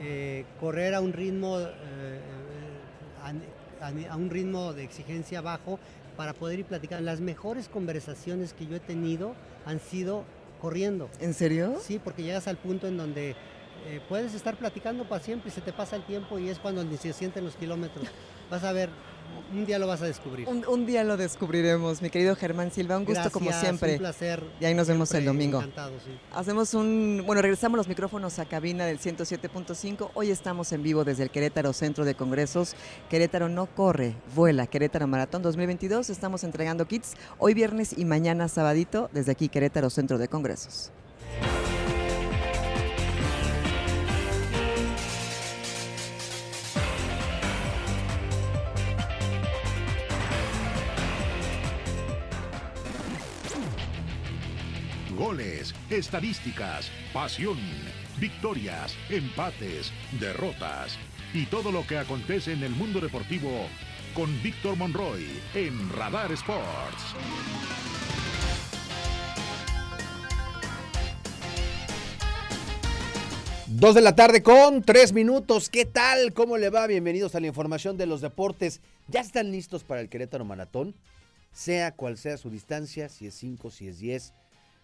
eh, 0.00 0.44
correr 0.60 0.94
a 0.94 1.00
un 1.00 1.12
ritmo 1.12 1.58
eh, 1.60 2.20
a, 4.10 4.16
un 4.16 4.30
ritmo 4.30 4.72
de 4.72 4.84
exigencia 4.84 5.40
bajo 5.40 5.78
para 6.16 6.32
poder 6.32 6.60
ir 6.60 6.64
platicando. 6.64 7.04
Las 7.04 7.20
mejores 7.20 7.68
conversaciones 7.68 8.52
que 8.52 8.66
yo 8.66 8.76
he 8.76 8.80
tenido 8.80 9.34
han 9.66 9.80
sido 9.80 10.24
corriendo. 10.60 11.08
¿En 11.20 11.34
serio? 11.34 11.76
Sí, 11.80 12.00
porque 12.02 12.22
llegas 12.22 12.48
al 12.48 12.56
punto 12.56 12.88
en 12.88 12.96
donde 12.96 13.36
eh, 13.86 14.00
puedes 14.08 14.34
estar 14.34 14.56
platicando 14.56 15.08
para 15.08 15.22
siempre 15.22 15.50
y 15.50 15.52
se 15.52 15.60
te 15.60 15.72
pasa 15.72 15.96
el 15.96 16.02
tiempo 16.02 16.38
y 16.38 16.48
es 16.48 16.58
cuando 16.58 16.82
ni 16.84 16.96
se 16.96 17.12
sienten 17.12 17.44
los 17.44 17.54
kilómetros. 17.54 18.06
Vas 18.50 18.64
a 18.64 18.72
ver, 18.72 18.90
un 19.52 19.66
día 19.66 19.78
lo 19.78 19.86
vas 19.86 20.02
a 20.02 20.06
descubrir. 20.06 20.46
Un, 20.48 20.86
día 20.86 21.04
lo 21.04 21.16
descubriremos, 21.16 22.02
mi 22.02 22.10
querido 22.10 22.36
Germán 22.36 22.70
Silva. 22.70 22.98
Un 22.98 23.04
gusto 23.04 23.30
como 23.30 23.50
siempre. 23.52 23.94
Un 23.94 23.98
placer. 23.98 24.42
Y 24.60 24.64
ahí 24.64 24.74
nos 24.74 24.88
vemos 24.88 25.12
el 25.14 25.24
domingo. 25.24 25.58
Encantado, 25.58 25.92
sí. 26.04 26.18
Hacemos 26.32 26.74
un. 26.74 27.22
Bueno, 27.26 27.40
regresamos 27.42 27.76
los 27.76 27.88
micrófonos 27.88 28.38
a 28.38 28.44
cabina 28.44 28.84
del 28.84 28.98
107.5. 28.98 30.10
Hoy 30.14 30.30
estamos 30.30 30.72
en 30.72 30.82
vivo 30.82 31.04
desde 31.04 31.22
el 31.22 31.30
Querétaro 31.30 31.72
Centro 31.72 32.04
de 32.04 32.14
Congresos. 32.14 32.74
Querétaro 33.08 33.48
no 33.48 33.66
corre, 33.66 34.14
vuela. 34.34 34.66
Querétaro 34.66 35.06
Maratón 35.06 35.42
2022. 35.42 36.10
Estamos 36.10 36.44
entregando 36.44 36.86
kits 36.86 37.14
hoy 37.38 37.54
viernes 37.54 37.96
y 37.96 38.04
mañana 38.04 38.48
sabadito 38.48 39.08
desde 39.12 39.32
aquí, 39.32 39.48
Querétaro 39.48 39.90
Centro 39.90 40.18
de 40.18 40.28
Congresos. 40.28 40.92
Goles, 55.18 55.74
estadísticas, 55.90 56.90
pasión, 57.12 57.58
victorias, 58.20 58.94
empates, 59.10 59.92
derrotas 60.20 60.96
y 61.34 61.46
todo 61.46 61.72
lo 61.72 61.84
que 61.86 61.98
acontece 61.98 62.52
en 62.52 62.62
el 62.62 62.70
mundo 62.70 63.00
deportivo 63.00 63.50
con 64.14 64.30
Víctor 64.42 64.76
Monroy 64.76 65.26
en 65.54 65.90
Radar 65.90 66.30
Sports. 66.32 67.16
Dos 73.66 73.94
de 73.94 74.00
la 74.00 74.14
tarde 74.14 74.42
con 74.42 74.82
tres 74.82 75.12
minutos. 75.12 75.68
¿Qué 75.68 75.84
tal? 75.84 76.32
¿Cómo 76.32 76.56
le 76.56 76.70
va? 76.70 76.86
Bienvenidos 76.86 77.34
a 77.34 77.40
la 77.40 77.48
información 77.48 77.96
de 77.96 78.06
los 78.06 78.20
deportes. 78.20 78.80
¿Ya 79.08 79.20
están 79.20 79.50
listos 79.50 79.84
para 79.84 80.00
el 80.00 80.08
Querétaro 80.08 80.44
Maratón? 80.44 80.94
Sea 81.52 81.92
cual 81.92 82.16
sea 82.18 82.36
su 82.36 82.50
distancia, 82.50 83.08
si 83.08 83.26
es 83.26 83.34
5, 83.34 83.70
si 83.70 83.88
es 83.88 83.98
10, 83.98 84.32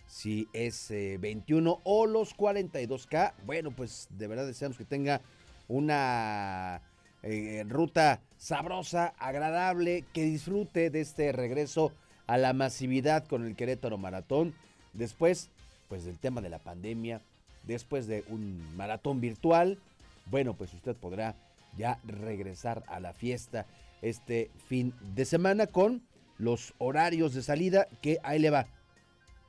si 0.06 0.48
es 0.52 0.88
21 0.90 1.70
eh, 1.70 1.80
o 1.84 2.06
los 2.06 2.36
42K. 2.36 3.34
Bueno, 3.46 3.70
pues 3.70 4.08
de 4.10 4.26
verdad 4.26 4.46
deseamos 4.46 4.78
que 4.78 4.84
tenga 4.84 5.20
una 5.68 6.82
eh, 7.22 7.64
ruta 7.68 8.20
sabrosa, 8.36 9.14
agradable, 9.18 10.04
que 10.12 10.24
disfrute 10.24 10.90
de 10.90 11.00
este 11.00 11.32
regreso 11.32 11.92
a 12.26 12.38
la 12.38 12.52
masividad 12.52 13.26
con 13.26 13.44
el 13.44 13.56
Querétaro 13.56 13.98
Maratón. 13.98 14.54
Después, 14.92 15.50
pues 15.88 16.04
del 16.04 16.18
tema 16.18 16.40
de 16.40 16.50
la 16.50 16.58
pandemia, 16.58 17.20
después 17.64 18.06
de 18.06 18.24
un 18.28 18.76
maratón 18.76 19.20
virtual, 19.20 19.78
bueno, 20.26 20.54
pues 20.54 20.72
usted 20.74 20.94
podrá 20.96 21.34
ya 21.76 21.98
regresar 22.04 22.84
a 22.86 23.00
la 23.00 23.12
fiesta 23.12 23.66
este 24.02 24.50
fin 24.68 24.94
de 25.14 25.24
semana 25.24 25.66
con 25.66 26.02
los 26.38 26.74
horarios 26.78 27.34
de 27.34 27.42
salida 27.42 27.86
que 28.02 28.18
ahí 28.22 28.38
le 28.38 28.50
va 28.50 28.66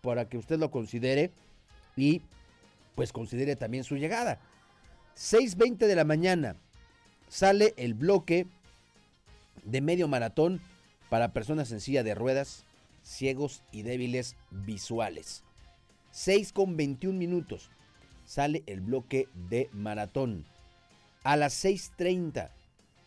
para 0.06 0.30
que 0.30 0.38
usted 0.38 0.60
lo 0.60 0.72
considere 0.72 1.32
y 1.98 2.22
pues 2.94 3.12
considere 3.12 3.56
también 3.56 3.84
su 3.84 3.98
llegada. 3.98 4.40
6.20 5.18 5.88
de 5.88 5.96
la 5.96 6.06
mañana 6.06 6.56
sale 7.28 7.74
el 7.78 7.96
bloque 7.96 8.48
de 9.64 9.82
medio 9.82 10.08
maratón 10.08 10.62
para 11.10 11.34
personas 11.34 11.72
en 11.72 11.82
silla 11.82 12.04
de 12.04 12.16
ruedas, 12.16 12.66
ciegos 13.04 13.64
y 13.72 13.82
débiles 13.82 14.36
visuales. 14.52 15.44
6 16.12 16.54
con 16.54 16.78
21 16.78 17.18
minutos 17.18 17.72
sale 18.26 18.64
el 18.68 18.82
bloque 18.82 19.28
de 19.50 19.70
maratón. 19.74 20.46
A 21.24 21.36
las 21.36 21.66
6.30, 21.66 22.52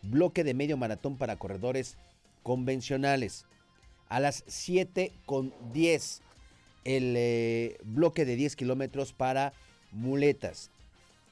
bloque 0.02 0.42
de 0.42 0.54
medio 0.54 0.76
maratón 0.76 1.16
para 1.16 1.36
corredores 1.36 1.96
convencionales. 2.42 3.46
A 4.08 4.20
las 4.20 4.42
7 4.46 5.12
con 5.26 5.54
10, 5.72 6.22
el 6.84 7.14
eh, 7.16 7.78
bloque 7.84 8.24
de 8.24 8.36
10 8.36 8.56
kilómetros 8.56 9.12
para 9.12 9.52
muletas. 9.92 10.70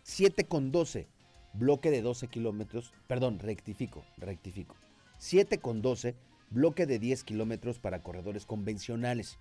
7 0.02 0.44
con 0.44 0.70
12, 0.72 1.06
bloque 1.54 1.90
de 1.90 2.02
12 2.02 2.28
kilómetros, 2.28 2.92
perdón, 3.06 3.38
rectifico, 3.38 4.04
rectifico. 4.18 4.76
7 5.18 5.58
con 5.58 5.82
12, 5.82 6.14
bloque 6.50 6.86
de 6.86 6.98
10 6.98 7.24
kilómetros 7.24 7.78
para 7.78 8.02
corredores 8.02 8.46
convencionales. 8.46 9.38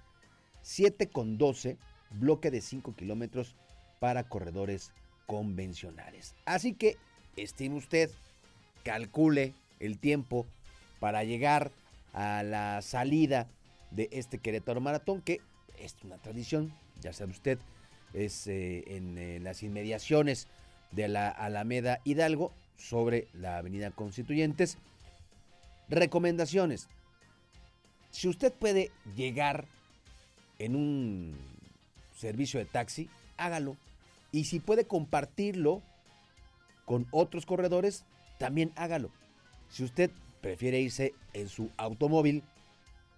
7 0.62 1.08
con 1.10 1.38
12, 1.38 1.78
bloque 2.12 2.49
de 2.51 2.62
5 2.62 2.95
kilómetros 2.95 3.56
para 3.99 4.24
corredores 4.24 4.91
convencionales. 5.28 6.36
Así 6.45 6.74
que 6.74 6.97
estime 7.36 7.76
usted, 7.76 8.10
calcule 8.84 9.53
el 9.80 9.97
tiempo 9.97 10.45
para 10.99 11.24
llegar 11.24 11.72
a 12.14 12.43
la 12.43 12.82
salida 12.82 13.47
de 13.91 14.10
este 14.12 14.38
Querétaro 14.38 14.82
Maratón 14.82 15.22
que 15.22 15.41
es 15.80 15.95
una 16.03 16.17
tradición, 16.17 16.73
ya 17.01 17.13
sabe 17.13 17.32
usted, 17.32 17.59
es 18.13 18.47
eh, 18.47 18.84
en 18.88 19.17
eh, 19.17 19.39
las 19.39 19.63
inmediaciones 19.63 20.47
de 20.91 21.07
la 21.07 21.30
Alameda 21.30 21.99
Hidalgo 22.03 22.51
sobre 22.78 23.28
la 23.34 23.57
Avenida 23.57 23.91
Constituyentes. 23.91 24.78
Recomendaciones. 25.89 26.88
Si 28.11 28.28
usted 28.28 28.53
puede 28.53 28.91
llegar 29.15 29.67
en 30.59 30.76
un 30.76 31.38
servicio 32.15 32.59
de 32.59 32.65
taxi, 32.65 33.09
hágalo. 33.38 33.76
Y 34.32 34.45
si 34.45 34.59
puede 34.59 34.86
compartirlo 34.86 35.82
con 36.86 37.07
otros 37.11 37.45
corredores, 37.45 38.05
también 38.38 38.71
hágalo. 38.76 39.11
Si 39.69 39.84
usted 39.84 40.11
prefiere 40.41 40.80
irse 40.80 41.13
en 41.34 41.49
su 41.49 41.69
automóvil, 41.78 42.43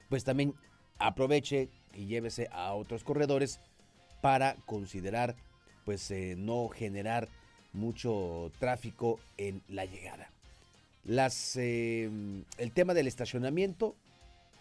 pues 0.10 0.24
también 0.24 0.53
aproveche, 0.97 1.70
y 1.98 2.06
llévese 2.06 2.48
a 2.52 2.74
otros 2.74 3.04
corredores 3.04 3.60
para 4.22 4.56
considerar 4.66 5.36
pues 5.84 6.10
eh, 6.12 6.36
no 6.38 6.70
generar 6.70 7.28
mucho 7.74 8.52
tráfico 8.60 9.20
en 9.38 9.62
la 9.68 9.86
llegada. 9.86 10.30
Las, 11.04 11.56
eh, 11.56 12.10
el 12.58 12.72
tema 12.72 12.93
del 12.93 13.08
estacionamiento 13.08 13.95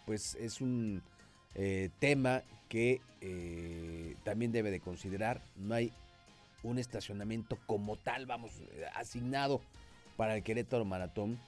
pues 0.05 0.35
es 0.35 0.61
un 0.61 1.03
eh, 1.55 1.89
tema 1.99 2.43
que 2.69 3.01
también 4.23 4.51
debe 4.51 4.71
de 4.71 4.79
considerar. 4.79 5.41
No 5.57 5.75
hay 5.75 5.91
un 6.63 6.79
estacionamiento 6.79 7.57
como 7.65 7.95
tal, 7.95 8.25
vamos, 8.25 8.51
asignado 8.93 9.61
para 10.17 10.35
el 10.35 10.43
Querétaro 10.43 10.85
Maratón, 10.85 11.39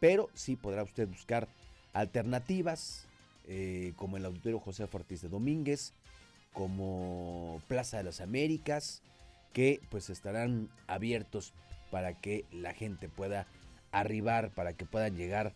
pero 0.00 0.28
sí 0.34 0.56
podrá 0.56 0.82
usted 0.82 1.08
buscar 1.08 1.48
alternativas, 1.94 3.06
eh, 3.46 3.92
como 3.96 4.16
el 4.16 4.24
Auditorio 4.24 4.58
José 4.58 4.88
Ortiz 4.90 5.22
de 5.22 5.28
Domínguez, 5.28 5.92
como 6.52 7.60
Plaza 7.68 7.98
de 7.98 8.04
las 8.04 8.20
Américas, 8.20 9.02
que 9.52 9.80
pues 9.90 10.10
estarán 10.10 10.68
abiertos 10.86 11.52
para 11.90 12.14
que 12.14 12.44
la 12.50 12.72
gente 12.72 13.08
pueda 13.08 13.46
arribar, 13.92 14.50
para 14.50 14.72
que 14.72 14.84
puedan 14.84 15.16
llegar 15.16 15.54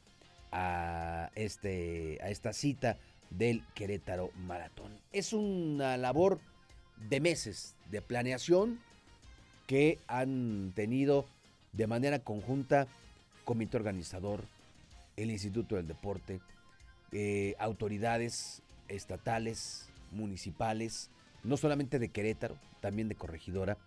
a, 0.53 1.31
este, 1.35 2.19
a 2.23 2.31
esta 2.31 2.53
cita 2.53 2.99
del 3.31 3.65
Querétaro 3.75 4.31
Maratón. 4.47 4.93
Es 5.13 5.33
una 5.33 5.97
labor 5.97 6.41
de 7.09 7.21
meses 7.21 7.75
de 7.91 8.03
planeación 8.03 8.81
que 9.67 9.99
han 10.07 10.73
tenido 10.75 11.27
de 11.73 11.87
manera 11.87 12.19
conjunta 12.19 12.89
comité 13.45 13.77
organizador, 13.77 14.45
el 15.17 15.31
Instituto 15.31 15.77
del 15.77 15.87
Deporte, 15.87 16.41
eh, 17.13 17.55
autoridades 17.59 18.63
estatales, 18.89 19.89
municipales, 20.13 21.11
no 21.45 21.57
solamente 21.57 21.99
de 21.99 22.09
Querétaro, 22.09 22.57
también 22.81 23.09
de 23.09 23.15
Corregidora, 23.15 23.79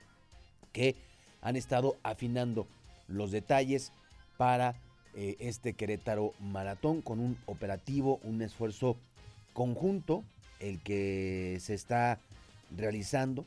que 0.72 0.96
han 1.42 1.56
estado 1.56 1.98
afinando 2.04 2.68
los 3.08 3.32
detalles 3.32 3.92
para 4.38 4.76
eh, 5.16 5.36
este 5.40 5.74
Querétaro 5.74 6.34
Maratón 6.40 7.02
con 7.02 7.20
un 7.20 7.38
operativo, 7.46 8.20
un 8.24 8.42
esfuerzo 8.42 8.98
conjunto, 9.54 10.24
el 10.60 10.82
que 10.82 11.58
se 11.60 11.74
está 11.74 12.20
realizando, 12.76 13.46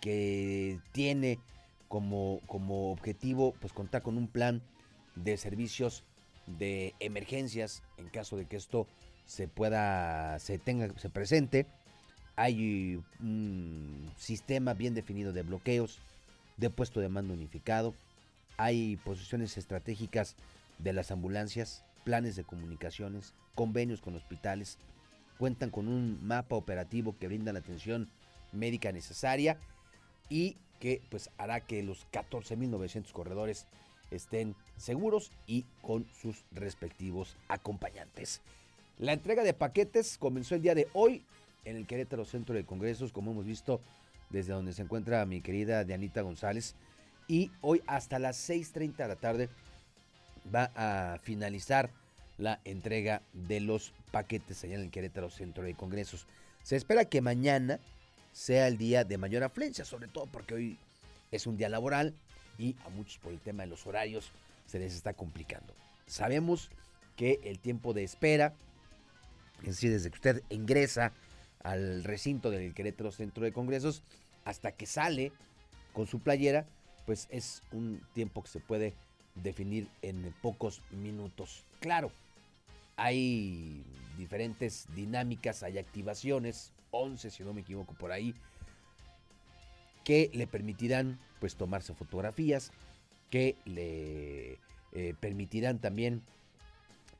que 0.00 0.78
tiene 0.92 1.38
como, 1.88 2.40
como 2.46 2.90
objetivo 2.90 3.54
pues 3.60 3.72
contar 3.72 4.02
con 4.02 4.18
un 4.18 4.26
plan 4.26 4.62
de 5.14 5.36
servicios 5.36 6.02
de 6.46 6.94
emergencias 6.98 7.82
en 7.96 8.08
caso 8.08 8.36
de 8.36 8.46
que 8.46 8.56
esto 8.56 8.86
se 9.26 9.48
pueda, 9.48 10.38
se 10.38 10.58
tenga, 10.58 10.92
se 10.98 11.10
presente. 11.10 11.66
Hay 12.36 13.02
un 13.20 14.10
sistema 14.16 14.74
bien 14.74 14.94
definido 14.94 15.32
de 15.32 15.42
bloqueos, 15.42 15.98
de 16.56 16.70
puesto 16.70 17.00
de 17.00 17.08
mando 17.08 17.34
unificado. 17.34 17.94
Hay 18.56 18.96
posiciones 18.98 19.56
estratégicas 19.56 20.36
de 20.78 20.92
las 20.92 21.10
ambulancias, 21.10 21.84
planes 22.04 22.36
de 22.36 22.44
comunicaciones, 22.44 23.34
convenios 23.54 24.00
con 24.00 24.14
hospitales, 24.16 24.78
cuentan 25.38 25.70
con 25.70 25.88
un 25.88 26.24
mapa 26.26 26.56
operativo 26.56 27.16
que 27.18 27.28
brinda 27.28 27.52
la 27.52 27.60
atención 27.60 28.08
médica 28.52 28.92
necesaria 28.92 29.58
y 30.28 30.56
que 30.80 31.02
pues 31.10 31.30
hará 31.38 31.60
que 31.60 31.82
los 31.82 32.06
14.900 32.12 33.10
corredores 33.12 33.66
estén 34.10 34.54
seguros 34.76 35.32
y 35.46 35.64
con 35.82 36.06
sus 36.20 36.44
respectivos 36.52 37.36
acompañantes. 37.48 38.40
La 38.98 39.12
entrega 39.12 39.42
de 39.42 39.54
paquetes 39.54 40.18
comenzó 40.18 40.54
el 40.54 40.62
día 40.62 40.74
de 40.74 40.88
hoy 40.92 41.24
en 41.64 41.76
el 41.76 41.86
Querétaro 41.86 42.24
Centro 42.24 42.54
de 42.54 42.64
Congresos, 42.64 43.12
como 43.12 43.32
hemos 43.32 43.44
visto 43.44 43.80
desde 44.30 44.52
donde 44.52 44.72
se 44.72 44.82
encuentra 44.82 45.26
mi 45.26 45.40
querida 45.40 45.84
Dianita 45.84 46.22
González. 46.22 46.76
Y 47.26 47.50
hoy 47.60 47.82
hasta 47.86 48.18
las 48.18 48.48
6.30 48.48 48.96
de 48.96 49.08
la 49.08 49.16
tarde 49.16 49.48
va 50.54 50.70
a 50.76 51.18
finalizar 51.18 51.90
la 52.38 52.60
entrega 52.64 53.22
de 53.32 53.60
los 53.60 53.92
paquetes 54.12 54.62
allá 54.62 54.76
en 54.76 54.82
el 54.82 54.90
Querétaro 54.90 55.30
Centro 55.30 55.64
de 55.64 55.74
Congresos. 55.74 56.26
Se 56.62 56.76
espera 56.76 57.04
que 57.04 57.20
mañana 57.20 57.80
sea 58.32 58.68
el 58.68 58.78
día 58.78 59.04
de 59.04 59.18
mayor 59.18 59.42
afluencia, 59.42 59.84
sobre 59.84 60.08
todo 60.08 60.26
porque 60.26 60.54
hoy 60.54 60.78
es 61.32 61.46
un 61.46 61.56
día 61.56 61.68
laboral 61.68 62.14
y 62.58 62.76
a 62.86 62.90
muchos 62.90 63.18
por 63.18 63.32
el 63.32 63.40
tema 63.40 63.64
de 63.64 63.70
los 63.70 63.86
horarios 63.86 64.30
se 64.66 64.78
les 64.78 64.94
está 64.94 65.14
complicando. 65.14 65.74
Sabemos 66.06 66.70
que 67.16 67.40
el 67.44 67.58
tiempo 67.58 67.92
de 67.92 68.04
espera, 68.04 68.54
es 69.70 69.76
decir, 69.76 69.90
desde 69.90 70.10
que 70.10 70.16
usted 70.16 70.42
ingresa 70.50 71.12
al 71.62 72.04
recinto 72.04 72.50
del 72.50 72.74
Querétaro 72.74 73.10
Centro 73.10 73.44
de 73.44 73.52
Congresos 73.52 74.02
hasta 74.44 74.72
que 74.72 74.86
sale 74.86 75.32
con 75.92 76.06
su 76.06 76.20
playera, 76.20 76.66
pues 77.06 77.26
es 77.30 77.62
un 77.72 78.00
tiempo 78.12 78.42
que 78.42 78.50
se 78.50 78.60
puede 78.60 78.94
definir 79.34 79.88
en 80.02 80.34
pocos 80.42 80.82
minutos. 80.90 81.64
Claro, 81.80 82.10
hay 82.96 83.82
diferentes 84.18 84.86
dinámicas, 84.94 85.62
hay 85.62 85.78
activaciones, 85.78 86.72
11 86.90 87.30
si 87.30 87.42
no 87.42 87.52
me 87.52 87.62
equivoco 87.62 87.94
por 87.94 88.12
ahí, 88.12 88.34
que 90.04 90.30
le 90.34 90.46
permitirán 90.46 91.18
pues 91.40 91.56
tomarse 91.56 91.94
fotografías, 91.94 92.70
que 93.30 93.56
le 93.64 94.58
eh, 94.92 95.14
permitirán 95.18 95.78
también 95.78 96.22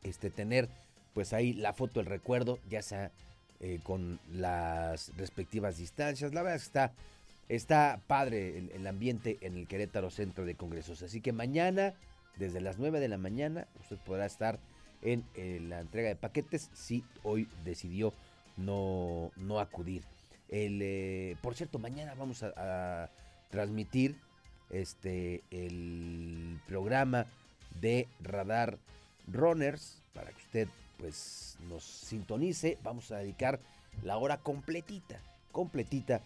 este, 0.03 0.31
tener 0.31 0.69
pues 1.15 1.33
ahí 1.33 1.53
la 1.55 1.73
foto, 1.73 2.01
el 2.01 2.07
recuerdo, 2.07 2.59
ya 2.69 2.83
sea 2.83 3.11
eh, 3.61 3.81
con 3.83 4.19
las 4.33 5.17
respectivas 5.17 5.79
distancias. 5.79 6.35
La 6.35 6.43
verdad 6.43 6.57
es 6.57 6.63
que 6.63 6.67
está, 6.67 6.93
está 7.49 8.01
padre 8.07 8.59
el, 8.59 8.71
el, 8.73 8.87
ambiente 8.87 9.39
en 9.41 9.57
el 9.57 9.67
Querétaro 9.67 10.11
Centro 10.11 10.45
de 10.45 10.57
Congresos. 10.57 11.03
Así 11.03 11.21
que 11.21 11.33
mañana, 11.33 11.95
desde 12.37 12.61
las 12.61 12.79
9 12.79 13.01
de 13.01 13.09
la 13.09 13.17
mañana, 13.17 13.69
usted 13.81 13.97
podrá 13.99 14.27
estar 14.27 14.59
en, 15.03 15.25
en 15.35 15.69
la 15.71 15.81
entrega 15.81 16.09
de 16.09 16.17
paquetes 16.17 16.69
si 16.75 17.05
hoy 17.23 17.49
decidió 17.65 18.13
no, 18.57 19.31
no 19.37 19.61
acudir. 19.61 20.03
El, 20.49 20.81
eh, 20.83 21.37
por 21.43 21.55
cierto, 21.55 21.79
mañana 21.79 22.15
vamos 22.15 22.43
a, 22.43 22.53
a, 22.57 23.11
transmitir 23.51 24.17
este, 24.71 25.43
el 25.51 26.59
programa 26.67 27.27
de 27.81 28.09
Radar 28.21 28.79
Runners 29.29 30.03
para 30.13 30.31
que 30.31 30.43
usted 30.43 30.69
pues 31.05 31.59
nos 31.69 31.85
sintonice. 31.85 32.79
Vamos 32.83 33.11
a 33.11 33.19
dedicar 33.19 33.61
la 34.03 34.17
hora 34.17 34.39
completita, 34.39 35.21
completita 35.53 36.23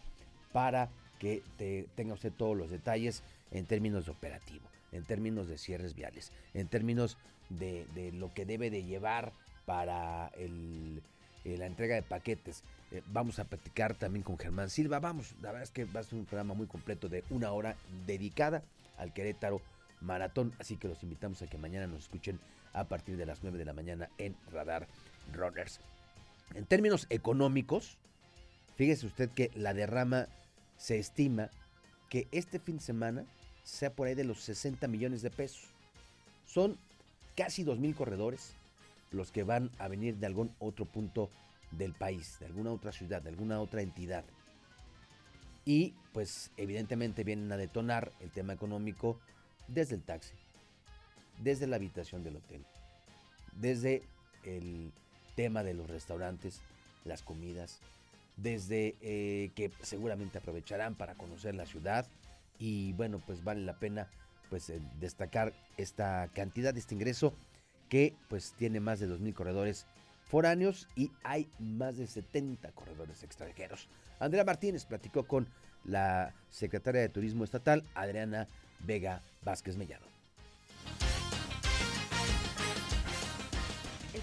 para 0.53 0.89
que 1.19 1.43
te, 1.57 1.89
tenga 1.97 2.15
usted 2.15 2.33
todos 2.33 2.57
los 2.57 2.71
detalles 2.71 3.25
en 3.51 3.67
términos 3.67 4.07
de 4.07 4.13
operativo, 4.13 4.65
en 4.93 5.03
términos 5.03 5.49
de 5.49 5.59
cierres 5.59 5.97
viales, 5.97 6.31
en 6.55 6.69
términos 6.69 7.17
de, 7.49 8.13
lo 8.15 8.33
que 8.33 8.47
debe 8.47 8.71
de 8.71 8.85
llevar 8.85 9.33
para 9.67 10.31
eh, 10.37 11.01
la 11.45 11.67
entrega 11.67 11.97
de 11.97 12.03
paquetes. 12.03 12.63
Eh, 12.93 13.03
vamos 13.09 13.41
a 13.41 13.47
platicar 13.47 13.97
también 13.97 14.23
con 14.23 14.39
Germán 14.39 14.71
Silva. 14.71 15.01
Vamos, 15.01 15.35
la 15.43 15.49
verdad 15.49 15.65
es 15.65 15.73
que 15.73 15.87
va 15.87 15.99
a 15.99 16.05
ser 16.05 16.21
un 16.21 16.25
programa 16.25 16.55
muy 16.55 16.69
completo 16.69 17.09
de 17.09 17.25
una 17.31 17.51
hora 17.51 17.75
dedicada 18.07 18.63
al 18.97 19.13
Querétaro 19.13 19.61
Maratón. 20.01 20.53
Así 20.61 20.77
que 20.77 20.87
los 20.87 21.03
invitamos 21.03 21.43
a 21.43 21.49
que 21.49 21.59
mañana 21.59 21.89
nos 21.89 22.05
escuchen 22.05 22.39
a 22.81 22.89
partir 22.89 23.17
de 23.17 23.27
las 23.27 23.43
9 23.43 23.59
de 23.59 23.65
la 23.65 23.73
mañana 23.73 24.09
en 24.19 24.37
Radar 24.53 24.87
Runners. 25.33 25.81
En 26.55 26.65
términos 26.65 27.07
económicos, 27.11 27.99
fíjese 28.77 29.07
usted 29.07 29.31
que 29.31 29.51
la 29.55 29.75
derrama 29.75 30.29
se 30.77 30.99
estima 30.99 31.51
que 32.09 32.29
este 32.33 32.59
fin 32.59 32.77
de 32.77 32.83
semana 32.83 33.25
sea 33.65 33.93
por 33.93 34.07
ahí 34.07 34.15
de 34.15 34.25
los 34.25 34.41
60 34.41 34.89
millones 34.89 35.23
de 35.23 35.31
pesos. 35.31 35.69
Son 36.47 36.79
casi 37.37 37.65
2 37.65 37.79
mil 37.79 37.95
corredores 37.95 38.55
los 39.11 39.31
que 39.31 39.43
van 39.43 39.71
a 39.79 39.89
venir 39.89 40.17
de 40.17 40.27
algún 40.27 40.55
otro 40.59 40.87
punto 40.87 41.31
del 41.71 41.93
país, 41.93 42.39
de 42.41 42.47
alguna 42.47 42.73
otra 42.73 42.93
ciudad, 42.93 43.23
de 43.23 43.31
alguna 43.31 43.61
otra 43.61 43.83
entidad. 43.83 44.25
Y 45.65 45.95
pues 46.13 46.51
evidentemente 46.57 47.25
vienen 47.25 47.53
a 47.53 47.57
detonar 47.57 48.13
el 48.21 48.31
tema 48.31 48.55
económico 48.55 49.21
desde 49.67 49.97
el 49.97 50.03
taxi, 50.03 50.35
desde 51.43 51.67
la 51.67 51.77
habitación 51.77 52.25
del 52.25 52.37
hotel, 52.37 52.65
desde 53.53 54.03
el 54.45 54.93
tema 55.37 55.63
de 55.63 55.75
los 55.75 55.89
restaurantes, 55.89 56.61
las 57.05 57.23
comidas, 57.23 57.81
desde 58.37 58.97
eh, 59.01 59.51
que 59.55 59.71
seguramente 59.83 60.39
aprovecharán 60.39 60.95
para 60.95 61.15
conocer 61.15 61.55
la 61.55 61.67
ciudad 61.67 62.07
y 62.59 62.93
bueno, 62.95 63.21
pues 63.25 63.43
vale 63.45 63.63
la 63.63 63.79
pena 63.79 64.09
pues 64.51 64.71
eh, 64.71 64.81
destacar 65.01 65.53
esta 65.77 66.29
cantidad 66.35 66.77
este 66.77 66.95
ingreso 66.95 67.35
que 67.89 68.15
pues 68.29 68.55
tiene 68.57 68.81
más 68.81 69.01
de 69.01 69.09
2.000 69.09 69.35
corredores 69.35 69.87
foráneos 70.25 70.89
y 70.95 71.11
hay 71.25 71.49
más 71.59 71.97
de 71.97 72.07
70 72.07 72.71
corredores 72.73 73.23
extranjeros. 73.23 73.89
Andrea 74.21 74.45
Martínez 74.45 74.85
platicó 74.85 75.27
con 75.27 75.49
la 75.85 76.35
secretaria 76.51 77.01
de 77.01 77.09
Turismo 77.09 77.45
Estatal, 77.45 77.85
Adriana 77.95 78.47
Vega 78.81 79.23
Vázquez 79.43 79.77
Mellado. 79.77 80.18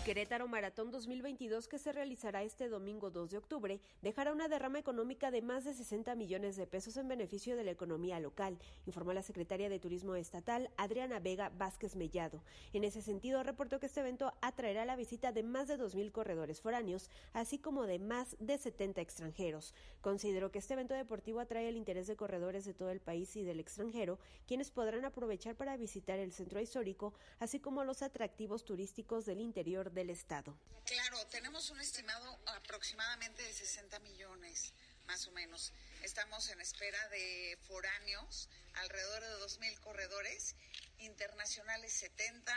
Querétaro 0.06 0.48
Maratón 0.48 0.92
2022 0.92 1.68
que 1.68 1.80
se 1.80 1.92
realizará 1.92 2.44
este 2.44 2.70
domingo 2.70 3.10
2 3.10 3.32
de 3.32 3.40
octubre 3.40 3.80
dejará 4.04 4.34
una 4.34 4.48
derrama 4.48 4.78
económica 4.78 5.32
de 5.32 5.42
más 5.42 5.64
de 5.64 5.74
60 5.74 6.14
millones 6.14 6.56
de 6.58 6.68
pesos 6.68 6.96
en 6.98 7.08
beneficio 7.08 7.56
de 7.56 7.64
la 7.64 7.72
economía 7.72 8.20
local, 8.20 8.60
informó 8.86 9.14
la 9.14 9.24
secretaria 9.24 9.68
de 9.68 9.80
Turismo 9.80 10.14
Estatal 10.14 10.70
Adriana 10.78 11.20
Vega 11.20 11.50
Vázquez 11.58 11.96
Mellado. 11.96 12.44
En 12.72 12.84
ese 12.84 13.02
sentido, 13.02 13.42
reportó 13.42 13.80
que 13.80 13.88
este 13.88 14.02
evento 14.02 14.32
atraerá 14.42 14.86
la 14.86 14.96
visita 14.96 15.32
de 15.32 15.42
más 15.42 15.68
de 15.68 15.80
2.000 15.80 16.12
corredores 16.12 16.62
foráneos, 16.62 17.10
así 17.34 17.58
como 17.58 17.88
de 17.88 17.98
más 17.98 18.38
de 18.40 18.60
70 18.60 19.02
extranjeros. 19.02 19.74
Consideró 20.02 20.52
que 20.52 20.60
este 20.60 20.76
evento 20.76 20.94
deportivo 20.94 21.40
atrae 21.40 21.68
el 21.68 21.78
interés 21.78 22.06
de 22.06 22.16
corredores 22.16 22.64
de 22.66 22.76
todo 22.76 22.92
el 22.92 23.00
país 23.00 23.36
y 23.38 23.44
del 23.44 23.60
extranjero, 23.60 24.20
quienes 24.46 24.70
podrán 24.70 25.04
aprovechar 25.04 25.56
para 25.56 25.78
visitar 25.78 26.20
el 26.20 26.32
centro 26.32 26.62
histórico, 26.62 27.16
así 27.40 27.60
como 27.60 27.84
los 27.84 28.04
atractivos 28.04 28.66
turísticos 28.66 29.26
del 29.26 29.42
interior 29.42 29.95
del 29.96 30.12
Estado. 30.12 30.56
Claro, 30.86 31.26
tenemos 31.32 31.72
un 31.72 31.82
estimado 31.82 32.40
aproximadamente 32.46 33.42
de 33.42 33.52
60 33.52 33.98
millones, 34.00 34.74
más 35.08 35.26
o 35.28 35.32
menos. 35.32 35.74
Estamos 36.04 36.48
en 36.50 36.62
espera 36.62 37.10
de 37.10 37.58
foráneos, 37.68 38.50
alrededor 38.76 39.24
de 39.24 39.46
2.000 39.46 39.80
corredores, 39.80 40.56
internacionales 41.00 41.92
70 41.94 42.54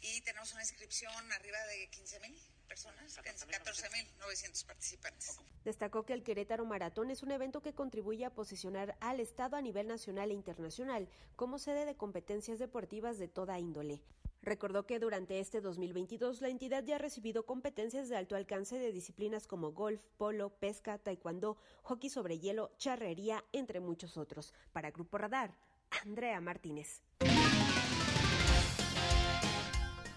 y 0.00 0.20
tenemos 0.22 0.52
una 0.52 0.62
inscripción 0.62 1.32
arriba 1.32 1.58
de 1.66 1.88
15.000 1.90 2.34
personas, 2.66 3.18
14.900 3.18 4.64
participantes. 4.64 5.38
Destacó 5.64 6.04
que 6.04 6.12
el 6.12 6.22
Querétaro 6.22 6.64
Maratón 6.64 7.10
es 7.10 7.22
un 7.22 7.32
evento 7.32 7.60
que 7.60 7.74
contribuye 7.74 8.24
a 8.24 8.30
posicionar 8.30 8.96
al 9.00 9.20
Estado 9.20 9.56
a 9.56 9.60
nivel 9.60 9.88
nacional 9.88 10.30
e 10.30 10.34
internacional 10.34 11.08
como 11.36 11.58
sede 11.58 11.84
de 11.84 11.96
competencias 11.96 12.58
deportivas 12.58 13.18
de 13.18 13.28
toda 13.28 13.58
índole. 13.58 14.02
Recordó 14.42 14.86
que 14.86 14.98
durante 14.98 15.38
este 15.38 15.60
2022 15.60 16.40
la 16.40 16.48
entidad 16.48 16.82
ya 16.82 16.96
ha 16.96 16.98
recibido 16.98 17.44
competencias 17.44 18.08
de 18.08 18.16
alto 18.16 18.36
alcance 18.36 18.78
de 18.78 18.90
disciplinas 18.90 19.46
como 19.46 19.72
golf, 19.72 20.00
polo, 20.16 20.48
pesca, 20.48 20.96
taekwondo, 20.96 21.58
hockey 21.82 22.08
sobre 22.08 22.38
hielo, 22.38 22.70
charrería, 22.78 23.44
entre 23.52 23.80
muchos 23.80 24.16
otros. 24.16 24.54
Para 24.72 24.92
Grupo 24.92 25.18
Radar, 25.18 25.54
Andrea 26.04 26.40
Martínez. 26.40 27.02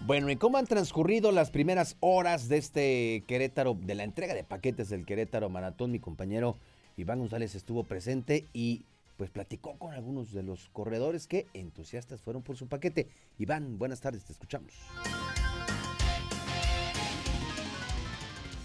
Bueno, 0.06 0.30
¿y 0.30 0.36
cómo 0.36 0.56
han 0.56 0.66
transcurrido 0.66 1.30
las 1.30 1.50
primeras 1.50 1.96
horas 2.00 2.48
de 2.48 2.58
este 2.58 3.24
Querétaro, 3.26 3.74
de 3.78 3.94
la 3.94 4.04
entrega 4.04 4.34
de 4.34 4.44
paquetes 4.44 4.88
del 4.88 5.04
Querétaro 5.04 5.50
Maratón? 5.50 5.92
Mi 5.92 5.98
compañero 5.98 6.56
Iván 6.96 7.18
González 7.18 7.54
estuvo 7.54 7.84
presente 7.84 8.46
y 8.52 8.84
pues 9.16 9.30
platicó 9.30 9.78
con 9.78 9.92
algunos 9.92 10.32
de 10.32 10.42
los 10.42 10.68
corredores 10.70 11.26
que 11.26 11.46
entusiastas 11.54 12.20
fueron 12.20 12.42
por 12.42 12.56
su 12.56 12.68
paquete. 12.68 13.08
Iván, 13.38 13.78
buenas 13.78 14.00
tardes, 14.00 14.24
te 14.24 14.32
escuchamos. 14.32 14.74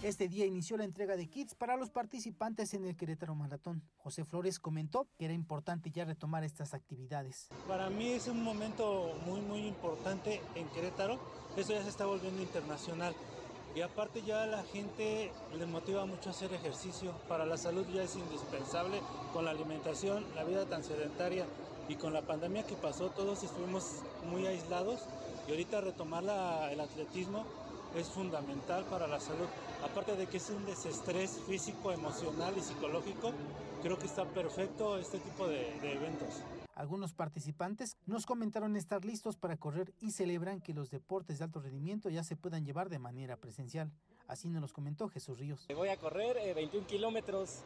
Este 0.01 0.29
día 0.29 0.45
inició 0.45 0.77
la 0.77 0.85
entrega 0.85 1.17
de 1.17 1.27
kits 1.27 1.55
para 1.55 1.75
los 1.75 1.89
participantes 1.89 2.73
en 2.73 2.85
el 2.85 2.95
Querétaro 2.95 3.35
Maratón. 3.35 3.83
José 3.97 4.23
Flores 4.23 4.57
comentó 4.57 5.09
que 5.17 5.25
era 5.25 5.33
importante 5.33 5.91
ya 5.91 6.05
retomar 6.05 6.45
estas 6.45 6.73
actividades. 6.73 7.49
Para 7.67 7.89
mí 7.89 8.11
es 8.11 8.29
un 8.29 8.41
momento 8.41 9.13
muy 9.25 9.41
muy 9.41 9.67
importante 9.67 10.39
en 10.55 10.69
Querétaro. 10.69 11.19
Eso 11.57 11.73
ya 11.73 11.83
se 11.83 11.89
está 11.89 12.05
volviendo 12.05 12.41
internacional. 12.41 13.13
Y 13.75 13.81
aparte 13.81 14.21
ya 14.23 14.43
a 14.43 14.47
la 14.47 14.63
gente 14.63 15.31
le 15.57 15.65
motiva 15.65 16.05
mucho 16.05 16.31
hacer 16.31 16.53
ejercicio. 16.53 17.13
Para 17.27 17.45
la 17.45 17.57
salud 17.57 17.85
ya 17.93 18.03
es 18.03 18.15
indispensable 18.15 18.99
con 19.31 19.45
la 19.45 19.51
alimentación, 19.51 20.25
la 20.35 20.43
vida 20.43 20.65
tan 20.65 20.83
sedentaria 20.83 21.45
y 21.87 21.95
con 21.95 22.13
la 22.13 22.21
pandemia 22.21 22.65
que 22.65 22.75
pasó 22.75 23.09
todos 23.09 23.43
estuvimos 23.43 24.03
muy 24.29 24.45
aislados 24.45 25.01
y 25.47 25.51
ahorita 25.51 25.81
retomar 25.81 26.23
el 26.71 26.79
atletismo 26.79 27.45
es 27.95 28.07
fundamental 28.07 28.85
para 28.85 29.07
la 29.07 29.19
salud. 29.19 29.47
Aparte 29.83 30.15
de 30.15 30.27
que 30.27 30.37
es 30.37 30.49
un 30.49 30.65
desestrés 30.65 31.39
físico, 31.47 31.91
emocional 31.91 32.53
y 32.57 32.61
psicológico, 32.61 33.31
creo 33.81 33.97
que 33.97 34.05
está 34.05 34.25
perfecto 34.25 34.97
este 34.97 35.19
tipo 35.19 35.47
de 35.47 35.69
eventos. 35.83 36.43
Algunos 36.79 37.13
participantes 37.13 37.97
nos 38.05 38.25
comentaron 38.25 38.77
estar 38.77 39.03
listos 39.03 39.35
para 39.35 39.57
correr 39.57 39.93
y 39.99 40.11
celebran 40.11 40.61
que 40.61 40.73
los 40.73 40.89
deportes 40.89 41.37
de 41.37 41.43
alto 41.43 41.59
rendimiento 41.59 42.09
ya 42.09 42.23
se 42.23 42.37
puedan 42.37 42.63
llevar 42.63 42.87
de 42.87 42.99
manera 42.99 43.35
presencial. 43.35 43.91
Así 44.29 44.47
nos 44.47 44.61
los 44.61 44.71
comentó 44.71 45.09
Jesús 45.09 45.37
Ríos. 45.37 45.67
Voy 45.75 45.89
a 45.89 45.97
correr 45.97 46.37
21 46.55 46.85
eh, 46.85 46.87
kilómetros 46.87 47.63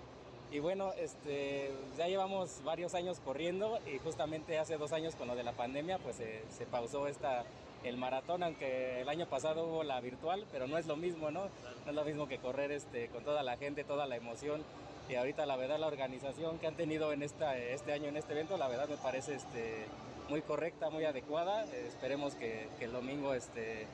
y 0.52 0.58
bueno, 0.58 0.94
este, 0.94 1.72
ya 1.96 2.08
llevamos 2.08 2.64
varios 2.64 2.96
años 2.96 3.20
corriendo 3.20 3.78
y 3.86 4.00
justamente 4.00 4.58
hace 4.58 4.80
dos 4.80 4.92
años 4.94 5.14
con 5.14 5.28
lo 5.28 5.36
de 5.36 5.44
la 5.44 5.52
pandemia 5.52 6.00
pues 6.00 6.20
eh, 6.20 6.44
se 6.50 6.66
pausó 6.66 7.08
esta, 7.08 7.44
el 7.84 7.98
maratón, 7.98 8.42
aunque 8.42 9.02
el 9.02 9.10
año 9.10 9.28
pasado 9.28 9.68
hubo 9.68 9.84
la 9.84 10.02
virtual, 10.02 10.44
pero 10.52 10.66
no 10.66 10.80
es 10.80 10.88
lo 10.88 10.96
mismo, 10.96 11.30
¿no? 11.30 11.44
No 11.86 11.90
es 11.90 11.94
lo 11.94 12.04
mismo 12.04 12.28
que 12.28 12.40
correr 12.40 12.72
este, 12.72 13.10
con 13.10 13.24
toda 13.24 13.44
la 13.44 13.58
gente, 13.58 13.84
toda 13.84 14.08
la 14.08 14.16
emoción. 14.16 14.64
Y 15.10 15.16
ahorita 15.16 15.46
la 15.46 15.56
verdad 15.58 15.80
la 15.80 15.88
organización 15.88 16.60
que 16.60 16.68
han 16.68 16.76
tenido 16.76 17.12
en 17.12 17.24
esta, 17.24 17.58
este 17.58 17.94
año 17.94 18.08
en 18.08 18.18
este 18.18 18.34
evento, 18.34 18.58
la 18.58 18.68
verdad 18.68 18.88
me 18.88 18.98
parece 18.98 19.36
este, 19.36 19.86
muy 20.30 20.42
correcta, 20.42 20.90
muy 20.90 21.06
adecuada. 21.06 21.66
esperemos 21.66 22.36
que, 22.36 22.70
que, 22.80 22.86
el 22.86 22.92
domingo 22.92 23.34
este, 23.34 23.86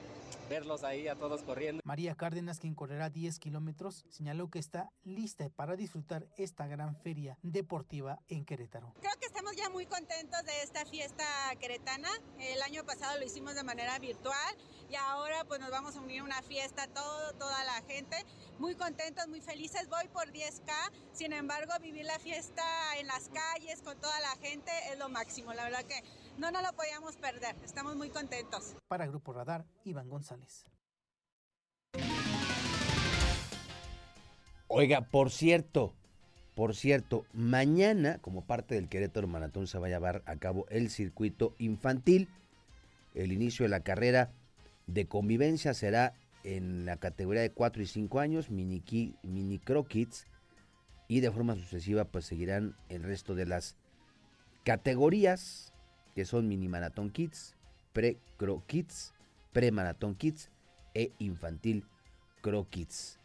verlos 0.49 0.83
ahí 0.83 1.07
a 1.07 1.15
todos 1.15 1.41
corriendo. 1.43 1.81
María 1.83 2.15
Cárdenas, 2.15 2.59
quien 2.59 2.75
correrá 2.75 3.09
10 3.09 3.39
kilómetros, 3.39 4.05
señaló 4.09 4.49
que 4.49 4.59
está 4.59 4.91
lista 5.03 5.49
para 5.49 5.75
disfrutar 5.75 6.27
esta 6.37 6.67
gran 6.67 6.95
feria 6.95 7.37
deportiva 7.41 8.19
en 8.27 8.45
Querétaro. 8.45 8.93
Creo 8.99 9.13
que 9.19 9.25
estamos 9.25 9.38
muy 9.69 9.85
contentos 9.85 10.43
de 10.45 10.63
esta 10.63 10.85
fiesta 10.85 11.23
queretana. 11.59 12.09
El 12.39 12.61
año 12.61 12.83
pasado 12.85 13.17
lo 13.17 13.25
hicimos 13.25 13.55
de 13.55 13.63
manera 13.63 13.97
virtual 13.99 14.55
y 14.89 14.95
ahora 14.95 15.43
pues 15.45 15.59
nos 15.59 15.69
vamos 15.69 15.95
a 15.95 16.01
unir 16.01 16.21
a 16.21 16.23
una 16.23 16.41
fiesta 16.41 16.87
todo, 16.87 17.33
toda 17.33 17.63
la 17.63 17.81
gente. 17.83 18.17
Muy 18.57 18.75
contentos, 18.75 19.27
muy 19.27 19.41
felices. 19.41 19.87
Voy 19.89 20.07
por 20.09 20.31
10K, 20.31 20.71
sin 21.13 21.33
embargo 21.33 21.73
vivir 21.81 22.05
la 22.05 22.19
fiesta 22.19 22.63
en 22.97 23.07
las 23.07 23.29
calles 23.29 23.81
con 23.81 23.99
toda 23.99 24.19
la 24.21 24.35
gente 24.41 24.71
es 24.91 24.97
lo 24.97 25.09
máximo. 25.09 25.53
La 25.53 25.63
verdad 25.63 25.83
que 25.83 26.03
no 26.37 26.51
nos 26.51 26.63
lo 26.63 26.73
podíamos 26.73 27.15
perder. 27.17 27.55
Estamos 27.63 27.95
muy 27.95 28.09
contentos. 28.09 28.75
Para 28.87 29.07
Grupo 29.07 29.33
Radar, 29.33 29.65
Iván 29.83 30.09
González. 30.09 30.65
Oiga, 34.67 35.01
por 35.01 35.31
cierto, 35.31 35.95
por 36.59 36.75
cierto, 36.75 37.25
mañana, 37.31 38.17
como 38.17 38.43
parte 38.43 38.75
del 38.75 38.89
Querétaro 38.89 39.29
Maratón, 39.29 39.65
se 39.65 39.79
va 39.79 39.87
a 39.87 39.91
llevar 39.91 40.23
a 40.25 40.35
cabo 40.35 40.65
el 40.67 40.89
circuito 40.89 41.55
infantil. 41.57 42.27
El 43.13 43.31
inicio 43.31 43.63
de 43.63 43.69
la 43.69 43.79
carrera 43.79 44.33
de 44.85 45.05
convivencia 45.05 45.73
será 45.73 46.15
en 46.43 46.85
la 46.85 46.97
categoría 46.97 47.43
de 47.43 47.53
4 47.53 47.81
y 47.81 47.85
5 47.85 48.19
años, 48.19 48.49
mini, 48.49 48.83
mini 49.23 49.61
Kids, 49.87 50.27
y 51.07 51.21
de 51.21 51.31
forma 51.31 51.55
sucesiva 51.55 52.03
pues 52.03 52.25
seguirán 52.25 52.75
el 52.89 53.03
resto 53.03 53.35
de 53.35 53.45
las 53.45 53.77
categorías 54.65 55.73
que 56.13 56.25
son 56.25 56.49
Mini 56.49 56.67
Maratón 56.67 57.09
Kids, 57.09 57.55
Pre-Cro 57.93 58.65
Kids, 58.67 59.13
Pre-Maratón 59.53 60.13
Kids 60.15 60.51
e 60.93 61.13
Infantil 61.19 61.85
Cro 62.41 62.67
Kids, 62.69 63.18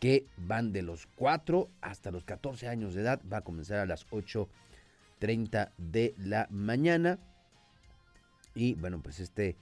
que 0.00 0.26
van 0.36 0.72
de 0.72 0.82
los 0.82 1.06
4 1.16 1.68
hasta 1.80 2.10
los 2.10 2.24
14 2.24 2.68
años 2.68 2.94
de 2.94 3.02
edad. 3.02 3.20
Va 3.32 3.38
a 3.38 3.42
comenzar 3.42 3.78
a 3.78 3.86
las 3.86 4.08
8.30 4.08 5.70
de 5.76 6.14
la 6.18 6.48
mañana. 6.50 7.18
Y 8.54 8.74
bueno, 8.74 9.00
pues 9.02 9.20
este, 9.20 9.56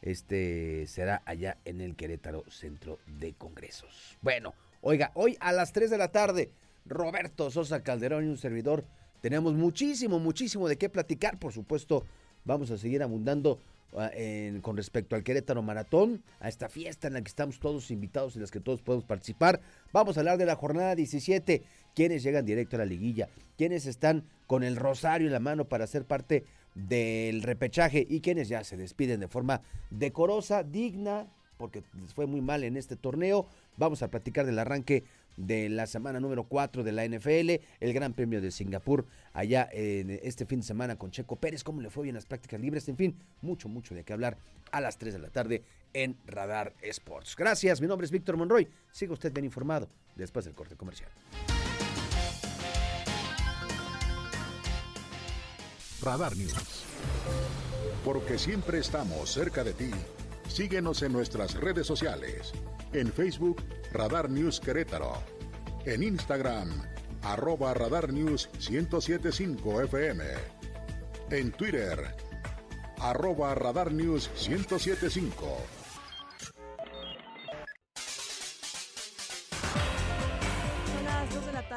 este 0.00 0.86
será 0.86 1.22
allá 1.26 1.58
en 1.64 1.80
el 1.80 1.96
Querétaro 1.96 2.44
Centro 2.48 2.98
de 3.18 3.34
Congresos. 3.34 4.16
Bueno, 4.22 4.54
oiga, 4.80 5.10
hoy 5.14 5.36
a 5.40 5.52
las 5.52 5.72
3 5.72 5.90
de 5.90 5.98
la 5.98 6.08
tarde, 6.08 6.50
Roberto 6.86 7.50
Sosa 7.50 7.82
Calderón 7.82 8.24
y 8.24 8.28
un 8.28 8.38
servidor. 8.38 8.86
Tenemos 9.20 9.52
muchísimo, 9.54 10.18
muchísimo 10.18 10.68
de 10.68 10.78
qué 10.78 10.88
platicar, 10.88 11.38
por 11.38 11.52
supuesto, 11.52 12.06
Vamos 12.44 12.70
a 12.72 12.78
seguir 12.78 13.02
abundando 13.02 13.60
ah, 13.96 14.10
con 14.60 14.76
respecto 14.76 15.16
al 15.16 15.22
Querétaro 15.22 15.62
Maratón, 15.62 16.22
a 16.40 16.48
esta 16.48 16.68
fiesta 16.68 17.08
en 17.08 17.14
la 17.14 17.22
que 17.22 17.28
estamos 17.28 17.58
todos 17.58 17.90
invitados 17.90 18.34
y 18.34 18.38
en 18.38 18.42
las 18.42 18.50
que 18.50 18.60
todos 18.60 18.82
podemos 18.82 19.04
participar. 19.04 19.60
Vamos 19.92 20.16
a 20.16 20.20
hablar 20.20 20.38
de 20.38 20.46
la 20.46 20.56
jornada 20.56 20.94
17, 20.94 21.62
quienes 21.94 22.22
llegan 22.22 22.44
directo 22.44 22.76
a 22.76 22.80
la 22.80 22.86
liguilla, 22.86 23.28
quienes 23.56 23.86
están 23.86 24.24
con 24.46 24.62
el 24.62 24.76
rosario 24.76 25.26
en 25.26 25.32
la 25.32 25.40
mano 25.40 25.64
para 25.64 25.86
ser 25.86 26.04
parte 26.04 26.44
del 26.74 27.42
repechaje 27.42 28.06
y 28.08 28.20
quienes 28.20 28.48
ya 28.48 28.64
se 28.64 28.76
despiden 28.76 29.20
de 29.20 29.28
forma 29.28 29.62
decorosa, 29.90 30.62
digna, 30.62 31.26
porque 31.58 31.82
les 32.00 32.12
fue 32.12 32.26
muy 32.26 32.40
mal 32.40 32.64
en 32.64 32.76
este 32.76 32.96
torneo. 32.96 33.46
Vamos 33.76 34.02
a 34.02 34.08
platicar 34.08 34.46
del 34.46 34.58
arranque 34.58 35.04
de 35.36 35.68
la 35.68 35.86
semana 35.86 36.20
número 36.20 36.44
4 36.44 36.82
de 36.82 36.92
la 36.92 37.06
NFL, 37.06 37.62
el 37.80 37.92
Gran 37.92 38.12
Premio 38.14 38.40
de 38.40 38.50
Singapur, 38.50 39.06
allá 39.32 39.68
en 39.72 40.10
este 40.22 40.46
fin 40.46 40.60
de 40.60 40.66
semana 40.66 40.96
con 40.96 41.10
Checo 41.10 41.36
Pérez, 41.36 41.64
cómo 41.64 41.80
le 41.80 41.90
fue 41.90 42.04
bien 42.04 42.14
las 42.14 42.26
prácticas 42.26 42.60
libres, 42.60 42.88
en 42.88 42.96
fin, 42.96 43.16
mucho, 43.40 43.68
mucho 43.68 43.94
de 43.94 44.04
qué 44.04 44.12
hablar 44.12 44.38
a 44.70 44.80
las 44.80 44.98
3 44.98 45.14
de 45.14 45.20
la 45.20 45.30
tarde 45.30 45.62
en 45.92 46.16
Radar 46.26 46.74
Sports. 46.82 47.36
Gracias, 47.36 47.80
mi 47.80 47.86
nombre 47.86 48.04
es 48.04 48.10
Víctor 48.10 48.36
Monroy, 48.36 48.68
siga 48.90 49.12
usted 49.12 49.32
bien 49.32 49.44
informado 49.44 49.88
después 50.16 50.44
del 50.44 50.54
corte 50.54 50.76
comercial. 50.76 51.10
Radar 56.02 56.36
News. 56.36 56.84
Porque 58.04 58.36
siempre 58.36 58.78
estamos 58.78 59.30
cerca 59.30 59.62
de 59.62 59.72
ti. 59.72 59.90
Síguenos 60.52 61.00
en 61.00 61.14
nuestras 61.14 61.54
redes 61.54 61.86
sociales. 61.86 62.52
En 62.92 63.10
Facebook, 63.10 63.62
Radar 63.90 64.28
News 64.28 64.60
Querétaro. 64.60 65.14
En 65.86 66.02
Instagram, 66.02 66.68
arroba 67.22 67.72
Radar 67.72 68.12
News 68.12 68.50
1075 68.68 69.80
FM. 69.84 70.24
En 71.30 71.52
Twitter, 71.52 72.14
arroba 72.98 73.54
Radar 73.54 73.92
News 73.92 74.28
1075. 74.46 75.81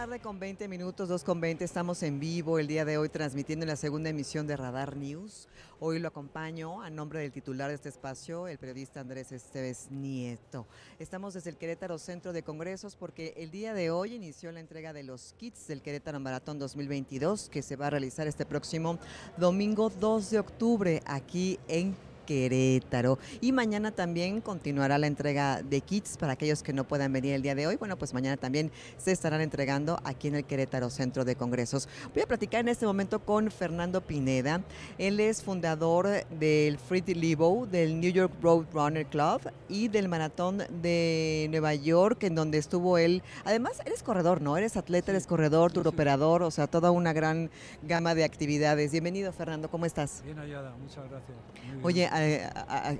Tarde 0.05 0.19
con 0.19 0.37
20 0.37 0.67
minutos, 0.67 1.09
2 1.09 1.23
con 1.23 1.41
20. 1.41 1.65
Estamos 1.65 2.03
en 2.03 2.19
vivo 2.19 2.59
el 2.59 2.67
día 2.67 2.85
de 2.85 2.99
hoy 2.99 3.09
transmitiendo 3.09 3.63
en 3.63 3.69
la 3.69 3.75
segunda 3.75 4.11
emisión 4.11 4.45
de 4.45 4.55
Radar 4.55 4.95
News. 4.95 5.47
Hoy 5.79 5.97
lo 5.97 6.09
acompaño 6.09 6.83
a 6.83 6.91
nombre 6.91 7.21
del 7.21 7.31
titular 7.31 7.69
de 7.69 7.73
este 7.73 7.89
espacio, 7.89 8.47
el 8.47 8.59
periodista 8.59 8.99
Andrés 8.99 9.31
Esteves 9.31 9.87
Nieto. 9.89 10.67
Estamos 10.99 11.33
desde 11.33 11.49
el 11.49 11.57
Querétaro 11.57 11.97
Centro 11.97 12.33
de 12.33 12.43
Congresos 12.43 12.95
porque 12.95 13.33
el 13.37 13.49
día 13.49 13.73
de 13.73 13.89
hoy 13.89 14.13
inició 14.13 14.51
la 14.51 14.59
entrega 14.59 14.93
de 14.93 15.01
los 15.01 15.33
kits 15.39 15.65
del 15.65 15.81
Querétaro 15.81 16.19
Maratón 16.19 16.59
2022 16.59 17.49
que 17.49 17.63
se 17.63 17.75
va 17.75 17.87
a 17.87 17.89
realizar 17.89 18.27
este 18.27 18.45
próximo 18.45 18.99
domingo 19.37 19.89
2 19.89 20.29
de 20.29 20.37
octubre 20.37 21.01
aquí 21.07 21.59
en 21.67 21.95
Querétaro. 22.25 23.19
Y 23.41 23.51
mañana 23.51 23.91
también 23.91 24.41
continuará 24.41 24.97
la 24.97 25.07
entrega 25.07 25.61
de 25.61 25.81
kits 25.81 26.17
para 26.17 26.33
aquellos 26.33 26.63
que 26.63 26.73
no 26.73 26.83
puedan 26.83 27.13
venir 27.13 27.33
el 27.33 27.41
día 27.41 27.55
de 27.55 27.67
hoy. 27.67 27.75
Bueno, 27.75 27.97
pues 27.97 28.13
mañana 28.13 28.37
también 28.37 28.71
se 28.97 29.11
estarán 29.11 29.41
entregando 29.41 29.99
aquí 30.03 30.27
en 30.27 30.35
el 30.35 30.45
Querétaro 30.45 30.89
Centro 30.89 31.25
de 31.25 31.35
Congresos. 31.35 31.87
Voy 32.13 32.23
a 32.23 32.27
platicar 32.27 32.61
en 32.61 32.69
este 32.69 32.85
momento 32.85 33.19
con 33.19 33.51
Fernando 33.51 34.01
Pineda. 34.01 34.61
Él 34.97 35.19
es 35.19 35.43
fundador 35.43 36.25
del 36.29 36.77
Free 36.77 37.01
Libo, 37.13 37.67
del 37.67 37.99
New 37.99 38.11
York 38.11 38.33
Road 38.41 38.65
Runner 38.73 39.05
Club 39.05 39.41
y 39.69 39.87
del 39.87 40.07
Maratón 40.07 40.63
de 40.81 41.47
Nueva 41.49 41.75
York, 41.75 42.23
en 42.23 42.35
donde 42.35 42.57
estuvo 42.57 42.97
él. 42.97 43.21
Además, 43.43 43.81
eres 43.85 44.03
corredor, 44.03 44.41
¿no? 44.41 44.57
Eres 44.57 44.77
atleta, 44.77 45.11
eres 45.11 45.27
corredor, 45.27 45.71
tour 45.71 45.87
operador, 45.87 46.43
o 46.43 46.51
sea, 46.51 46.67
toda 46.67 46.91
una 46.91 47.13
gran 47.13 47.49
gama 47.83 48.15
de 48.15 48.23
actividades. 48.23 48.91
Bienvenido, 48.91 49.31
Fernando, 49.31 49.69
¿cómo 49.69 49.85
estás? 49.85 50.21
Bien 50.23 50.37
hallada, 50.37 50.75
muchas 50.81 51.09
gracias. 51.09 51.37
Oye, 51.83 52.09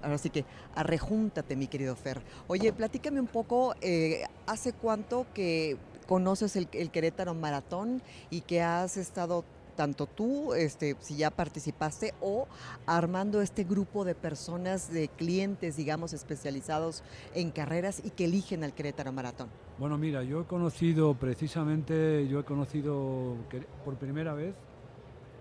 ahora 0.04 0.18
sí 0.18 0.30
que 0.30 0.46
arrejúntate, 0.76 1.56
mi 1.56 1.68
querido 1.68 1.96
Fer. 1.96 2.22
Oye, 2.48 2.74
platícame 2.74 3.20
un 3.20 3.28
poco, 3.28 3.76
eh, 3.82 4.24
¿hace 4.46 4.74
cuánto 4.74 5.26
que 5.34 5.78
conoces 6.08 6.56
el, 6.56 6.68
Querétaro 6.68 7.34
Maratón 7.34 8.02
y 8.30 8.42
que 8.42 8.62
has 8.62 8.98
estado 8.98 9.44
tanto 9.76 10.06
tú, 10.06 10.54
este, 10.54 10.96
si 11.02 11.18
ya 11.18 11.32
participaste, 11.32 12.14
o 12.22 12.48
armando 12.86 13.42
este 13.42 13.66
grupo 13.66 14.06
de 14.06 14.16
personas, 14.16 14.90
de 14.90 15.10
clientes, 15.10 15.76
digamos, 15.76 16.14
especializados 16.14 17.04
en 17.34 17.52
carreras 17.52 18.02
y 18.04 18.12
que 18.12 18.26
eligen 18.26 18.64
al 18.64 18.74
Querétaro 18.74 19.12
Maratón? 19.12 19.50
Bueno, 19.78 19.98
mira, 19.98 20.24
yo 20.24 20.42
he 20.42 20.46
conocido 20.46 21.14
precisamente, 21.16 22.26
yo 22.30 22.40
he 22.40 22.46
conocido 22.46 23.36
por 23.84 23.96
primera 23.96 24.34
vez 24.34 24.56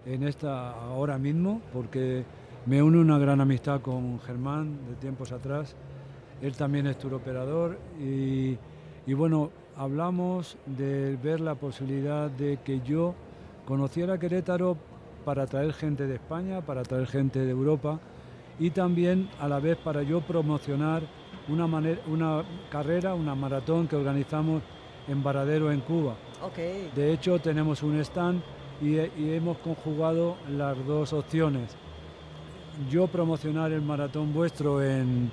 en 0.05 0.25
esta 0.25 0.72
ahora 0.72 1.16
mismo, 1.16 1.62
porque 1.72 2.25
me 2.67 2.83
une 2.83 2.99
una 2.99 3.19
gran 3.19 3.41
amistad 3.41 3.81
con 3.81 4.21
Germán 4.21 4.79
de 4.89 4.97
tiempos 4.97 5.33
atrás. 5.33 5.75
Él 6.41 6.57
también 6.57 6.87
es 6.87 6.99
turoperador 6.99 7.79
y, 8.01 8.57
y 9.07 9.15
bueno, 9.15 9.51
hablamos 9.77 10.57
de 10.67 11.17
ver 11.17 11.41
la 11.41 11.55
posibilidad 11.55 12.31
de 12.31 12.59
que 12.65 12.81
yo 12.81 13.15
conociera 13.67 14.19
Querétaro 14.19 14.77
para 15.25 15.47
traer 15.47 15.73
gente 15.73 16.07
de 16.07 16.17
España, 16.17 16.61
para 16.61 16.83
traer 16.83 17.07
gente 17.07 17.41
de 17.41 17.51
Europa 17.51 17.99
y 18.59 18.71
también 18.71 19.29
a 19.41 19.49
la 19.49 19.59
vez 19.59 19.77
para 19.79 20.03
yo 20.03 20.21
promocionar 20.21 21.03
una, 21.49 21.67
una 22.07 22.45
carrera, 22.71 23.15
una 23.15 23.35
maratón 23.35 23.89
que 23.89 23.97
organizamos 23.97 24.62
en 25.09 25.23
Varadero, 25.23 25.73
en 25.73 25.81
Cuba. 25.81 26.15
De 26.95 27.12
hecho, 27.12 27.39
tenemos 27.39 27.83
un 27.83 27.99
stand 28.01 28.43
y, 28.83 28.99
hemos 28.99 29.59
conjugado 29.59 30.37
las 30.49 30.77
dos 30.87 31.12
opciones. 31.12 31.77
Yo 32.91 33.07
promocionar 33.07 33.72
el 33.72 33.83
maratón 33.83 34.33
vuestro 34.33 34.83
en, 34.83 35.31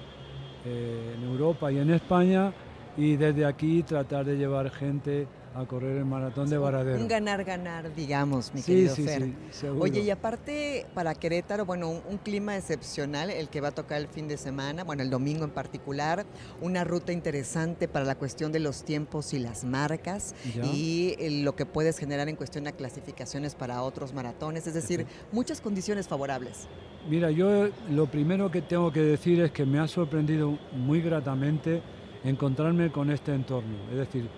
eh, 0.66 1.16
en 1.18 1.24
Europa 1.24 1.72
y 1.72 1.80
en 1.80 1.92
España 1.92 2.54
y 2.98 3.16
desde 3.16 3.46
aquí 3.46 3.84
tratar 3.84 4.26
de 4.26 4.38
llevar 4.38 4.70
gente 4.70 5.28
a 5.54 5.66
correr 5.66 5.98
el 5.98 6.06
maratón 6.06 6.50
de 6.50 6.58
Varadero. 6.58 7.00
Un 7.00 7.08
ganar-ganar, 7.08 7.94
digamos, 7.94 8.54
mi 8.54 8.62
sí, 8.62 8.72
querido 8.72 8.96
sí, 8.96 9.04
Fer. 9.04 9.22
Sí, 9.24 9.36
seguro. 9.52 9.84
Oye, 9.84 10.02
y 10.02 10.10
aparte 10.10 10.86
para 10.94 11.14
Querétaro, 11.16 11.66
bueno, 11.66 11.90
un, 11.90 12.18
clima 12.18 12.56
excepcional, 12.56 13.30
el 13.30 13.50
que 13.50 13.62
va 13.62 13.70
a 13.70 13.72
tocar 13.72 14.00
el 14.00 14.08
fin 14.08 14.28
de 14.28 14.38
semana, 14.38 14.84
bueno, 14.84 15.02
el 15.04 15.10
domingo 15.10 15.44
en 15.44 15.50
particular, 15.50 16.26
una 16.62 16.84
ruta 16.84 17.12
interesante 17.12 17.88
para 17.88 18.06
la 18.06 18.16
cuestión 18.16 18.52
de 18.52 18.60
los 18.60 18.84
tiempos 18.84 19.34
y 19.34 19.40
las 19.40 19.64
marcas 19.64 20.36
y 20.74 21.16
eh, 21.20 21.42
lo 21.44 21.56
que 21.56 21.66
puedes 21.66 21.98
generar 21.98 22.30
en 22.30 22.36
cuestión 22.36 22.64
de 22.64 22.74
clasificaciones 22.74 23.56
para 23.56 23.82
otros 23.82 24.14
maratones, 24.14 24.68
es 24.68 24.74
decir, 24.74 25.06
muchas 25.32 25.62
condiciones 25.62 26.08
favorables. 26.08 26.68
Mira, 27.10 27.32
yo 27.32 27.70
lo 27.90 28.06
primero 28.06 28.52
que 28.52 28.62
tengo 28.62 28.92
que 28.92 29.02
decir 29.02 29.42
es 29.42 29.52
que 29.52 29.66
me 29.66 29.80
ha 29.80 29.88
sorprendido 29.88 30.58
muy 30.72 31.02
gratamente 31.02 31.82
encontrarme 32.24 32.92
con 32.92 33.10
este 33.10 33.34
entorno, 33.34 33.78
es 33.92 33.98
decir, 33.98 34.30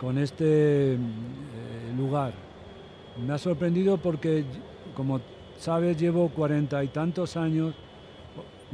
con 0.00 0.18
este 0.18 0.94
eh, 0.94 0.98
lugar. 1.96 2.32
Me 3.26 3.34
ha 3.34 3.38
sorprendido 3.38 3.96
porque, 3.98 4.44
como 4.94 5.20
sabes, 5.58 5.98
llevo 5.98 6.28
cuarenta 6.28 6.82
y 6.84 6.88
tantos 6.88 7.36
años 7.36 7.74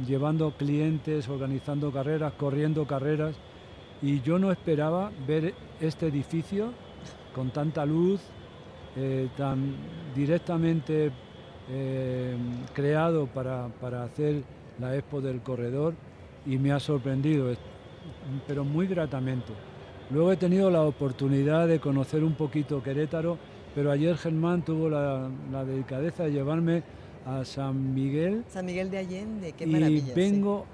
llevando 0.05 0.51
clientes, 0.51 1.27
organizando 1.29 1.91
carreras, 1.91 2.33
corriendo 2.33 2.85
carreras, 2.85 3.35
y 4.01 4.21
yo 4.21 4.37
no 4.37 4.51
esperaba 4.51 5.11
ver 5.25 5.53
este 5.79 6.07
edificio 6.07 6.71
con 7.33 7.49
tanta 7.49 7.85
luz, 7.85 8.21
eh, 8.97 9.29
tan 9.37 9.73
directamente 10.13 11.11
eh, 11.69 12.35
creado 12.73 13.25
para, 13.27 13.69
para 13.81 14.03
hacer 14.03 14.43
la 14.79 14.95
expo 14.95 15.21
del 15.21 15.41
corredor, 15.41 15.93
y 16.45 16.57
me 16.57 16.71
ha 16.71 16.79
sorprendido 16.79 17.51
pero 18.47 18.63
muy 18.63 18.85
gratamente. 18.85 19.51
Luego 20.11 20.31
he 20.31 20.37
tenido 20.37 20.69
la 20.69 20.83
oportunidad 20.83 21.67
de 21.67 21.79
conocer 21.79 22.23
un 22.23 22.33
poquito 22.33 22.83
Querétaro, 22.83 23.37
pero 23.73 23.91
ayer 23.91 24.15
Germán 24.17 24.63
tuvo 24.63 24.89
la, 24.89 25.29
delicadeza 25.65 26.23
de 26.23 26.31
llevarme 26.31 26.83
a 27.25 27.43
San 27.43 27.93
Miguel. 27.93 28.43
San 28.47 28.65
Miguel 28.65 28.91
de 28.91 28.99
Allende, 28.99 29.53
qué 29.53 29.65
maravilla. 29.65 30.11
Y 30.11 30.15
vengo 30.15 30.65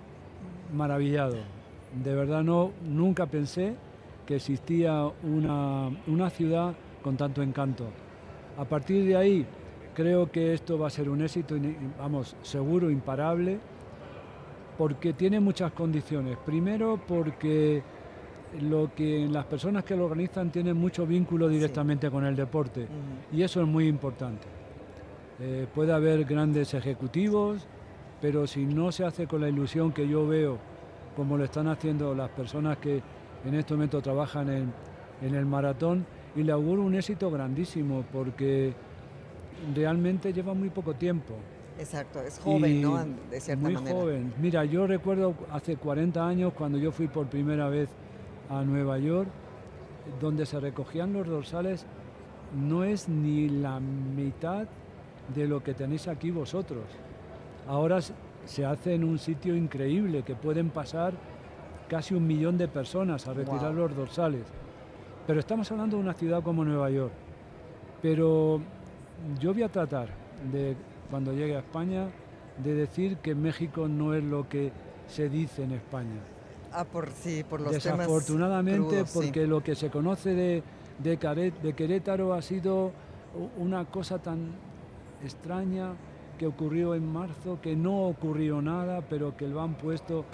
maravillado. 0.73 1.37
De 2.03 2.13
verdad 2.13 2.43
no, 2.43 2.71
nunca 2.85 3.25
pensé 3.25 3.75
que 4.25 4.35
existía 4.35 5.09
una, 5.23 5.89
una 6.07 6.29
ciudad 6.29 6.73
con 7.01 7.15
tanto 7.15 7.41
encanto. 7.41 7.85
A 8.57 8.65
partir 8.65 9.05
de 9.05 9.15
ahí 9.15 9.45
creo 9.93 10.29
que 10.29 10.53
esto 10.53 10.77
va 10.77 10.87
a 10.87 10.89
ser 10.89 11.09
un 11.09 11.21
éxito, 11.21 11.55
vamos, 11.97 12.35
seguro, 12.41 12.89
imparable 12.89 13.59
porque 14.77 15.13
tiene 15.13 15.39
muchas 15.39 15.71
condiciones. 15.71 16.37
Primero 16.45 16.99
porque 17.07 17.83
lo 18.59 18.93
que 18.93 19.27
las 19.29 19.45
personas 19.45 19.83
que 19.83 19.95
lo 19.95 20.05
organizan 20.05 20.51
tienen 20.51 20.75
mucho 20.75 21.05
vínculo 21.05 21.47
directamente 21.47 22.09
con 22.11 22.25
el 22.25 22.35
deporte 22.35 22.87
y 23.31 23.41
eso 23.43 23.61
es 23.61 23.67
muy 23.67 23.87
importante. 23.87 24.47
Eh, 25.39 25.67
puede 25.73 25.93
haber 25.93 26.25
grandes 26.25 26.73
ejecutivos, 26.73 27.65
pero 28.21 28.45
si 28.45 28.65
no 28.65 28.91
se 28.91 29.05
hace 29.05 29.25
con 29.27 29.41
la 29.41 29.49
ilusión 29.49 29.91
que 29.91 30.07
yo 30.07 30.27
veo, 30.27 30.57
como 31.15 31.37
lo 31.37 31.45
están 31.45 31.67
haciendo 31.67 32.13
las 32.13 32.29
personas 32.29 32.77
que 32.77 33.01
en 33.45 33.55
este 33.55 33.73
momento 33.73 34.01
trabajan 34.01 34.49
en, 34.49 34.73
en 35.21 35.35
el 35.35 35.45
maratón, 35.45 36.05
y 36.35 36.43
le 36.43 36.51
auguro 36.51 36.83
un 36.83 36.95
éxito 36.95 37.29
grandísimo 37.29 38.05
porque 38.11 38.73
realmente 39.75 40.31
lleva 40.33 40.53
muy 40.53 40.69
poco 40.69 40.93
tiempo. 40.93 41.35
Exacto, 41.77 42.21
es 42.21 42.39
joven, 42.39 42.81
¿no? 42.81 43.03
De 43.29 43.39
cierta 43.39 43.69
muy 43.69 43.75
joven. 43.75 44.33
Mira, 44.39 44.65
yo 44.65 44.85
recuerdo 44.85 45.33
hace 45.51 45.77
40 45.77 46.25
años 46.25 46.53
cuando 46.53 46.77
yo 46.77 46.91
fui 46.91 47.07
por 47.07 47.27
primera 47.27 47.69
vez 47.69 47.89
a 48.51 48.63
Nueva 48.63 48.99
York, 48.99 49.29
donde 50.19 50.45
se 50.45 50.59
recogían 50.59 51.13
los 51.13 51.27
dorsales, 51.27 51.85
no 52.53 52.83
es 52.83 53.07
ni 53.07 53.47
la 53.47 53.79
mitad 53.79 54.67
de 55.33 55.47
lo 55.47 55.63
que 55.63 55.73
tenéis 55.73 56.07
aquí 56.07 56.31
vosotros. 56.31 56.83
Ahora 57.67 57.99
se 58.45 58.65
hace 58.65 58.93
en 58.93 59.03
un 59.03 59.17
sitio 59.17 59.55
increíble 59.55 60.23
que 60.23 60.35
pueden 60.35 60.69
pasar 60.69 61.13
casi 61.87 62.13
un 62.13 62.27
millón 62.27 62.57
de 62.57 62.67
personas 62.67 63.27
a 63.27 63.33
retirar 63.33 63.73
los 63.73 63.95
dorsales. 63.95 64.43
Pero 65.27 65.39
estamos 65.39 65.71
hablando 65.71 65.97
de 65.97 66.03
una 66.03 66.13
ciudad 66.13 66.43
como 66.43 66.65
Nueva 66.65 66.89
York. 66.89 67.13
Pero 68.01 68.59
yo 69.39 69.53
voy 69.53 69.63
a 69.63 69.69
tratar 69.69 70.09
de 70.51 70.75
cuando 71.09 71.33
llegue 71.33 71.55
a 71.55 71.59
España 71.59 72.07
de 72.61 72.73
decir 72.73 73.17
que 73.17 73.35
México 73.35 73.87
no 73.87 74.13
es 74.13 74.23
lo 74.23 74.49
que 74.49 74.71
se 75.07 75.29
dice 75.29 75.63
en 75.63 75.73
España. 75.73 76.19
Ah, 76.73 76.85
por 76.85 77.09
sí, 77.11 77.43
por 77.43 77.61
los 77.61 77.73
Desafortunadamente, 77.73 79.03
porque 79.13 79.45
lo 79.45 79.61
que 79.61 79.75
se 79.75 79.89
conoce 79.89 80.33
de, 80.33 80.63
de, 80.99 81.73
Querétaro 81.73 82.33
ha 82.33 82.41
sido 82.41 82.91
una 83.57 83.85
cosa 83.85 84.19
tan 84.19 84.51
extraña 85.23 85.93
que 86.37 86.47
ocurrió 86.47 86.95
en 86.95 87.11
marzo, 87.11 87.59
que 87.61 87.75
no 87.75 88.07
ocurrió 88.07 88.61
nada, 88.61 89.01
pero 89.01 89.35
que 89.35 89.47
lo 89.47 89.61
han 89.61 89.75
puesto 89.75 90.25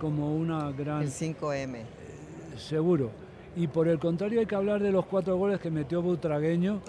como 0.00 0.34
una 0.34 0.70
gran... 0.72 1.02
El 1.02 1.10
5M. 1.10 1.82
seguro. 2.56 3.10
Y 3.56 3.66
por 3.66 3.88
el 3.88 3.98
contrario 3.98 4.40
hay 4.40 4.46
que 4.46 4.54
hablar 4.54 4.80
de 4.80 4.92
los 4.92 5.06
cuatro 5.06 5.36
goles 5.36 5.60
que 5.60 5.70
metió 5.70 6.02
Butragueño, 6.02 6.82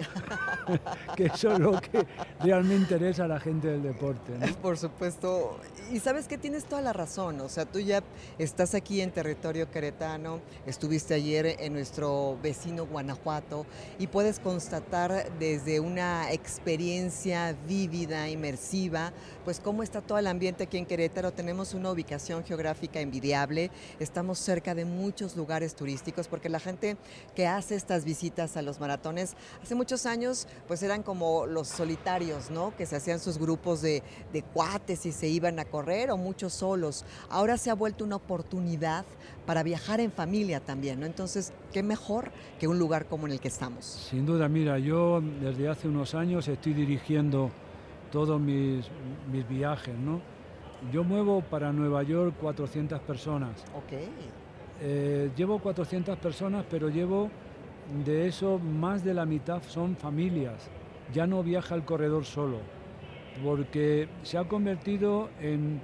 que 1.16 1.26
eso 1.26 1.52
es 1.52 1.58
lo 1.58 1.80
que 1.80 2.06
realmente 2.40 2.94
interesa 2.94 3.24
a 3.24 3.28
la 3.28 3.40
gente 3.40 3.68
del 3.68 3.82
deporte. 3.82 4.32
Por 4.62 4.78
supuesto. 4.78 5.58
Y 5.90 5.98
sabes 5.98 6.28
que 6.28 6.38
tienes 6.38 6.64
toda 6.64 6.80
la 6.80 6.92
razón. 6.92 7.40
O 7.40 7.48
sea, 7.48 7.64
tú 7.64 7.80
ya 7.80 8.02
estás 8.38 8.74
aquí 8.74 9.00
en 9.00 9.10
territorio 9.10 9.70
queretano, 9.70 10.40
estuviste 10.64 11.14
ayer 11.14 11.56
en 11.58 11.72
nuestro 11.72 12.38
vecino 12.42 12.86
Guanajuato 12.86 13.66
y 13.98 14.06
puedes 14.06 14.38
constatar 14.38 15.32
desde 15.38 15.80
una 15.80 16.32
experiencia 16.32 17.56
vívida, 17.66 18.28
inmersiva, 18.28 19.12
pues 19.44 19.58
cómo 19.58 19.82
está 19.82 20.00
todo 20.00 20.18
el 20.18 20.28
ambiente 20.28 20.64
aquí 20.64 20.78
en 20.78 20.86
Querétaro. 20.86 21.32
Tenemos 21.32 21.74
una 21.74 21.90
ubicación 21.90 22.44
geográfica 22.44 23.00
envidiable, 23.00 23.70
estamos 23.98 24.38
cerca 24.38 24.74
de 24.76 24.84
muchos 24.84 25.36
lugares 25.36 25.74
turísticos 25.74 26.28
porque 26.28 26.51
la 26.52 26.60
gente 26.60 26.96
que 27.34 27.46
hace 27.46 27.74
estas 27.74 28.04
visitas 28.04 28.56
a 28.56 28.62
los 28.62 28.78
maratones, 28.78 29.34
hace 29.62 29.74
muchos 29.74 30.06
años 30.06 30.46
pues 30.68 30.82
eran 30.82 31.02
como 31.02 31.46
los 31.46 31.68
solitarios, 31.68 32.50
¿no? 32.50 32.76
Que 32.76 32.86
se 32.86 32.96
hacían 32.96 33.18
sus 33.18 33.38
grupos 33.38 33.82
de, 33.82 34.02
de 34.32 34.42
cuates 34.42 35.06
y 35.06 35.12
se 35.12 35.28
iban 35.28 35.58
a 35.58 35.64
correr 35.64 36.10
o 36.10 36.16
muchos 36.16 36.52
solos. 36.52 37.04
Ahora 37.30 37.56
se 37.56 37.70
ha 37.70 37.74
vuelto 37.74 38.04
una 38.04 38.16
oportunidad 38.16 39.04
para 39.46 39.62
viajar 39.62 40.00
en 40.00 40.12
familia 40.12 40.60
también, 40.60 41.00
¿no? 41.00 41.06
Entonces, 41.06 41.52
¿qué 41.72 41.82
mejor 41.82 42.30
que 42.60 42.68
un 42.68 42.78
lugar 42.78 43.06
como 43.06 43.26
en 43.26 43.32
el 43.32 43.40
que 43.40 43.48
estamos? 43.48 43.84
Sin 43.84 44.26
duda, 44.26 44.48
mira, 44.48 44.78
yo 44.78 45.20
desde 45.40 45.68
hace 45.68 45.88
unos 45.88 46.14
años 46.14 46.46
estoy 46.48 46.74
dirigiendo 46.74 47.50
todos 48.12 48.40
mis, 48.40 48.86
mis 49.30 49.48
viajes, 49.48 49.96
¿no? 49.96 50.20
Yo 50.92 51.04
muevo 51.04 51.42
para 51.42 51.72
Nueva 51.72 52.02
York 52.02 52.34
400 52.40 53.00
personas. 53.00 53.64
Ok. 53.74 53.92
Eh, 54.84 55.30
llevo 55.36 55.60
400 55.60 56.18
personas, 56.18 56.64
pero 56.68 56.88
llevo 56.88 57.30
de 58.04 58.26
eso 58.26 58.58
más 58.58 59.04
de 59.04 59.14
la 59.14 59.24
mitad 59.24 59.62
son 59.62 59.94
familias. 59.94 60.68
Ya 61.12 61.24
no 61.24 61.44
viaja 61.44 61.76
el 61.76 61.84
corredor 61.84 62.24
solo, 62.24 62.58
porque 63.44 64.08
se 64.24 64.38
ha 64.38 64.44
convertido 64.48 65.28
en 65.40 65.80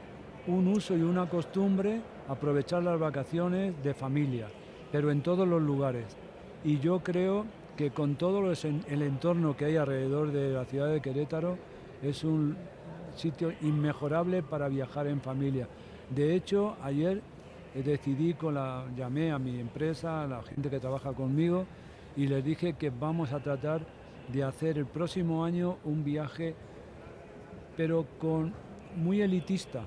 un 0.49 0.67
uso 0.67 0.97
y 0.97 1.03
una 1.03 1.29
costumbre 1.29 2.01
aprovechar 2.27 2.83
las 2.83 2.99
vacaciones 2.99 3.73
de 3.85 3.95
familia, 3.95 4.49
pero 4.91 5.13
en 5.13 5.23
todos 5.23 5.47
los 5.47 5.63
lugares. 5.63 6.17
Y 6.65 6.81
yo 6.81 6.99
creo 7.01 7.45
que 7.77 7.93
con 7.93 8.17
todo 8.17 8.41
los 8.41 8.65
el 8.65 9.03
entorno 9.03 9.57
que 9.57 9.67
hay 9.67 9.77
alrededor 9.77 10.33
de 10.33 10.55
la 10.55 10.65
ciudad 10.65 10.91
de 10.91 11.01
Querétaro 11.01 11.57
es 12.03 12.25
un 12.25 12.57
sitio 13.15 13.53
inmejorable 13.63 14.43
para 14.43 14.69
viajar 14.69 15.07
en 15.07 15.21
familia. 15.21 15.69
De 16.11 16.35
hecho, 16.35 16.77
ayer 16.83 17.23
decidí 17.75 18.35
con 18.35 18.55
la 18.55 18.85
llamé 18.97 19.31
a 19.31 19.39
mi 19.39 19.59
empresa, 19.61 20.23
a 20.23 20.27
la 20.27 20.43
gente 20.43 20.71
que 20.71 20.81
trabaja 20.81 21.13
conmigo 21.13 21.67
y 22.17 22.27
les 22.27 22.45
dije 22.45 22.75
que 22.75 22.91
vamos 22.91 23.33
a 23.33 23.41
tratar 23.41 23.83
de 24.33 24.43
hacer 24.43 24.79
el 24.79 24.87
próximo 24.87 25.45
año 25.45 25.79
un 25.85 26.05
viaje 26.05 26.55
pero 27.79 28.05
con 28.19 28.53
muy 28.97 29.23
elitista. 29.23 29.85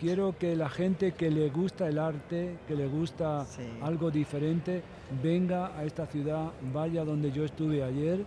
Quiero 0.00 0.36
que 0.36 0.56
la 0.56 0.68
gente 0.68 1.12
que 1.12 1.30
le 1.30 1.48
gusta 1.48 1.88
el 1.88 1.98
arte, 1.98 2.58
que 2.66 2.74
le 2.74 2.88
gusta 2.88 3.46
algo 3.80 4.10
diferente, 4.10 4.82
venga 5.22 5.78
a 5.78 5.84
esta 5.84 6.06
ciudad, 6.06 6.50
vaya 6.72 7.04
donde 7.04 7.30
yo 7.30 7.44
estuve 7.44 7.84
ayer. 7.84 8.24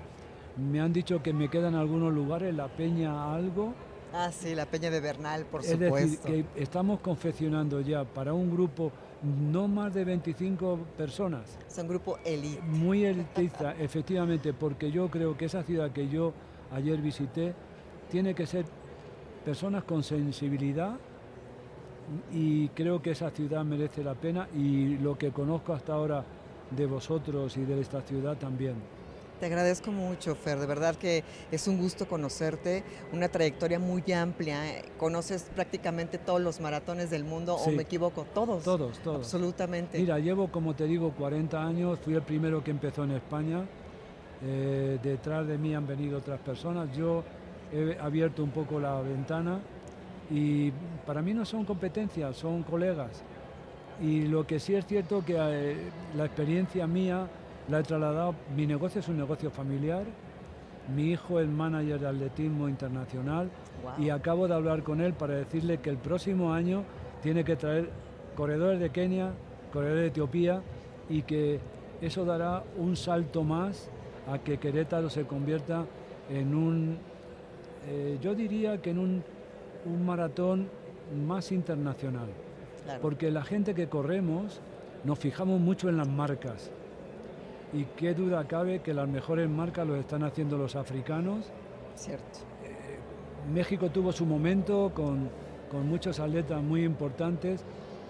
Me 0.57 0.79
han 0.79 0.93
dicho 0.93 1.21
que 1.21 1.33
me 1.33 1.49
quedan 1.49 1.75
algunos 1.75 2.13
lugares, 2.13 2.55
la 2.55 2.69
Peña 2.69 3.33
algo. 3.33 3.73
Ah, 4.13 4.31
sí, 4.31 4.55
la 4.55 4.65
Peña 4.65 4.89
de 4.89 4.99
Bernal, 4.99 5.45
por 5.45 5.61
es 5.61 5.79
decir, 5.79 5.87
supuesto. 5.87 6.27
que 6.27 6.45
estamos 6.55 6.99
confeccionando 6.99 7.79
ya 7.81 8.03
para 8.03 8.33
un 8.33 8.51
grupo 8.51 8.91
no 9.51 9.67
más 9.67 9.93
de 9.93 10.03
25 10.03 10.79
personas. 10.97 11.57
Es 11.67 11.77
un 11.77 11.87
grupo 11.87 12.17
elite. 12.25 12.61
Muy 12.61 13.05
elitista, 13.05 13.73
efectivamente, 13.79 14.53
porque 14.53 14.91
yo 14.91 15.09
creo 15.09 15.37
que 15.37 15.45
esa 15.45 15.63
ciudad 15.63 15.91
que 15.91 16.09
yo 16.09 16.33
ayer 16.71 16.99
visité 16.99 17.53
tiene 18.09 18.33
que 18.33 18.45
ser 18.45 18.65
personas 19.45 19.83
con 19.83 20.03
sensibilidad 20.03 20.97
y 22.31 22.67
creo 22.69 23.01
que 23.01 23.11
esa 23.11 23.29
ciudad 23.29 23.63
merece 23.63 24.03
la 24.03 24.15
pena 24.15 24.47
y 24.53 24.97
lo 24.97 25.17
que 25.17 25.31
conozco 25.31 25.73
hasta 25.73 25.93
ahora 25.93 26.25
de 26.69 26.85
vosotros 26.85 27.55
y 27.57 27.61
de 27.61 27.79
esta 27.79 28.01
ciudad 28.01 28.37
también. 28.37 28.75
Te 29.41 29.47
agradezco 29.47 29.91
mucho, 29.91 30.35
Fer. 30.35 30.59
De 30.59 30.67
verdad 30.67 30.95
que 30.95 31.23
es 31.51 31.67
un 31.67 31.79
gusto 31.79 32.07
conocerte. 32.07 32.83
Una 33.11 33.27
trayectoria 33.27 33.79
muy 33.79 34.03
amplia. 34.11 34.61
Conoces 34.99 35.49
prácticamente 35.55 36.19
todos 36.19 36.39
los 36.39 36.59
maratones 36.61 37.09
del 37.09 37.23
mundo, 37.23 37.55
o 37.55 37.65
Sí. 37.65 37.71
me 37.71 37.81
equivoco, 37.81 38.27
todos. 38.35 38.63
Todos, 38.63 38.99
todos. 38.99 39.17
Absolutamente. 39.17 39.97
Mira, 39.97 40.19
llevo, 40.19 40.51
como 40.51 40.75
te 40.75 40.85
digo, 40.85 41.09
40 41.17 41.59
años, 41.65 41.97
fui 42.03 42.13
el 42.13 42.21
primero 42.21 42.63
que 42.63 42.69
empezó 42.69 43.03
en 43.03 43.11
España. 43.13 43.65
Eh, 44.45 44.99
detrás 45.01 45.47
de 45.47 45.57
mí 45.57 45.73
han 45.73 45.87
venido 45.87 46.19
otras 46.19 46.39
personas. 46.41 46.95
Yo 46.95 47.23
he 47.73 47.97
abierto 47.99 48.43
un 48.43 48.51
poco 48.51 48.79
la 48.79 49.01
ventana 49.01 49.59
y 50.29 50.69
para 51.07 51.23
mí 51.23 51.33
no 51.33 51.45
son 51.45 51.65
competencias, 51.65 52.37
son 52.37 52.61
colegas. 52.61 53.23
Y 53.99 54.27
lo 54.27 54.45
que 54.45 54.59
sí 54.59 54.75
es 54.75 54.85
cierto 54.85 55.25
que 55.25 55.35
eh, 55.35 55.77
la 56.15 56.25
experiencia 56.25 56.85
mía 56.85 57.27
la 57.69 57.79
he 57.79 57.83
trasladado, 57.83 58.35
mi 58.55 58.65
negocio 58.65 58.99
es 58.99 59.07
un 59.07 59.17
negocio 59.17 59.49
familiar, 59.49 60.03
mi 60.95 61.11
hijo 61.11 61.39
es 61.39 61.47
manager 61.47 61.99
de 61.99 62.07
atletismo 62.07 62.67
internacional 62.67 63.49
y 63.97 64.09
acabo 64.09 64.47
de 64.47 64.55
hablar 64.55 64.83
con 64.83 64.99
él 65.01 65.13
para 65.13 65.35
decirle 65.35 65.77
que 65.77 65.89
el 65.89 65.97
próximo 65.97 66.53
año 66.53 66.83
tiene 67.21 67.43
que 67.43 67.55
traer 67.55 67.89
corredores 68.35 68.79
de 68.79 68.89
Kenia, 68.89 69.31
corredores 69.71 70.01
de 70.01 70.07
Etiopía 70.07 70.61
y 71.09 71.21
que 71.21 71.59
eso 72.01 72.25
dará 72.25 72.63
un 72.77 72.95
salto 72.95 73.43
más 73.43 73.89
a 74.27 74.39
que 74.39 74.57
Querétaro 74.57 75.09
se 75.09 75.25
convierta 75.25 75.85
en 76.29 76.55
un, 76.55 76.97
eh, 77.87 78.17
yo 78.21 78.35
diría 78.35 78.81
que 78.81 78.91
en 78.91 78.99
un, 78.99 79.23
un 79.85 80.05
maratón 80.05 80.67
más 81.25 81.51
internacional. 81.51 82.29
Claro. 82.83 83.01
Porque 83.01 83.29
la 83.29 83.43
gente 83.43 83.75
que 83.75 83.87
corremos 83.87 84.61
nos 85.03 85.19
fijamos 85.19 85.59
mucho 85.59 85.89
en 85.89 85.97
las 85.97 86.07
marcas. 86.07 86.71
Y 87.73 87.85
qué 87.95 88.13
duda 88.13 88.47
cabe 88.47 88.81
que 88.81 88.93
las 88.93 89.07
mejores 89.07 89.49
marcas 89.49 89.87
lo 89.87 89.95
están 89.95 90.23
haciendo 90.23 90.57
los 90.57 90.75
africanos. 90.75 91.45
Cierto. 91.95 92.39
México 93.53 93.89
tuvo 93.89 94.11
su 94.11 94.25
momento 94.25 94.91
con, 94.93 95.29
con 95.69 95.87
muchos 95.87 96.19
atletas 96.19 96.61
muy 96.61 96.83
importantes, 96.83 97.63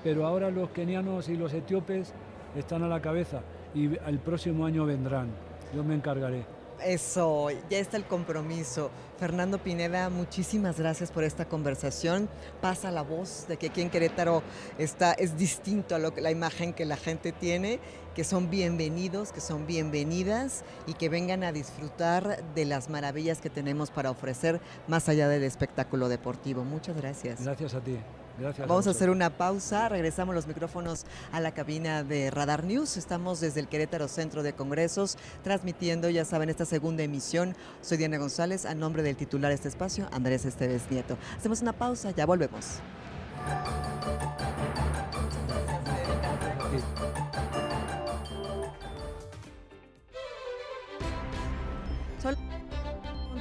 pero 0.04 0.26
ahora 0.26 0.50
los 0.50 0.70
kenianos 0.72 1.30
y 1.30 1.38
los 1.38 1.54
etíopes 1.54 2.14
están 2.56 2.84
a 2.84 2.88
la 2.88 3.02
cabeza 3.02 3.42
y 3.74 3.96
el 4.08 4.20
próximo 4.20 4.66
año 4.66 4.86
vendrán. 4.86 5.30
Yo 5.74 5.84
me 5.84 5.96
encargaré. 5.96 6.44
Eso, 6.84 7.50
ya 7.70 7.78
está 7.78 7.96
el 7.98 8.06
compromiso. 8.06 8.90
Fernando 9.20 9.60
Pineda, 9.60 10.10
muchísimas 10.10 10.80
gracias 10.80 11.12
por 11.12 11.24
esta 11.24 11.46
conversación. 11.46 12.28
Pasa 12.60 12.90
la 12.90 13.04
voz 13.04 13.46
de 13.48 13.58
que 13.58 13.68
aquí 13.68 13.82
en 13.82 13.92
Querétaro 13.92 14.42
está, 14.80 15.14
es 15.14 15.38
distinto 15.38 15.94
a 15.94 16.00
lo 16.00 16.12
que, 16.12 16.22
la 16.22 16.32
imagen 16.32 16.74
que 16.74 16.86
la 16.86 16.98
gente 16.98 17.32
tiene, 17.32 17.80
que 18.16 18.24
son 18.24 18.50
bienvenidos, 18.50 19.32
que 19.32 19.42
son 19.42 19.66
bienvenidas 19.66 20.64
y 20.88 20.94
que 20.94 21.10
vengan 21.10 21.44
a 21.44 21.52
disfrutar 21.52 22.44
de 22.56 22.66
las 22.66 22.90
maravillas 22.90 23.40
que 23.40 23.50
tenemos 23.50 23.92
para 23.92 24.12
ofrecer 24.12 24.60
más 24.88 25.08
allá 25.10 25.28
del 25.30 25.44
espectáculo 25.44 26.10
deportivo. 26.10 26.64
Muchas 26.64 26.98
gracias. 26.98 27.44
Gracias 27.44 27.74
a 27.74 27.82
ti. 27.82 27.98
Gracias 28.40 28.68
Vamos 28.68 28.88
a 28.88 28.90
vosotros. 28.90 28.96
hacer 28.96 29.10
una 29.10 29.30
pausa, 29.30 29.90
regresamos 29.90 30.34
los 30.34 30.48
micrófonos 30.48 31.06
a 31.32 31.40
la 31.42 31.52
cabina 31.52 32.04
de 32.04 32.32
Radar 32.32 32.64
News. 32.64 32.98
Estamos 32.98 33.40
desde 33.42 33.60
el 33.60 33.68
Querétaro 33.68 34.08
Centro 34.08 34.42
de 34.42 34.54
Congresos 34.54 35.18
transmitiendo, 35.44 36.10
ya 36.10 36.26
saben, 36.26 36.50
esta 36.50 36.66
segunda 36.66 37.04
emisión. 37.04 37.56
Soy 37.82 37.98
Diana 37.98 38.18
González, 38.18 38.66
a 38.66 38.74
nombre 38.74 39.04
del 39.04 39.16
titular 39.16 39.50
de 39.50 39.56
este 39.56 39.68
espacio, 39.68 40.08
Andrés 40.12 40.46
Esteves 40.46 40.84
Nieto. 40.90 41.18
Hacemos 41.38 41.62
una 41.62 41.74
pausa, 41.74 42.12
ya 42.12 42.26
volvemos. 42.26 42.80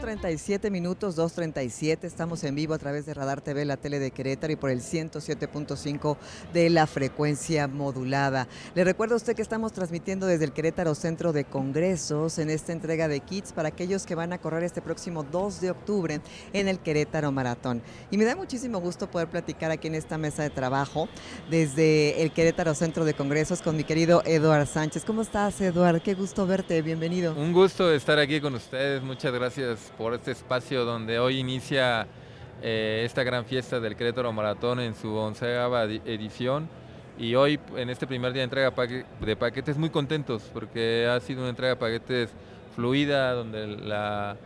37 0.01 0.70
minutos, 0.70 1.16
2.37. 1.18 2.05
Estamos 2.05 2.42
en 2.44 2.55
vivo 2.55 2.72
a 2.72 2.78
través 2.78 3.05
de 3.05 3.12
Radar 3.12 3.42
TV, 3.42 3.64
la 3.66 3.76
tele 3.76 3.98
de 3.98 4.11
Querétaro 4.11 4.53
y 4.53 4.57
por 4.57 4.70
el 4.70 4.80
107.5 4.80 6.16
de 6.55 6.70
la 6.70 6.86
frecuencia 6.86 7.68
modulada. 7.68 8.48
Le 8.74 8.82
recuerdo 8.84 9.14
a 9.14 9.16
usted 9.18 9.36
que 9.36 9.42
estamos 9.42 9.72
transmitiendo 9.72 10.26
desde 10.26 10.46
el 10.46 10.53
Querétaro 10.53 10.94
Centro 10.94 11.32
de 11.32 11.44
Congresos 11.44 12.38
en 12.38 12.48
esta 12.48 12.72
entrega 12.72 13.09
de 13.09 13.20
kits 13.20 13.53
para 13.53 13.68
aquellos 13.68 14.07
que 14.07 14.14
van 14.14 14.32
a 14.32 14.38
correr 14.38 14.62
este 14.64 14.80
próximo 14.80 15.22
2 15.22 15.61
de 15.61 15.70
octubre 15.70 16.20
en 16.55 16.68
el 16.68 16.78
Querétaro 16.78 17.30
Maratón. 17.30 17.82
Y 18.11 18.16
me 18.16 18.24
da 18.24 18.34
muchísimo 18.36 18.80
gusto 18.80 19.11
poder 19.11 19.28
platicar 19.28 19.70
aquí 19.70 19.88
en 19.88 19.96
esta 19.96 20.16
mesa 20.16 20.42
de 20.42 20.51
trabajo 20.51 21.09
desde 21.51 22.22
el 22.22 22.32
Querétaro 22.32 22.74
Centro 22.74 23.05
de 23.05 23.12
Congresos 23.12 23.61
con 23.61 23.76
mi 23.76 23.84
querido 23.84 24.22
Eduard 24.24 24.66
Sánchez. 24.66 25.05
¿Cómo 25.05 25.20
estás, 25.20 25.61
Eduard? 25.61 26.01
Qué 26.01 26.14
gusto 26.14 26.46
verte. 26.46 26.80
Bienvenido. 26.80 27.34
Un 27.34 27.53
gusto 27.53 27.92
estar 27.92 28.18
aquí 28.18 28.40
con 28.40 28.55
ustedes. 28.55 29.03
Muchas 29.03 29.32
gracias 29.32 29.89
por 29.99 30.14
este 30.14 30.30
espacio 30.32 30.84
donde 30.84 31.18
hoy 31.18 31.38
inicia 31.38 32.07
eh, 32.62 33.03
esta 33.05 33.22
gran 33.22 33.45
fiesta 33.45 33.80
del 33.80 33.97
Querétaro 33.97 34.32
Maratón 34.32 34.80
en 34.80 34.95
su 34.95 35.14
onceava 35.14 35.84
edi- 35.86 36.03
edición. 36.05 36.68
Y 37.18 37.34
hoy, 37.34 37.61
en 37.76 37.91
este 37.91 38.07
primer 38.07 38.32
día 38.32 38.41
de 38.41 38.45
entrega 38.45 38.72
de 39.20 39.36
paquetes, 39.36 39.76
muy 39.76 39.91
contentos 39.91 40.43
porque 40.55 41.07
ha 41.07 41.20
sido 41.20 41.41
una 41.41 41.51
entrega 41.51 41.74
de 41.74 41.76
paquetes 41.76 42.30
fluida, 42.74 43.32
donde 43.34 43.66
la, 43.66 44.36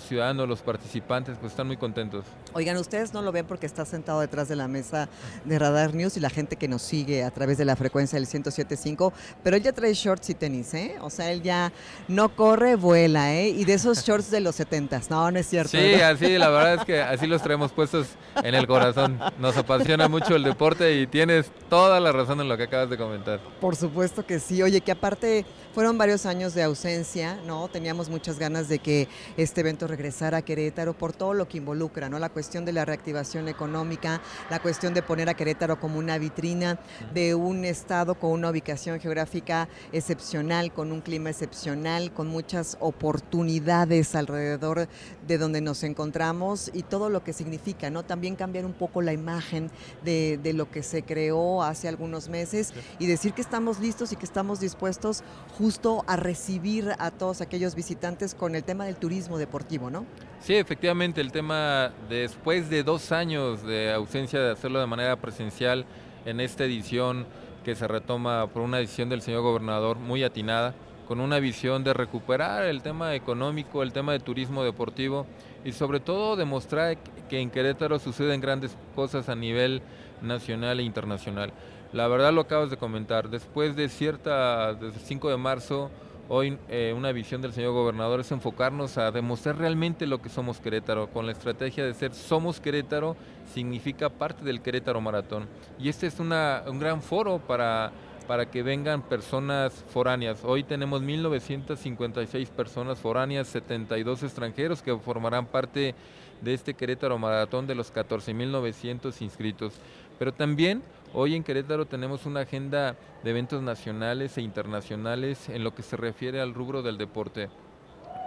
ciudadanos, 0.00 0.48
los 0.48 0.62
participantes, 0.62 1.36
pues 1.38 1.52
están 1.52 1.66
muy 1.66 1.76
contentos. 1.76 2.24
Oigan, 2.54 2.76
ustedes 2.76 3.14
no 3.14 3.22
lo 3.22 3.32
ven 3.32 3.46
porque 3.46 3.64
está 3.64 3.86
sentado 3.86 4.20
detrás 4.20 4.48
de 4.48 4.56
la 4.56 4.68
mesa 4.68 5.08
de 5.44 5.58
Radar 5.58 5.94
News 5.94 6.18
y 6.18 6.20
la 6.20 6.28
gente 6.28 6.56
que 6.56 6.68
nos 6.68 6.82
sigue 6.82 7.24
a 7.24 7.30
través 7.30 7.56
de 7.56 7.64
la 7.64 7.76
frecuencia 7.76 8.18
del 8.18 8.28
107.5, 8.28 9.12
pero 9.42 9.56
él 9.56 9.62
ya 9.62 9.72
trae 9.72 9.94
shorts 9.94 10.28
y 10.30 10.34
tenis, 10.34 10.74
¿eh? 10.74 10.96
O 11.00 11.08
sea, 11.08 11.32
él 11.32 11.42
ya 11.42 11.72
no 12.08 12.36
corre, 12.36 12.76
vuela, 12.76 13.34
¿eh? 13.34 13.48
Y 13.48 13.64
de 13.64 13.74
esos 13.74 14.04
shorts 14.04 14.30
de 14.30 14.40
los 14.40 14.60
70s, 14.60 15.08
no, 15.08 15.30
no 15.30 15.38
es 15.38 15.46
cierto. 15.46 15.70
Sí, 15.70 15.78
¿verdad? 15.78 16.10
así, 16.10 16.38
la 16.38 16.50
verdad 16.50 16.74
es 16.74 16.84
que 16.84 17.00
así 17.00 17.26
los 17.26 17.42
traemos 17.42 17.72
puestos 17.72 18.08
en 18.42 18.54
el 18.54 18.66
corazón. 18.66 19.18
Nos 19.38 19.56
apasiona 19.56 20.08
mucho 20.08 20.36
el 20.36 20.42
deporte 20.42 21.00
y 21.00 21.06
tienes 21.06 21.50
toda 21.70 22.00
la 22.00 22.12
razón 22.12 22.40
en 22.42 22.48
lo 22.48 22.56
que 22.58 22.64
acabas 22.64 22.90
de 22.90 22.98
comentar. 22.98 23.40
Por 23.60 23.76
supuesto 23.76 24.26
que 24.26 24.38
sí. 24.38 24.62
Oye, 24.62 24.82
que 24.82 24.92
aparte 24.92 25.46
fueron 25.74 25.96
varios 25.96 26.26
años 26.26 26.54
de 26.54 26.62
ausencia, 26.62 27.38
¿no? 27.46 27.68
Teníamos 27.68 28.10
muchas 28.10 28.38
ganas 28.38 28.68
de 28.68 28.78
que 28.78 29.08
este 29.38 29.62
evento 29.62 29.86
regresara 29.86 30.38
a 30.38 30.42
Querétaro 30.42 30.92
por 30.92 31.14
todo 31.14 31.32
lo 31.32 31.48
que 31.48 31.58
involucra, 31.58 32.10
¿no? 32.10 32.18
La 32.18 32.28
cuestión 32.28 32.41
de 32.42 32.72
la 32.72 32.84
reactivación 32.84 33.46
económica, 33.46 34.20
la 34.50 34.58
cuestión 34.58 34.94
de 34.94 35.02
poner 35.02 35.28
a 35.28 35.34
Querétaro 35.34 35.78
como 35.78 36.00
una 36.00 36.18
vitrina 36.18 36.76
de 37.14 37.36
un 37.36 37.64
estado 37.64 38.16
con 38.16 38.32
una 38.32 38.50
ubicación 38.50 38.98
geográfica 38.98 39.68
excepcional, 39.92 40.72
con 40.72 40.90
un 40.90 41.02
clima 41.02 41.30
excepcional, 41.30 42.12
con 42.12 42.26
muchas 42.26 42.76
oportunidades 42.80 44.16
alrededor 44.16 44.88
de 45.28 45.38
donde 45.38 45.60
nos 45.60 45.84
encontramos 45.84 46.68
y 46.74 46.82
todo 46.82 47.10
lo 47.10 47.22
que 47.22 47.32
significa, 47.32 47.90
¿no? 47.90 48.02
También 48.02 48.34
cambiar 48.34 48.66
un 48.66 48.72
poco 48.72 49.02
la 49.02 49.12
imagen 49.12 49.70
de, 50.04 50.40
de 50.42 50.52
lo 50.52 50.68
que 50.68 50.82
se 50.82 51.04
creó 51.04 51.62
hace 51.62 51.86
algunos 51.86 52.28
meses 52.28 52.74
y 52.98 53.06
decir 53.06 53.34
que 53.34 53.40
estamos 53.40 53.78
listos 53.78 54.12
y 54.12 54.16
que 54.16 54.26
estamos 54.26 54.58
dispuestos 54.58 55.22
justo 55.56 56.04
a 56.08 56.16
recibir 56.16 56.90
a 56.98 57.12
todos 57.12 57.40
aquellos 57.40 57.76
visitantes 57.76 58.34
con 58.34 58.56
el 58.56 58.64
tema 58.64 58.84
del 58.84 58.96
turismo 58.96 59.38
deportivo, 59.38 59.90
¿no? 59.90 60.04
Sí, 60.42 60.54
efectivamente, 60.54 61.20
el 61.20 61.30
tema 61.30 61.94
después 62.32 62.70
de 62.70 62.82
dos 62.82 63.12
años 63.12 63.62
de 63.62 63.92
ausencia 63.92 64.40
de 64.40 64.52
hacerlo 64.52 64.80
de 64.80 64.86
manera 64.86 65.16
presencial 65.16 65.84
en 66.24 66.40
esta 66.40 66.64
edición 66.64 67.26
que 67.62 67.74
se 67.74 67.86
retoma 67.86 68.46
por 68.46 68.62
una 68.62 68.78
decisión 68.78 69.10
del 69.10 69.20
señor 69.20 69.42
gobernador 69.42 69.98
muy 69.98 70.24
atinada, 70.24 70.74
con 71.06 71.20
una 71.20 71.40
visión 71.40 71.84
de 71.84 71.92
recuperar 71.92 72.64
el 72.64 72.80
tema 72.80 73.14
económico, 73.14 73.82
el 73.82 73.92
tema 73.92 74.12
de 74.12 74.20
turismo 74.20 74.64
deportivo 74.64 75.26
y 75.62 75.72
sobre 75.72 76.00
todo 76.00 76.34
demostrar 76.34 76.96
que 77.28 77.38
en 77.38 77.50
Querétaro 77.50 77.98
suceden 77.98 78.40
grandes 78.40 78.78
cosas 78.94 79.28
a 79.28 79.36
nivel 79.36 79.82
nacional 80.22 80.80
e 80.80 80.84
internacional. 80.84 81.52
La 81.92 82.08
verdad 82.08 82.32
lo 82.32 82.40
acabas 82.40 82.70
de 82.70 82.78
comentar, 82.78 83.28
después 83.28 83.76
de 83.76 83.90
cierta, 83.90 84.72
desde 84.72 84.98
el 84.98 85.04
5 85.04 85.28
de 85.28 85.36
marzo, 85.36 85.90
hoy 86.28 86.58
eh, 86.68 86.94
una 86.96 87.12
visión 87.12 87.42
del 87.42 87.52
señor 87.52 87.72
gobernador 87.72 88.20
es 88.20 88.32
enfocarnos 88.32 88.98
a 88.98 89.10
demostrar 89.10 89.58
realmente 89.58 90.06
lo 90.06 90.22
que 90.22 90.28
somos 90.28 90.60
Querétaro, 90.60 91.08
con 91.08 91.26
la 91.26 91.32
estrategia 91.32 91.84
de 91.84 91.94
ser 91.94 92.14
Somos 92.14 92.60
Querétaro, 92.60 93.16
significa 93.52 94.08
parte 94.08 94.44
del 94.44 94.60
Querétaro 94.60 95.00
Maratón. 95.00 95.48
Y 95.78 95.88
este 95.88 96.06
es 96.06 96.18
un 96.20 96.30
gran 96.78 97.02
foro 97.02 97.38
para 97.38 97.92
para 98.26 98.46
que 98.50 98.62
vengan 98.62 99.02
personas 99.02 99.84
foráneas. 99.88 100.42
Hoy 100.44 100.62
tenemos 100.62 101.02
1.956 101.02 102.48
personas 102.48 102.98
foráneas, 102.98 103.48
72 103.48 104.22
extranjeros 104.22 104.82
que 104.82 104.96
formarán 104.96 105.46
parte 105.46 105.94
de 106.40 106.54
este 106.54 106.74
Querétaro 106.74 107.18
Maratón 107.18 107.66
de 107.66 107.74
los 107.74 107.92
14.900 107.92 109.20
inscritos. 109.22 109.74
Pero 110.18 110.32
también 110.32 110.82
hoy 111.14 111.34
en 111.34 111.44
Querétaro 111.44 111.86
tenemos 111.86 112.26
una 112.26 112.40
agenda 112.40 112.96
de 113.22 113.30
eventos 113.30 113.62
nacionales 113.62 114.36
e 114.38 114.42
internacionales 114.42 115.48
en 115.48 115.64
lo 115.64 115.74
que 115.74 115.82
se 115.82 115.96
refiere 115.96 116.40
al 116.40 116.54
rubro 116.54 116.82
del 116.82 116.98
deporte. 116.98 117.48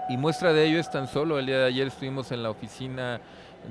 Y 0.09 0.17
muestra 0.17 0.53
de 0.53 0.65
ello 0.65 0.79
es 0.79 0.91
tan 0.91 1.07
solo, 1.07 1.39
el 1.39 1.47
día 1.47 1.59
de 1.59 1.65
ayer 1.65 1.87
estuvimos 1.87 2.31
en 2.31 2.43
la 2.43 2.51
oficina 2.51 3.21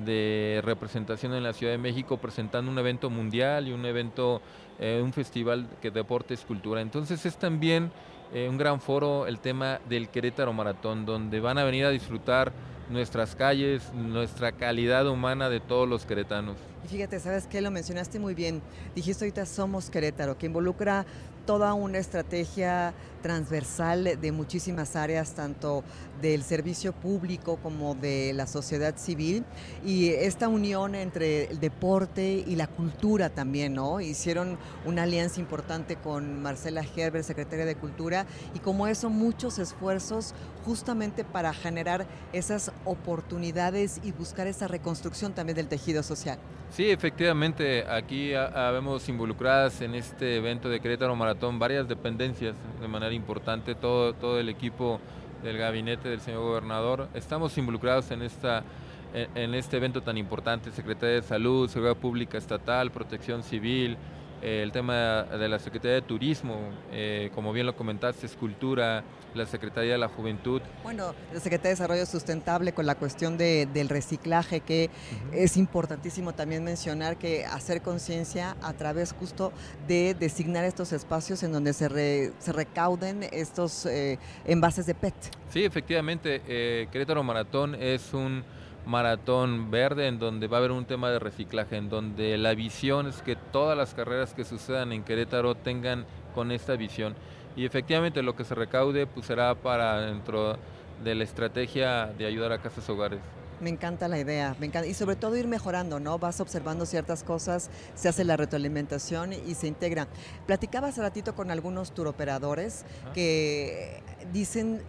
de 0.04 0.60
representación 0.64 1.34
en 1.34 1.44
la 1.44 1.52
Ciudad 1.52 1.72
de 1.72 1.78
México 1.78 2.16
presentando 2.16 2.70
un 2.70 2.78
evento 2.78 3.10
mundial 3.10 3.68
y 3.68 3.72
un 3.72 3.86
evento 3.86 4.42
eh, 4.80 5.00
un 5.02 5.12
festival 5.12 5.68
que 5.80 5.90
deporte 5.90 6.34
es 6.34 6.44
cultura. 6.44 6.80
Entonces 6.80 7.24
es 7.26 7.36
también 7.36 7.92
eh, 8.32 8.48
un 8.48 8.58
gran 8.58 8.80
foro 8.80 9.26
el 9.26 9.38
tema 9.38 9.78
del 9.88 10.08
Querétaro 10.08 10.52
Maratón, 10.52 11.06
donde 11.06 11.38
van 11.38 11.58
a 11.58 11.64
venir 11.64 11.84
a 11.84 11.90
disfrutar 11.90 12.52
nuestras 12.90 13.34
calles, 13.34 13.82
nuestra 13.94 14.52
calidad 14.52 15.06
humana 15.08 15.48
de 15.48 15.60
todos 15.60 15.88
los 15.88 16.04
queretanos. 16.06 16.56
Y 16.84 16.88
fíjate, 16.88 17.18
¿sabes 17.20 17.46
qué? 17.46 17.60
Lo 17.60 17.70
mencionaste 17.70 18.18
muy 18.18 18.34
bien. 18.34 18.60
Dijiste 18.94 19.24
ahorita 19.24 19.46
Somos 19.46 19.90
Querétaro, 19.90 20.36
que 20.36 20.46
involucra 20.46 21.06
toda 21.46 21.74
una 21.74 21.98
estrategia 21.98 22.94
transversal 23.24 24.20
de 24.20 24.32
muchísimas 24.32 24.96
áreas, 24.96 25.34
tanto 25.34 25.82
del 26.20 26.42
servicio 26.42 26.92
público 26.92 27.56
como 27.62 27.94
de 27.94 28.34
la 28.34 28.46
sociedad 28.46 28.98
civil, 28.98 29.46
y 29.82 30.10
esta 30.10 30.46
unión 30.46 30.94
entre 30.94 31.44
el 31.50 31.58
deporte 31.58 32.44
y 32.46 32.54
la 32.54 32.66
cultura 32.66 33.30
también, 33.30 33.72
¿no? 33.72 34.02
Hicieron 34.02 34.58
una 34.84 35.04
alianza 35.04 35.40
importante 35.40 35.96
con 35.96 36.42
Marcela 36.42 36.84
Gerber, 36.84 37.24
secretaria 37.24 37.64
de 37.64 37.76
Cultura, 37.76 38.26
y 38.54 38.58
como 38.58 38.86
eso 38.88 39.08
muchos 39.08 39.58
esfuerzos 39.58 40.34
justamente 40.66 41.24
para 41.24 41.54
generar 41.54 42.06
esas 42.34 42.72
oportunidades 42.84 44.02
y 44.04 44.12
buscar 44.12 44.48
esa 44.48 44.68
reconstrucción 44.68 45.32
también 45.32 45.56
del 45.56 45.68
tejido 45.68 46.02
social. 46.02 46.38
Sí, 46.70 46.90
efectivamente, 46.90 47.84
aquí 47.88 48.34
habemos 48.34 49.08
involucradas 49.08 49.80
en 49.80 49.94
este 49.94 50.36
evento 50.36 50.68
de 50.68 50.80
Querétaro 50.80 51.14
Maratón 51.14 51.60
varias 51.60 51.86
dependencias 51.86 52.56
de 52.80 52.88
manera 52.88 53.13
importante, 53.14 53.74
todo, 53.74 54.14
todo 54.14 54.38
el 54.38 54.48
equipo 54.48 55.00
del 55.42 55.58
gabinete 55.58 56.08
del 56.08 56.20
señor 56.20 56.42
gobernador. 56.42 57.08
Estamos 57.14 57.56
involucrados 57.58 58.10
en, 58.10 58.22
esta, 58.22 58.64
en 59.12 59.54
este 59.54 59.76
evento 59.76 60.02
tan 60.02 60.16
importante, 60.18 60.70
Secretaría 60.72 61.16
de 61.16 61.22
Salud, 61.22 61.68
Seguridad 61.68 61.96
Pública 61.96 62.38
Estatal, 62.38 62.90
Protección 62.90 63.42
Civil, 63.42 63.96
el 64.42 64.72
tema 64.72 65.22
de 65.24 65.48
la 65.48 65.58
Secretaría 65.58 65.94
de 65.94 66.02
Turismo, 66.02 66.56
eh, 66.92 67.30
como 67.34 67.52
bien 67.52 67.66
lo 67.66 67.76
comentaste, 67.76 68.26
es 68.26 68.36
cultura, 68.36 69.02
la 69.34 69.46
Secretaría 69.46 69.92
de 69.92 69.98
la 69.98 70.08
Juventud. 70.08 70.62
Bueno, 70.82 71.14
la 71.32 71.40
Secretaría 71.40 71.70
de 71.70 71.76
Desarrollo 71.76 72.06
Sustentable 72.06 72.72
con 72.72 72.86
la 72.86 72.94
cuestión 72.94 73.36
de, 73.36 73.66
del 73.72 73.88
reciclaje, 73.88 74.60
que 74.60 74.90
es 75.32 75.56
importantísimo 75.56 76.34
también 76.34 76.62
mencionar 76.62 77.16
que 77.16 77.44
hacer 77.44 77.82
conciencia 77.82 78.56
a 78.62 78.72
través 78.74 79.12
justo 79.12 79.52
de 79.88 80.14
designar 80.14 80.64
estos 80.64 80.92
espacios 80.92 81.42
en 81.42 81.52
donde 81.52 81.72
se, 81.72 82.32
se 82.38 82.52
recauden 82.52 83.24
estos 83.32 83.86
eh, 83.86 84.18
envases 84.44 84.86
de 84.86 84.94
PET. 84.94 85.14
Sí, 85.50 85.64
efectivamente, 85.64 86.42
eh, 86.46 86.88
Querétaro 86.92 87.22
Maratón 87.22 87.74
es 87.74 88.12
un 88.12 88.44
maratón 88.86 89.70
verde 89.70 90.06
en 90.06 90.18
donde 90.18 90.46
va 90.46 90.58
a 90.58 90.60
haber 90.60 90.72
un 90.72 90.84
tema 90.84 91.10
de 91.10 91.18
reciclaje, 91.18 91.76
en 91.76 91.88
donde 91.88 92.36
la 92.38 92.54
visión 92.54 93.06
es 93.06 93.22
que 93.22 93.36
todas 93.36 93.76
las 93.76 93.94
carreras 93.94 94.34
que 94.34 94.44
sucedan 94.44 94.92
en 94.92 95.04
Querétaro 95.04 95.54
tengan 95.54 96.04
con 96.34 96.52
esta 96.52 96.76
visión. 96.76 97.14
Y 97.56 97.64
efectivamente 97.64 98.22
lo 98.22 98.34
que 98.36 98.44
se 98.44 98.54
recaude 98.54 99.06
pues 99.06 99.26
será 99.26 99.54
para 99.54 100.00
dentro 100.00 100.58
de 101.02 101.14
la 101.14 101.24
estrategia 101.24 102.06
de 102.06 102.26
ayudar 102.26 102.52
a 102.52 102.58
casas 102.58 102.88
hogares. 102.88 103.20
Me 103.60 103.70
encanta 103.70 104.08
la 104.08 104.18
idea, 104.18 104.56
me 104.58 104.66
encanta. 104.66 104.88
y 104.88 104.94
sobre 104.94 105.16
todo 105.16 105.36
ir 105.36 105.46
mejorando, 105.46 106.00
¿no? 106.00 106.18
Vas 106.18 106.40
observando 106.40 106.86
ciertas 106.86 107.22
cosas, 107.22 107.70
se 107.94 108.08
hace 108.08 108.24
la 108.24 108.36
retroalimentación 108.36 109.32
y 109.32 109.54
se 109.54 109.68
integra. 109.68 110.08
Platicaba 110.46 110.88
hace 110.88 111.00
ratito 111.00 111.34
con 111.34 111.50
algunos 111.50 111.92
turoperadores 111.92 112.84
que 113.14 114.02
dicen 114.32 114.82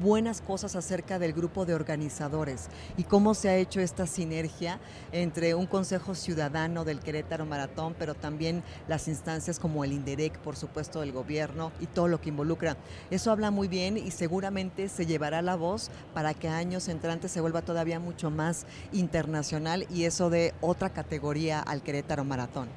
buenas 0.00 0.40
cosas 0.40 0.76
acerca 0.76 1.18
del 1.18 1.32
grupo 1.32 1.66
de 1.66 1.74
organizadores 1.74 2.68
y 2.96 3.04
cómo 3.04 3.34
se 3.34 3.48
ha 3.48 3.56
hecho 3.56 3.80
esta 3.80 4.06
sinergia 4.06 4.78
entre 5.12 5.54
un 5.54 5.66
Consejo 5.66 6.14
Ciudadano 6.14 6.84
del 6.84 7.00
Querétaro 7.00 7.46
Maratón, 7.46 7.94
pero 7.98 8.14
también 8.14 8.62
las 8.88 9.08
instancias 9.08 9.58
como 9.58 9.84
el 9.84 9.92
INDEREC, 9.92 10.38
por 10.38 10.56
supuesto, 10.56 11.00
del 11.00 11.12
gobierno 11.12 11.72
y 11.80 11.86
todo 11.86 12.08
lo 12.08 12.20
que 12.20 12.28
involucra. 12.28 12.76
Eso 13.10 13.30
habla 13.30 13.50
muy 13.50 13.68
bien 13.68 13.96
y 13.96 14.10
seguramente 14.10 14.88
se 14.88 15.06
llevará 15.06 15.42
la 15.42 15.56
voz 15.56 15.90
para 16.14 16.34
que 16.34 16.48
años 16.48 16.88
entrantes 16.88 17.30
se 17.32 17.40
vuelva 17.40 17.62
todavía 17.62 18.00
mucho 18.00 18.30
más 18.30 18.66
internacional 18.92 19.86
y 19.90 20.04
eso 20.04 20.30
de 20.30 20.54
otra 20.60 20.90
categoría 20.90 21.60
al 21.60 21.82
Querétaro 21.82 22.24
Maratón. 22.24 22.68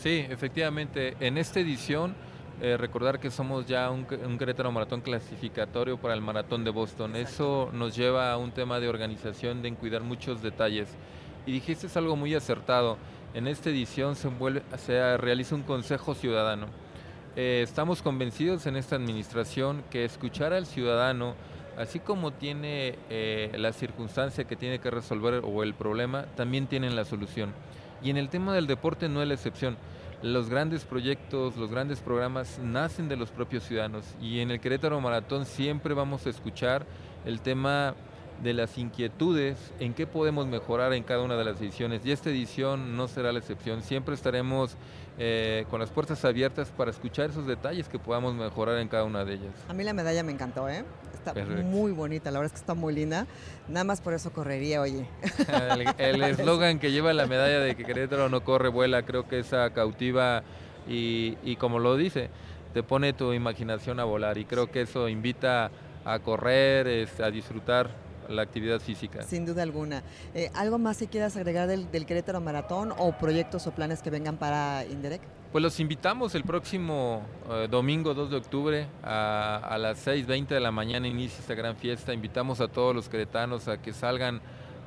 Sí, 0.00 0.26
efectivamente, 0.28 1.16
en 1.20 1.38
esta 1.38 1.60
edición 1.60 2.14
eh, 2.64 2.76
recordar 2.76 3.18
que 3.18 3.32
somos 3.32 3.66
ya 3.66 3.90
un, 3.90 4.06
Querétaro 4.06 4.70
Maratón 4.70 5.00
clasificatorio 5.00 5.98
para 5.98 6.14
el 6.14 6.20
Maratón 6.20 6.62
de 6.62 6.70
Boston. 6.70 7.16
Eso 7.16 7.70
nos 7.72 7.96
lleva 7.96 8.30
a 8.30 8.36
un 8.36 8.52
tema 8.52 8.78
de 8.78 8.88
organización, 8.88 9.62
de 9.62 9.74
cuidar 9.74 10.04
muchos 10.04 10.42
detalles. 10.42 10.88
Y 11.44 11.50
dijiste 11.50 11.88
es 11.88 11.96
algo 11.96 12.14
muy 12.14 12.36
acertado. 12.36 12.98
En 13.34 13.48
esta 13.48 13.70
edición 13.70 14.14
se, 14.14 14.30
se 14.78 15.16
realiza 15.16 15.56
un 15.56 15.64
consejo 15.64 16.14
ciudadano. 16.14 16.66
Eh, 17.34 17.62
estamos 17.64 18.00
convencidos 18.00 18.64
en 18.66 18.76
esta 18.76 18.94
administración 18.94 19.82
que 19.90 20.04
escuchar 20.04 20.52
al 20.52 20.66
ciudadano, 20.66 21.34
así 21.76 21.98
como 21.98 22.30
tiene 22.30 22.96
eh, 23.10 23.50
la 23.58 23.72
circunstancia 23.72 24.44
que 24.44 24.54
tiene 24.54 24.78
que 24.78 24.92
resolver 24.92 25.42
o 25.44 25.64
el 25.64 25.74
problema, 25.74 26.26
también 26.36 26.68
tienen 26.68 26.94
la 26.94 27.04
solución. 27.04 27.52
Y 28.04 28.10
en 28.10 28.18
el 28.18 28.28
tema 28.28 28.54
del 28.54 28.68
deporte 28.68 29.08
no 29.08 29.20
es 29.20 29.26
la 29.26 29.34
excepción 29.34 29.76
los 30.22 30.48
grandes 30.48 30.84
proyectos, 30.84 31.56
los 31.56 31.70
grandes 31.70 32.00
programas 32.00 32.58
nacen 32.60 33.08
de 33.08 33.16
los 33.16 33.30
propios 33.30 33.64
ciudadanos 33.64 34.04
y 34.20 34.40
en 34.40 34.50
el 34.50 34.60
Querétaro 34.60 35.00
Maratón 35.00 35.46
siempre 35.46 35.94
vamos 35.94 36.26
a 36.26 36.30
escuchar 36.30 36.86
el 37.24 37.40
tema 37.40 37.94
de 38.42 38.54
las 38.54 38.76
inquietudes, 38.78 39.72
en 39.78 39.94
qué 39.94 40.06
podemos 40.06 40.46
mejorar 40.46 40.92
en 40.94 41.04
cada 41.04 41.22
una 41.22 41.36
de 41.36 41.44
las 41.44 41.60
ediciones. 41.60 42.04
Y 42.04 42.10
esta 42.10 42.30
edición 42.30 42.96
no 42.96 43.06
será 43.06 43.32
la 43.32 43.38
excepción. 43.38 43.82
Siempre 43.82 44.14
estaremos 44.14 44.76
eh, 45.18 45.66
con 45.70 45.80
las 45.80 45.90
puertas 45.90 46.24
abiertas 46.24 46.68
para 46.70 46.90
escuchar 46.90 47.30
esos 47.30 47.46
detalles 47.46 47.88
que 47.88 47.98
podamos 47.98 48.34
mejorar 48.34 48.78
en 48.78 48.88
cada 48.88 49.04
una 49.04 49.24
de 49.24 49.34
ellas. 49.34 49.54
A 49.68 49.74
mí 49.74 49.84
la 49.84 49.92
medalla 49.92 50.22
me 50.22 50.32
encantó, 50.32 50.68
¿eh? 50.68 50.84
Está 51.14 51.34
muy 51.62 51.92
bonita, 51.92 52.30
la 52.30 52.38
verdad 52.38 52.52
es 52.54 52.60
que 52.60 52.62
está 52.62 52.74
muy 52.74 52.94
linda. 52.94 53.26
Nada 53.68 53.84
más 53.84 54.00
por 54.00 54.14
eso 54.14 54.32
correría, 54.32 54.80
oye. 54.80 55.06
el 55.98 56.22
eslogan 56.22 56.78
que 56.78 56.90
lleva 56.90 57.12
la 57.12 57.26
medalla 57.26 57.60
de 57.60 57.76
que 57.76 57.84
Querétaro 57.84 58.28
no 58.28 58.42
corre, 58.42 58.68
vuela, 58.68 59.02
creo 59.02 59.28
que 59.28 59.38
esa 59.38 59.70
cautiva 59.70 60.42
y, 60.88 61.36
y 61.44 61.56
como 61.56 61.78
lo 61.78 61.96
dice, 61.96 62.30
te 62.72 62.82
pone 62.82 63.12
tu 63.12 63.32
imaginación 63.32 64.00
a 64.00 64.04
volar 64.04 64.38
y 64.38 64.46
creo 64.46 64.70
que 64.70 64.80
eso 64.82 65.08
invita 65.08 65.70
a 66.04 66.18
correr, 66.18 67.08
a 67.22 67.30
disfrutar 67.30 67.90
la 68.28 68.42
actividad 68.42 68.80
física. 68.80 69.22
Sin 69.22 69.46
duda 69.46 69.62
alguna. 69.62 70.02
Eh, 70.34 70.50
¿Algo 70.54 70.78
más 70.78 70.98
que 70.98 71.06
quieras 71.06 71.36
agregar 71.36 71.68
del, 71.68 72.06
Querétaro 72.06 72.40
Maratón 72.40 72.92
o 72.96 73.12
proyectos 73.12 73.66
o 73.66 73.72
planes 73.72 74.02
que 74.02 74.10
vengan 74.10 74.36
para 74.36 74.84
Inderec? 74.84 75.20
Pues 75.52 75.62
los 75.62 75.78
invitamos 75.80 76.34
el 76.34 76.44
próximo 76.44 77.22
eh, 77.50 77.68
domingo 77.70 78.14
2 78.14 78.30
de 78.30 78.36
octubre 78.36 78.86
a, 79.02 79.60
a 79.62 79.78
las 79.78 80.06
6.20 80.06 80.48
de 80.48 80.60
la 80.60 80.70
mañana 80.70 81.06
inicia 81.06 81.40
esta 81.40 81.54
gran 81.54 81.76
fiesta. 81.76 82.14
Invitamos 82.14 82.60
a 82.60 82.68
todos 82.68 82.94
los 82.94 83.08
queretanos 83.08 83.68
a 83.68 83.76
que 83.76 83.92
salgan 83.92 84.40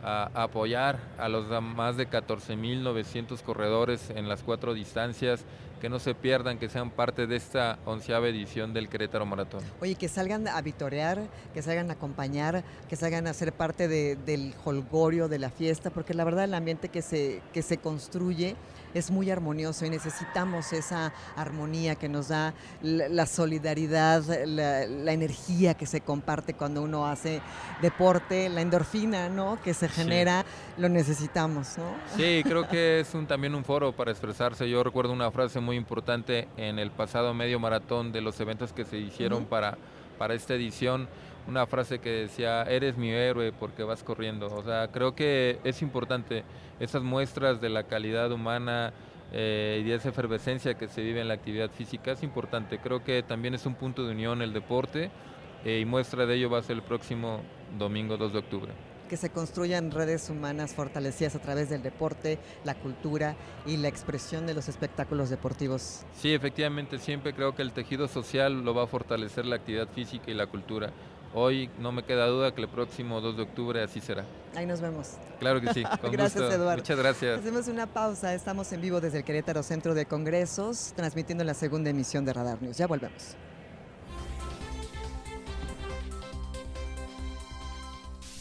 a, 0.05 0.29
apoyar 0.43 0.99
a 1.17 1.27
los 1.27 1.49
más 1.61 1.97
de 1.97 2.07
14.900 2.07 3.41
corredores 3.41 4.11
en 4.11 4.29
las 4.29 4.43
cuatro 4.43 4.73
distancias 4.73 5.43
que 5.85 5.89
no 5.89 5.99
se 5.99 6.15
pierdan, 6.15 6.57
que 6.57 6.67
sean 6.67 6.89
parte 6.89 7.27
de 7.27 7.35
esta 7.35 7.77
onceava 7.85 8.27
edición 8.27 8.73
del 8.73 8.89
Querétaro 8.89 9.23
Maratón. 9.23 9.61
Oye, 9.81 9.93
que 9.93 10.07
salgan 10.07 10.47
a 10.47 10.59
vitorear, 10.61 11.21
que 11.53 11.61
salgan 11.61 11.91
a 11.91 11.93
acompañar, 11.93 12.63
que 12.89 12.95
salgan 12.95 13.27
a 13.27 13.33
ser 13.35 13.53
parte 13.53 13.87
de, 13.87 14.15
del 14.15 14.55
holgorio 14.63 15.27
de 15.27 15.37
la 15.37 15.51
fiesta, 15.51 15.91
porque 15.91 16.15
la 16.15 16.23
verdad 16.23 16.45
el 16.45 16.55
ambiente 16.55 16.89
que 16.89 17.03
se, 17.03 17.43
que 17.53 17.61
se 17.61 17.77
construye 17.77 18.55
es 18.95 19.11
muy 19.11 19.29
armonioso 19.29 19.85
y 19.85 19.89
necesitamos 19.89 20.71
esa 20.73 21.13
armonía 21.35 21.95
que 21.95 22.07
nos 22.07 22.29
da 22.29 22.53
la, 22.81 23.25
solidaridad, 23.25 24.23
la, 24.47 25.11
energía 25.11 25.73
que 25.73 25.85
se 25.85 26.01
comparte 26.01 26.53
cuando 26.53 26.81
uno 26.81 27.05
hace 27.05 27.41
deporte, 27.81 28.49
la 28.49 28.61
endorfina 28.61 29.27
¿no? 29.27 29.59
que 29.61 29.73
se 29.73 29.89
genera, 29.89 30.45
lo 30.77 30.87
necesitamos. 30.87 31.77
¿no? 31.77 31.83
Sí, 32.15 32.41
creo 32.43 32.67
que 32.69 33.01
es 33.01 33.13
un, 33.13 33.27
también 33.27 33.53
un 33.53 33.65
foro 33.65 33.91
para 33.91 34.11
expresarse. 34.11 34.69
Yo 34.69 34.81
recuerdo 34.81 35.11
una 35.11 35.29
frase 35.29 35.59
muy 35.59 35.75
importante 35.75 36.47
en 36.55 36.79
el 36.79 36.89
pasado 36.89 37.33
medio 37.33 37.59
maratón 37.59 38.13
de 38.13 38.21
los 38.21 38.39
eventos 38.39 38.71
que 38.71 38.85
se 38.85 38.97
hicieron 38.97 39.45
para, 39.45 39.77
para 40.17 40.33
esta 40.35 40.53
edición 40.53 41.09
una 41.47 41.65
frase 41.67 41.99
que 41.99 42.09
decía, 42.09 42.63
eres 42.63 42.97
mi 42.97 43.11
héroe 43.11 43.51
porque 43.51 43.83
vas 43.83 44.03
corriendo. 44.03 44.47
O 44.47 44.63
sea, 44.63 44.87
creo 44.91 45.15
que 45.15 45.59
es 45.63 45.81
importante 45.81 46.43
esas 46.79 47.03
muestras 47.03 47.61
de 47.61 47.69
la 47.69 47.83
calidad 47.83 48.31
humana 48.31 48.93
eh, 49.31 49.81
y 49.81 49.87
de 49.87 49.95
esa 49.95 50.09
efervescencia 50.09 50.75
que 50.75 50.87
se 50.87 51.01
vive 51.01 51.21
en 51.21 51.27
la 51.27 51.35
actividad 51.35 51.69
física. 51.69 52.11
Es 52.11 52.23
importante, 52.23 52.79
creo 52.79 53.03
que 53.03 53.23
también 53.23 53.53
es 53.53 53.65
un 53.65 53.75
punto 53.75 54.05
de 54.05 54.11
unión 54.11 54.41
el 54.41 54.53
deporte 54.53 55.11
eh, 55.63 55.79
y 55.81 55.85
muestra 55.85 56.25
de 56.25 56.35
ello 56.35 56.49
va 56.49 56.59
a 56.59 56.63
ser 56.63 56.77
el 56.77 56.83
próximo 56.83 57.41
domingo 57.77 58.17
2 58.17 58.33
de 58.33 58.39
octubre 58.39 58.71
que 59.05 59.17
se 59.17 59.29
construyan 59.29 59.91
redes 59.91 60.29
humanas 60.29 60.73
fortalecidas 60.73 61.35
a 61.35 61.39
través 61.39 61.69
del 61.69 61.83
deporte, 61.83 62.39
la 62.63 62.75
cultura 62.75 63.35
y 63.65 63.77
la 63.77 63.87
expresión 63.87 64.45
de 64.45 64.53
los 64.53 64.67
espectáculos 64.67 65.29
deportivos. 65.29 66.05
Sí, 66.13 66.33
efectivamente, 66.33 66.97
siempre 66.97 67.33
creo 67.33 67.55
que 67.55 67.61
el 67.61 67.71
tejido 67.71 68.07
social 68.07 68.63
lo 68.63 68.73
va 68.73 68.83
a 68.83 68.87
fortalecer 68.87 69.45
la 69.45 69.57
actividad 69.57 69.87
física 69.89 70.31
y 70.31 70.33
la 70.33 70.47
cultura. 70.47 70.91
Hoy 71.37 71.69
no 71.79 71.91
me 71.91 72.01
queda 72.05 72.27
duda 72.27 72.55
que 72.55 72.61
el 72.61 72.69
próximo 72.69 73.19
2 73.19 73.35
de 73.35 73.43
octubre 73.43 73.83
así 73.83 73.99
será. 73.99 74.25
Ahí 74.55 74.65
nos 74.65 74.79
vemos. 74.79 75.15
Claro 75.37 75.59
que 75.59 75.73
sí, 75.73 75.83
con 76.01 76.09
gracias, 76.13 76.53
Eduardo. 76.53 76.77
Muchas 76.77 76.97
gracias. 76.97 77.39
Hacemos 77.41 77.67
una 77.67 77.87
pausa. 77.87 78.33
Estamos 78.33 78.71
en 78.71 78.79
vivo 78.79 79.01
desde 79.01 79.17
el 79.17 79.25
Querétaro 79.25 79.61
Centro 79.61 79.93
de 79.93 80.05
Congresos, 80.05 80.93
transmitiendo 80.95 81.43
la 81.43 81.53
segunda 81.53 81.89
emisión 81.89 82.23
de 82.23 82.31
Radar 82.31 82.61
News. 82.61 82.77
Ya 82.77 82.87
volvemos. 82.87 83.35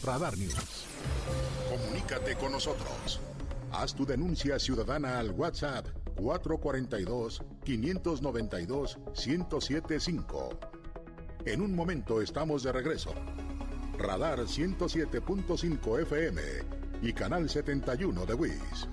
Radar 0.04 0.38
News. 0.38 0.86
Comunícate 1.68 2.36
con 2.36 2.52
nosotros. 2.52 3.20
Haz 3.72 3.92
tu 3.92 4.06
denuncia 4.06 4.56
ciudadana 4.60 5.18
al 5.18 5.32
WhatsApp 5.32 5.88
442 6.14 7.42
592 7.64 8.98
1075 9.26 10.73
en 11.46 11.60
un 11.60 11.74
momento 11.74 12.20
estamos 12.20 12.62
de 12.62 12.72
regreso. 12.72 13.14
Radar 13.98 14.40
107.5 14.40 16.02
FM 16.02 16.42
y 17.02 17.12
Canal 17.12 17.48
71 17.48 18.26
de 18.26 18.34
WIS. 18.34 18.88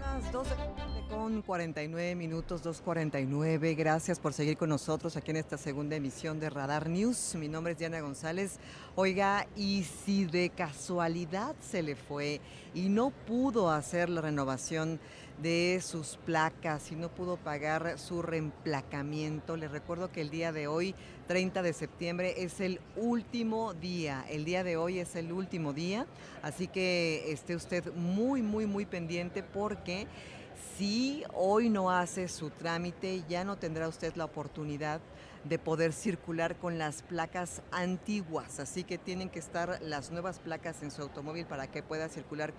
Las 0.00 0.32
12 0.32 0.54
con 1.08 1.42
49 1.42 2.14
minutos, 2.14 2.64
2.49. 2.64 3.76
Gracias 3.76 4.18
por 4.18 4.32
seguir 4.32 4.56
con 4.56 4.68
nosotros 4.68 5.16
aquí 5.16 5.30
en 5.30 5.38
esta 5.38 5.56
segunda 5.56 5.96
emisión 5.96 6.40
de 6.40 6.50
Radar 6.50 6.88
News. 6.88 7.34
Mi 7.36 7.48
nombre 7.48 7.72
es 7.72 7.78
Diana 7.78 8.00
González. 8.00 8.58
Oiga, 8.96 9.46
y 9.56 9.84
si 9.84 10.24
de 10.24 10.50
casualidad 10.50 11.54
se 11.60 11.82
le 11.82 11.96
fue 11.96 12.40
y 12.74 12.88
no 12.88 13.10
pudo 13.10 13.70
hacer 13.70 14.10
la 14.10 14.20
renovación 14.20 14.98
de 15.42 15.80
sus 15.82 16.16
placas 16.24 16.90
y 16.92 16.96
no 16.96 17.08
pudo 17.08 17.36
pagar 17.36 17.98
su 17.98 18.22
reemplacamiento. 18.22 19.56
Les 19.56 19.70
recuerdo 19.70 20.10
que 20.10 20.22
el 20.22 20.30
día 20.30 20.52
de 20.52 20.66
hoy, 20.66 20.94
30 21.28 21.62
de 21.62 21.72
septiembre, 21.72 22.42
es 22.42 22.60
el 22.60 22.80
último 22.96 23.74
día. 23.74 24.24
El 24.30 24.44
día 24.44 24.64
de 24.64 24.76
hoy 24.76 24.98
es 24.98 25.14
el 25.16 25.32
último 25.32 25.72
día, 25.72 26.06
así 26.42 26.68
que 26.68 27.30
esté 27.30 27.54
usted 27.54 27.92
muy, 27.94 28.42
muy, 28.42 28.66
muy 28.66 28.86
pendiente 28.86 29.42
porque 29.42 30.06
si 30.76 31.24
hoy 31.34 31.68
no 31.68 31.90
hace 31.90 32.28
su 32.28 32.50
trámite, 32.50 33.22
ya 33.28 33.44
no 33.44 33.56
tendrá 33.56 33.88
usted 33.88 34.14
la 34.16 34.24
oportunidad 34.24 35.00
de 35.44 35.58
poder 35.58 35.92
circular 35.92 36.56
con 36.56 36.78
las 36.78 37.02
placas 37.02 37.62
antiguas. 37.70 38.58
Así 38.58 38.84
que 38.84 38.98
tienen 38.98 39.28
que 39.28 39.38
estar 39.38 39.78
las 39.80 40.10
nuevas 40.10 40.38
placas 40.38 40.82
en 40.82 40.90
su 40.90 41.02
automóvil 41.02 41.46
para 41.46 41.66
que 41.68 41.82
pueda 41.82 42.08
circular 42.08 42.52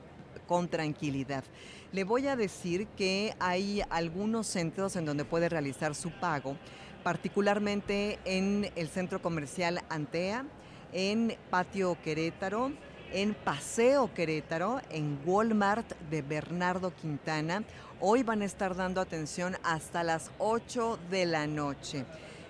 con 0.45 0.67
tranquilidad. 0.67 1.43
Le 1.91 2.03
voy 2.03 2.27
a 2.27 2.35
decir 2.35 2.87
que 2.97 3.33
hay 3.39 3.81
algunos 3.89 4.47
centros 4.47 4.95
en 4.95 5.05
donde 5.05 5.25
puede 5.25 5.49
realizar 5.49 5.95
su 5.95 6.11
pago, 6.11 6.57
particularmente 7.03 8.19
en 8.25 8.69
el 8.75 8.89
centro 8.89 9.21
comercial 9.21 9.81
Antea, 9.89 10.45
en 10.93 11.35
Patio 11.49 11.97
Querétaro, 12.03 12.71
en 13.13 13.33
Paseo 13.33 14.13
Querétaro, 14.13 14.81
en 14.89 15.19
Walmart 15.25 15.97
de 16.09 16.21
Bernardo 16.21 16.93
Quintana. 16.93 17.63
Hoy 17.99 18.23
van 18.23 18.41
a 18.41 18.45
estar 18.45 18.75
dando 18.75 19.01
atención 19.01 19.55
hasta 19.63 20.03
las 20.03 20.31
8 20.39 20.99
de 21.09 21.25
la 21.25 21.47
noche. 21.47 22.05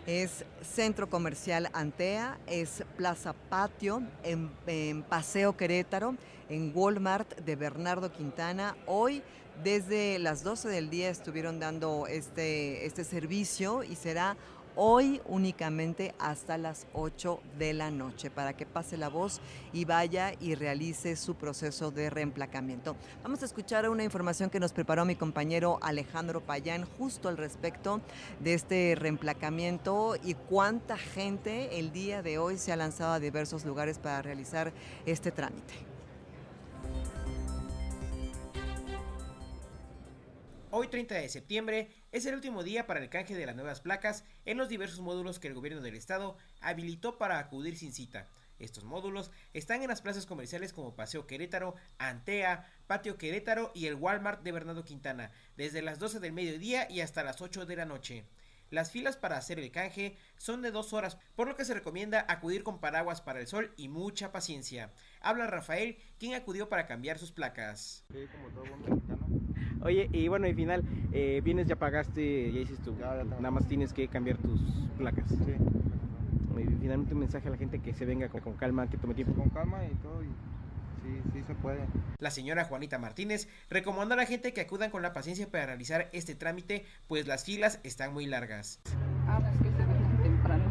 Es 0.06 0.46
Centro 0.62 1.10
Comercial 1.10 1.70
Antea, 1.74 2.38
es 2.48 2.84
Plaza 2.96 3.34
Patio, 3.34 4.02
en, 4.24 5.04
Paseo 5.04 5.56
Querétaro, 5.58 6.16
en 6.50 6.72
Walmart 6.74 7.38
de 7.40 7.56
Bernardo 7.56 8.12
Quintana. 8.12 8.76
Hoy 8.86 9.22
desde 9.64 10.20
las 10.20 10.44
12 10.44 10.70
del 10.70 10.90
día 10.90 11.10
estuvieron 11.10 11.60
dando 11.60 12.08
este, 12.08 12.86
este 12.86 13.04
servicio 13.04 13.84
y 13.84 13.96
será 13.96 14.38
hoy 14.80 15.20
únicamente 15.26 16.14
hasta 16.20 16.58
las 16.58 16.86
8 16.94 17.42
de 17.58 17.74
la 17.74 17.90
noche 17.90 18.30
para 18.30 18.56
que 18.56 18.68
pase 18.68 18.96
la 18.96 19.10
voz 19.10 19.42
y 19.74 19.86
vaya 19.86 20.34
y 20.40 20.54
realice 20.54 21.16
su 21.16 21.34
proceso 21.36 21.90
de 21.90 22.12
reemplacamiento. 22.12 22.96
Vamos 23.24 23.42
a 23.42 23.46
escuchar 23.46 23.90
una 23.90 24.04
información 24.04 24.52
que 24.52 24.60
nos 24.60 24.74
preparó 24.74 25.04
mi 25.04 25.16
compañero 25.16 25.80
Alejandro 25.82 26.42
Payán 26.42 26.86
justo 26.86 27.28
al 27.28 27.38
respecto 27.38 28.02
de 28.40 28.54
este 28.54 28.96
reemplacamiento 28.96 30.16
y 30.24 30.36
cuánta 30.36 30.96
gente 30.96 31.80
el 31.80 31.92
día 31.92 32.22
de 32.22 32.38
hoy 32.38 32.60
se 32.60 32.72
ha 32.72 32.76
lanzado 32.76 33.14
a 33.14 33.20
diversos 33.20 33.66
lugares 33.66 33.98
para 33.98 34.22
realizar 34.22 34.72
este 35.08 35.32
trámite. 35.32 35.87
Hoy 40.70 40.90
30 40.90 41.16
de 41.16 41.30
septiembre 41.30 41.90
es 42.12 42.26
el 42.26 42.36
último 42.36 42.62
día 42.62 42.88
para 42.88 43.00
el 43.00 43.10
canje 43.10 43.36
de 43.36 43.46
las 43.46 43.56
nuevas 43.56 43.80
placas 43.80 44.26
en 44.44 44.58
los 44.58 44.68
diversos 44.68 45.00
módulos 45.00 45.40
que 45.40 45.48
el 45.48 45.54
gobierno 45.54 45.82
del 45.82 45.96
estado 45.96 46.36
habilitó 46.60 47.18
para 47.18 47.40
acudir 47.40 47.78
sin 47.78 47.94
cita. 47.94 48.28
Estos 48.60 48.84
módulos 48.84 49.32
están 49.54 49.82
en 49.82 49.88
las 49.88 50.02
plazas 50.02 50.26
comerciales 50.26 50.74
como 50.74 50.94
Paseo 50.94 51.26
Querétaro, 51.26 51.76
Antea, 52.00 52.70
Patio 52.86 53.18
Querétaro 53.18 53.72
y 53.74 53.86
el 53.86 53.96
Walmart 53.96 54.44
de 54.44 54.52
Bernardo 54.52 54.84
Quintana, 54.84 55.32
desde 55.56 55.82
las 55.82 56.00
12 56.00 56.20
del 56.20 56.34
mediodía 56.34 56.92
y 56.92 57.00
hasta 57.00 57.24
las 57.24 57.42
8 57.42 57.66
de 57.66 57.76
la 57.78 57.86
noche. 57.86 58.26
Las 58.70 58.92
filas 58.92 59.16
para 59.16 59.38
hacer 59.38 59.60
el 59.60 59.72
canje 59.72 60.18
son 60.36 60.62
de 60.62 60.72
dos 60.72 60.92
horas, 60.92 61.18
por 61.38 61.48
lo 61.48 61.56
que 61.56 61.64
se 61.64 61.74
recomienda 61.74 62.26
acudir 62.28 62.64
con 62.64 62.82
paraguas 62.82 63.22
para 63.22 63.40
el 63.40 63.48
sol 63.48 63.72
y 63.78 63.88
mucha 63.88 64.34
paciencia. 64.34 64.92
Habla 65.22 65.48
Rafael, 65.48 65.98
quien 66.20 66.34
acudió 66.34 66.68
para 66.68 66.88
cambiar 66.88 67.18
sus 67.18 67.32
placas. 67.32 68.04
Oye, 69.82 70.10
y 70.12 70.28
bueno, 70.28 70.48
y 70.48 70.54
final, 70.54 70.84
eh, 71.12 71.42
vienes, 71.44 71.68
ya 71.68 71.76
pagaste, 71.76 72.52
ya 72.52 72.60
hiciste 72.60 72.84
tu. 72.84 72.96
nada 72.96 73.52
más 73.52 73.68
tienes 73.68 73.94
que 73.94 74.08
cambiar 74.08 74.38
tus 74.38 74.60
placas. 74.98 75.30
Sí. 75.30 75.54
Y 76.58 76.76
finalmente 76.82 77.14
un 77.14 77.20
mensaje 77.20 77.48
a 77.48 77.52
la 77.52 77.58
gente 77.58 77.80
que 77.80 77.94
se 77.94 78.06
venga 78.06 78.30
con, 78.30 78.54
calma, 78.54 78.90
que 78.90 78.98
tome 78.98 79.14
tiempo. 79.14 79.34
Con 79.36 79.50
calma 79.50 79.86
y 79.86 79.96
todo. 79.96 80.24
Y... 80.24 80.28
Sí, 81.04 81.22
sí 81.32 81.44
se 81.46 81.54
puede. 81.54 81.80
La 82.20 82.32
señora 82.32 82.66
Juanita 82.66 82.98
Martínez 82.98 83.48
recomendó 83.70 84.16
a 84.16 84.18
la 84.18 84.26
gente 84.26 84.52
que 84.52 84.62
acudan 84.62 84.90
con 84.90 85.02
la 85.02 85.14
paciencia 85.14 85.48
para 85.48 85.68
realizar 85.68 86.10
este 86.12 86.36
trámite, 86.36 86.86
pues 87.08 87.28
las 87.28 87.46
filas 87.46 87.80
están 87.84 88.14
muy 88.14 88.26
largas. 88.26 88.82
Ah, 89.28 89.40
pues 89.40 89.72
que 89.72 89.78
se 89.78 90.24
temprano. 90.24 90.64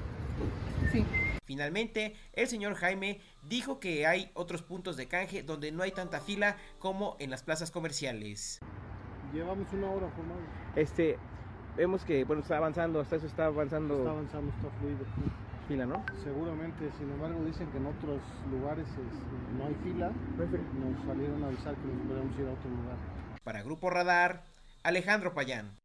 sí. 0.92 1.04
Finalmente, 1.44 2.14
el 2.34 2.46
señor 2.46 2.74
Jaime 2.76 3.20
dijo 3.52 3.80
que 3.80 4.06
hay 4.06 4.30
otros 4.32 4.62
puntos 4.62 4.96
de 4.96 5.08
canje 5.08 5.42
donde 5.42 5.72
no 5.72 5.82
hay 5.82 5.92
tanta 5.92 6.20
fila 6.20 6.56
como 6.78 7.16
en 7.18 7.28
las 7.28 7.42
plazas 7.42 7.70
comerciales. 7.70 8.58
Llevamos 9.34 9.70
una 9.74 9.90
hora 9.90 10.08
formado. 10.08 10.40
Este, 10.74 11.18
vemos 11.76 12.02
que 12.02 12.24
bueno 12.24 12.40
está 12.40 12.56
avanzando, 12.56 13.00
hasta 13.00 13.16
eso 13.16 13.26
está 13.26 13.46
avanzando. 13.46 13.98
Está 13.98 14.10
avanzando, 14.10 14.50
está 14.52 14.70
fluido. 14.78 15.04
Fila, 15.68 15.84
¿no? 15.84 16.02
Seguramente, 16.24 16.90
sin 16.98 17.10
embargo 17.10 17.44
dicen 17.44 17.70
que 17.70 17.76
en 17.76 17.86
otros 17.86 18.20
lugares 18.50 18.86
no 19.58 19.66
hay 19.66 19.74
fila. 19.84 20.10
Nos 20.38 21.06
salieron 21.06 21.44
a 21.44 21.48
avisar 21.48 21.74
que 21.74 21.86
nos 21.88 22.06
podemos 22.08 22.38
ir 22.38 22.46
a 22.46 22.52
otro 22.52 22.70
lugar. 22.70 22.96
Para 23.44 23.62
Grupo 23.62 23.90
Radar, 23.90 24.44
Alejandro 24.82 25.34
Payán. 25.34 25.81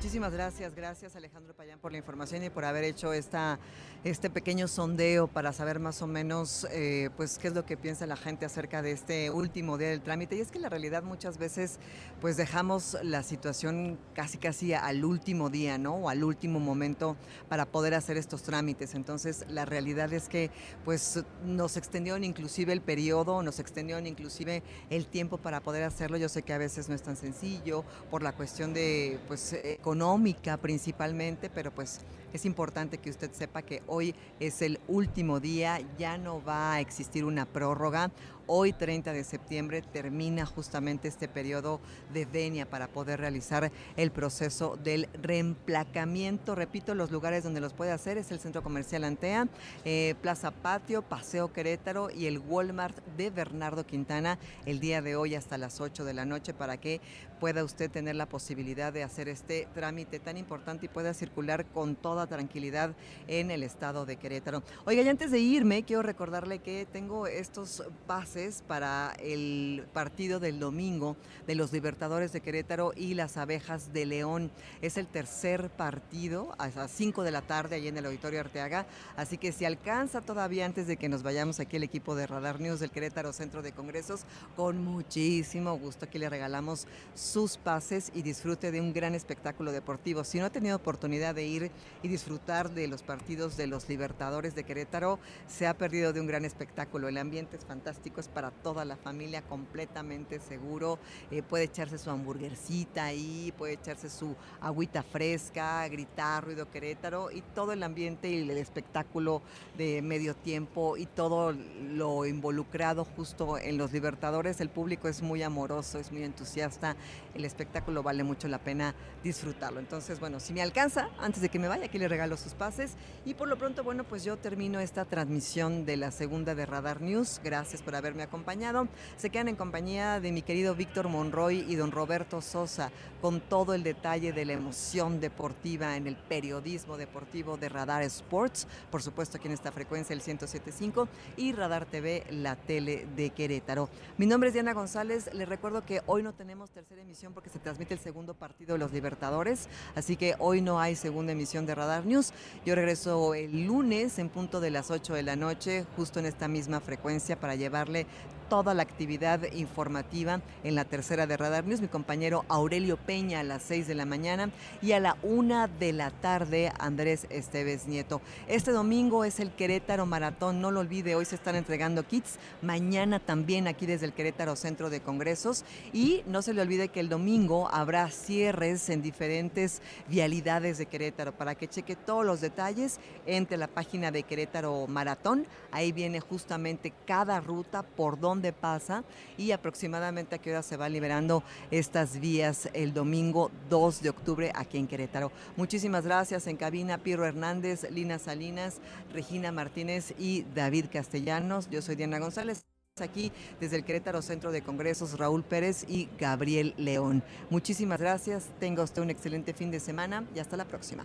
Muchísimas 0.00 0.32
gracias. 0.32 0.74
Gracias 0.74 1.14
Alejandro 1.14 1.54
Payán 1.54 1.78
por 1.78 1.92
la 1.92 1.98
información 1.98 2.42
y 2.42 2.48
por 2.48 2.64
haber 2.64 2.84
hecho 2.84 3.12
esta, 3.12 3.58
este 4.02 4.30
pequeño 4.30 4.66
sondeo 4.66 5.26
para 5.26 5.52
saber 5.52 5.78
más 5.78 6.00
o 6.00 6.06
menos 6.06 6.66
eh, 6.70 7.10
pues 7.18 7.38
qué 7.38 7.48
es 7.48 7.54
lo 7.54 7.66
que 7.66 7.76
piensa 7.76 8.06
la 8.06 8.16
gente 8.16 8.46
acerca 8.46 8.80
de 8.80 8.92
este 8.92 9.30
último 9.30 9.76
día 9.76 9.90
del 9.90 10.00
trámite. 10.00 10.36
Y 10.36 10.40
es 10.40 10.50
que 10.50 10.58
la 10.58 10.70
realidad 10.70 11.02
muchas 11.02 11.36
veces 11.36 11.78
pues 12.18 12.38
dejamos 12.38 12.96
la 13.02 13.22
situación 13.22 13.98
casi 14.14 14.38
casi 14.38 14.72
al 14.72 15.04
último 15.04 15.50
día, 15.50 15.76
¿no? 15.76 15.96
O 15.96 16.08
al 16.08 16.24
último 16.24 16.60
momento 16.60 17.18
para 17.50 17.66
poder 17.66 17.92
hacer 17.92 18.16
estos 18.16 18.42
trámites. 18.42 18.94
Entonces 18.94 19.44
la 19.50 19.66
realidad 19.66 20.10
es 20.14 20.30
que 20.30 20.50
pues 20.82 21.22
nos 21.44 21.76
extendieron 21.76 22.24
inclusive 22.24 22.72
el 22.72 22.80
periodo, 22.80 23.42
nos 23.42 23.58
extendieron 23.58 24.06
inclusive 24.06 24.62
el 24.88 25.08
tiempo 25.08 25.36
para 25.36 25.60
poder 25.60 25.82
hacerlo. 25.82 26.16
Yo 26.16 26.30
sé 26.30 26.40
que 26.40 26.54
a 26.54 26.58
veces 26.58 26.88
no 26.88 26.94
es 26.94 27.02
tan 27.02 27.16
sencillo 27.16 27.84
por 28.10 28.22
la 28.22 28.32
cuestión 28.32 28.72
de 28.72 29.20
pues 29.28 29.52
económica 29.90 30.56
principalmente, 30.56 31.50
pero 31.50 31.72
pues 31.72 32.00
es 32.32 32.44
importante 32.44 32.98
que 32.98 33.10
usted 33.10 33.32
sepa 33.32 33.62
que 33.62 33.82
hoy 33.88 34.14
es 34.38 34.62
el 34.62 34.78
último 34.86 35.40
día, 35.40 35.80
ya 35.98 36.16
no 36.16 36.40
va 36.44 36.74
a 36.74 36.80
existir 36.80 37.24
una 37.24 37.44
prórroga. 37.44 38.12
Hoy, 38.52 38.72
30 38.72 39.12
de 39.12 39.22
septiembre, 39.22 39.80
termina 39.80 40.44
justamente 40.44 41.06
este 41.06 41.28
periodo 41.28 41.80
de 42.12 42.24
venia 42.24 42.68
para 42.68 42.88
poder 42.88 43.20
realizar 43.20 43.70
el 43.96 44.10
proceso 44.10 44.76
del 44.76 45.08
reemplacamiento. 45.22 46.56
Repito, 46.56 46.96
los 46.96 47.12
lugares 47.12 47.44
donde 47.44 47.60
los 47.60 47.74
puede 47.74 47.92
hacer 47.92 48.18
es 48.18 48.32
el 48.32 48.40
Centro 48.40 48.62
Comercial 48.62 49.04
Antea, 49.04 49.46
eh, 49.84 50.16
Plaza 50.20 50.50
Patio, 50.50 51.02
Paseo 51.02 51.52
Querétaro 51.52 52.10
y 52.10 52.26
el 52.26 52.38
Walmart 52.38 52.96
de 53.16 53.30
Bernardo 53.30 53.86
Quintana 53.86 54.38
el 54.66 54.80
día 54.80 55.00
de 55.00 55.14
hoy 55.14 55.36
hasta 55.36 55.56
las 55.56 55.80
8 55.80 56.04
de 56.04 56.14
la 56.14 56.24
noche 56.24 56.52
para 56.52 56.76
que 56.76 57.00
pueda 57.40 57.64
usted 57.64 57.90
tener 57.90 58.14
la 58.14 58.26
posibilidad 58.26 58.92
de 58.92 59.02
hacer 59.02 59.28
este 59.28 59.66
trámite 59.74 60.20
tan 60.20 60.36
importante 60.36 60.86
y 60.86 60.88
pueda 60.88 61.14
circular 61.14 61.64
con 61.66 61.96
toda 61.96 62.26
tranquilidad 62.26 62.94
en 63.26 63.50
el 63.50 63.62
estado 63.62 64.04
de 64.04 64.16
Querétaro. 64.16 64.62
Oiga, 64.84 65.02
y 65.02 65.08
antes 65.08 65.30
de 65.30 65.38
irme, 65.38 65.82
quiero 65.82 66.02
recordarle 66.02 66.58
que 66.58 66.86
tengo 66.92 67.26
estos 67.26 67.82
pases 68.06 68.62
para 68.68 69.14
el 69.18 69.86
partido 69.94 70.38
del 70.38 70.60
domingo 70.60 71.16
de 71.46 71.54
los 71.54 71.72
Libertadores 71.72 72.32
de 72.32 72.42
Querétaro 72.42 72.92
y 72.94 73.14
las 73.14 73.38
Abejas 73.38 73.92
de 73.92 74.04
León. 74.04 74.50
Es 74.82 74.98
el 74.98 75.06
tercer 75.06 75.70
partido 75.70 76.54
a 76.58 76.68
las 76.68 76.90
5 76.90 77.22
de 77.22 77.30
la 77.30 77.42
tarde 77.42 77.76
ahí 77.76 77.88
en 77.88 77.96
el 77.96 78.04
Auditorio 78.04 78.40
Arteaga, 78.40 78.86
así 79.16 79.38
que 79.38 79.52
si 79.52 79.64
alcanza 79.64 80.20
todavía 80.20 80.66
antes 80.66 80.86
de 80.86 80.98
que 80.98 81.08
nos 81.08 81.22
vayamos 81.22 81.58
aquí 81.58 81.76
el 81.76 81.84
equipo 81.84 82.14
de 82.14 82.26
Radar 82.26 82.60
News 82.60 82.80
del 82.80 82.90
Querétaro 82.90 83.32
Centro 83.32 83.62
de 83.62 83.72
Congresos, 83.72 84.24
con 84.56 84.84
muchísimo 84.84 85.78
gusto 85.78 86.04
aquí 86.04 86.18
le 86.18 86.28
regalamos 86.28 86.86
sus 87.30 87.58
pases 87.58 88.10
y 88.12 88.22
disfrute 88.22 88.72
de 88.72 88.80
un 88.80 88.92
gran 88.92 89.14
espectáculo 89.14 89.70
deportivo. 89.70 90.24
Si 90.24 90.40
no 90.40 90.46
ha 90.46 90.50
tenido 90.50 90.74
oportunidad 90.76 91.32
de 91.32 91.46
ir 91.46 91.70
y 92.02 92.08
disfrutar 92.08 92.70
de 92.70 92.88
los 92.88 93.04
partidos 93.04 93.56
de 93.56 93.68
los 93.68 93.88
Libertadores 93.88 94.56
de 94.56 94.64
Querétaro, 94.64 95.20
se 95.46 95.68
ha 95.68 95.78
perdido 95.78 96.12
de 96.12 96.20
un 96.20 96.26
gran 96.26 96.44
espectáculo. 96.44 97.06
El 97.06 97.18
ambiente 97.18 97.56
es 97.56 97.64
fantástico, 97.64 98.18
es 98.18 98.26
para 98.26 98.50
toda 98.50 98.84
la 98.84 98.96
familia, 98.96 99.42
completamente 99.42 100.40
seguro. 100.40 100.98
Eh, 101.30 101.44
puede 101.44 101.64
echarse 101.64 101.98
su 101.98 102.10
hamburguercita 102.10 103.04
ahí, 103.04 103.54
puede 103.56 103.74
echarse 103.74 104.10
su 104.10 104.34
agüita 104.60 105.04
fresca, 105.04 105.86
gritar 105.86 106.44
ruido 106.44 106.68
Querétaro 106.68 107.30
y 107.30 107.42
todo 107.54 107.72
el 107.72 107.84
ambiente 107.84 108.28
y 108.28 108.50
el 108.50 108.58
espectáculo 108.58 109.40
de 109.78 110.02
medio 110.02 110.34
tiempo 110.34 110.96
y 110.96 111.06
todo 111.06 111.52
lo 111.52 112.26
involucrado 112.26 113.04
justo 113.04 113.56
en 113.56 113.78
los 113.78 113.92
Libertadores. 113.92 114.60
El 114.60 114.68
público 114.68 115.06
es 115.06 115.22
muy 115.22 115.44
amoroso, 115.44 116.00
es 116.00 116.10
muy 116.10 116.24
entusiasta. 116.24 116.96
El 117.34 117.44
espectáculo 117.44 118.02
vale 118.02 118.24
mucho 118.24 118.48
la 118.48 118.58
pena 118.58 118.94
disfrutarlo. 119.22 119.78
Entonces, 119.78 120.18
bueno, 120.18 120.40
si 120.40 120.52
me 120.52 120.62
alcanza, 120.62 121.10
antes 121.18 121.40
de 121.40 121.48
que 121.48 121.58
me 121.58 121.68
vaya, 121.68 121.84
aquí 121.84 121.98
le 121.98 122.08
regalo 122.08 122.36
sus 122.36 122.54
pases. 122.54 122.94
Y 123.24 123.34
por 123.34 123.48
lo 123.48 123.56
pronto, 123.56 123.84
bueno, 123.84 124.04
pues 124.04 124.24
yo 124.24 124.36
termino 124.36 124.80
esta 124.80 125.04
transmisión 125.04 125.84
de 125.84 125.96
la 125.96 126.10
segunda 126.10 126.54
de 126.54 126.66
Radar 126.66 127.00
News. 127.00 127.40
Gracias 127.44 127.82
por 127.82 127.94
haberme 127.94 128.24
acompañado. 128.24 128.88
Se 129.16 129.30
quedan 129.30 129.48
en 129.48 129.56
compañía 129.56 130.20
de 130.20 130.32
mi 130.32 130.42
querido 130.42 130.74
Víctor 130.74 131.08
Monroy 131.08 131.64
y 131.68 131.76
don 131.76 131.92
Roberto 131.92 132.40
Sosa 132.40 132.90
con 133.20 133.40
todo 133.40 133.74
el 133.74 133.82
detalle 133.82 134.32
de 134.32 134.44
la 134.44 134.54
emoción 134.54 135.20
deportiva 135.20 135.96
en 135.96 136.06
el 136.06 136.16
periodismo 136.16 136.96
deportivo 136.96 137.56
de 137.56 137.68
Radar 137.68 138.02
Sports. 138.02 138.66
Por 138.90 139.02
supuesto, 139.02 139.36
aquí 139.36 139.46
en 139.46 139.54
esta 139.54 139.72
frecuencia 139.72 140.14
el 140.14 140.20
1075 140.20 141.08
y 141.36 141.52
Radar 141.52 141.86
TV, 141.86 142.24
la 142.30 142.56
tele 142.56 143.06
de 143.14 143.30
Querétaro. 143.30 143.88
Mi 144.16 144.26
nombre 144.26 144.48
es 144.48 144.54
Diana 144.54 144.72
González. 144.72 145.32
Les 145.34 145.48
recuerdo 145.48 145.84
que 145.84 146.02
hoy 146.06 146.22
no 146.22 146.32
tenemos 146.32 146.70
tercera 146.70 147.02
emisión 147.02 147.09
porque 147.34 147.50
se 147.50 147.58
transmite 147.58 147.92
el 147.92 147.98
segundo 147.98 148.34
partido 148.34 148.74
de 148.74 148.78
los 148.78 148.92
Libertadores. 148.92 149.68
Así 149.96 150.16
que 150.16 150.36
hoy 150.38 150.60
no 150.60 150.78
hay 150.78 150.94
segunda 150.94 151.32
emisión 151.32 151.66
de 151.66 151.74
Radar 151.74 152.06
News. 152.06 152.32
Yo 152.64 152.76
regreso 152.76 153.34
el 153.34 153.66
lunes 153.66 154.20
en 154.20 154.28
punto 154.28 154.60
de 154.60 154.70
las 154.70 154.92
8 154.92 155.14
de 155.14 155.24
la 155.24 155.34
noche, 155.34 155.86
justo 155.96 156.20
en 156.20 156.26
esta 156.26 156.46
misma 156.46 156.78
frecuencia, 156.78 157.38
para 157.38 157.56
llevarle 157.56 158.06
toda 158.50 158.74
la 158.74 158.82
actividad 158.82 159.40
informativa 159.52 160.40
en 160.64 160.74
la 160.74 160.84
tercera 160.84 161.28
de 161.28 161.36
Radar 161.36 161.64
News. 161.64 161.80
Mi 161.80 161.86
compañero 161.86 162.44
Aurelio 162.48 162.96
Peña 162.96 163.40
a 163.40 163.44
las 163.44 163.62
6 163.62 163.86
de 163.86 163.94
la 163.94 164.04
mañana 164.04 164.50
y 164.82 164.90
a 164.90 164.98
la 164.98 165.16
1 165.22 165.68
de 165.78 165.92
la 165.92 166.10
tarde 166.10 166.72
Andrés 166.80 167.28
Esteves 167.30 167.86
Nieto. 167.86 168.20
Este 168.48 168.72
domingo 168.72 169.24
es 169.24 169.38
el 169.38 169.52
Querétaro 169.52 170.04
Maratón, 170.04 170.60
no 170.60 170.72
lo 170.72 170.80
olvide, 170.80 171.14
hoy 171.14 171.26
se 171.26 171.36
están 171.36 171.54
entregando 171.54 172.02
kits, 172.02 172.40
mañana 172.60 173.20
también 173.20 173.68
aquí 173.68 173.86
desde 173.86 174.06
el 174.06 174.12
Querétaro 174.12 174.56
Centro 174.56 174.90
de 174.90 175.00
Congresos. 175.00 175.64
Y 175.92 176.24
no 176.26 176.42
se 176.42 176.52
le 176.52 176.60
olvide 176.60 176.88
que 176.88 176.98
el 176.98 177.08
domingo 177.08 177.68
habrá 177.72 178.10
cierres 178.10 178.90
en 178.90 179.00
diferentes 179.00 179.80
vialidades 180.08 180.76
de 180.76 180.86
Querétaro. 180.86 181.30
Para 181.30 181.54
que 181.54 181.68
cheque 181.68 181.94
todos 181.94 182.26
los 182.26 182.40
detalles 182.40 182.98
entre 183.26 183.56
la 183.56 183.68
página 183.68 184.10
de 184.10 184.24
Querétaro 184.24 184.88
Maratón, 184.88 185.46
ahí 185.70 185.92
viene 185.92 186.18
justamente 186.18 186.92
cada 187.06 187.38
ruta 187.38 187.84
por 187.84 188.18
dónde 188.40 188.52
pasa 188.54 189.04
y 189.36 189.52
aproximadamente 189.52 190.34
a 190.34 190.38
qué 190.38 190.50
hora 190.50 190.62
se 190.62 190.78
van 190.78 190.94
liberando 190.94 191.42
estas 191.70 192.18
vías 192.20 192.70
el 192.72 192.94
domingo 192.94 193.50
2 193.68 194.00
de 194.00 194.08
octubre 194.08 194.50
aquí 194.54 194.78
en 194.78 194.86
Querétaro. 194.86 195.30
Muchísimas 195.58 196.06
gracias 196.06 196.46
en 196.46 196.56
cabina 196.56 196.96
Piero 196.96 197.26
Hernández, 197.26 197.86
Lina 197.90 198.18
Salinas, 198.18 198.78
Regina 199.12 199.52
Martínez 199.52 200.14
y 200.18 200.46
David 200.54 200.86
Castellanos. 200.90 201.68
Yo 201.68 201.82
soy 201.82 201.96
Diana 201.96 202.18
González 202.18 202.64
aquí 202.98 203.30
desde 203.60 203.76
el 203.76 203.84
Querétaro 203.84 204.22
Centro 204.22 204.52
de 204.52 204.62
Congresos 204.62 205.18
Raúl 205.18 205.44
Pérez 205.44 205.84
y 205.86 206.08
Gabriel 206.18 206.72
León. 206.78 207.22
Muchísimas 207.50 208.00
gracias, 208.00 208.46
tenga 208.58 208.82
usted 208.82 209.02
un 209.02 209.10
excelente 209.10 209.52
fin 209.52 209.70
de 209.70 209.80
semana 209.80 210.24
y 210.34 210.38
hasta 210.38 210.56
la 210.56 210.64
próxima. 210.64 211.04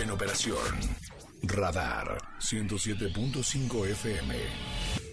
En 0.00 0.10
operación 0.10 0.56
Radar 1.42 2.16
107.5 2.40 3.86
FM. 3.88 5.00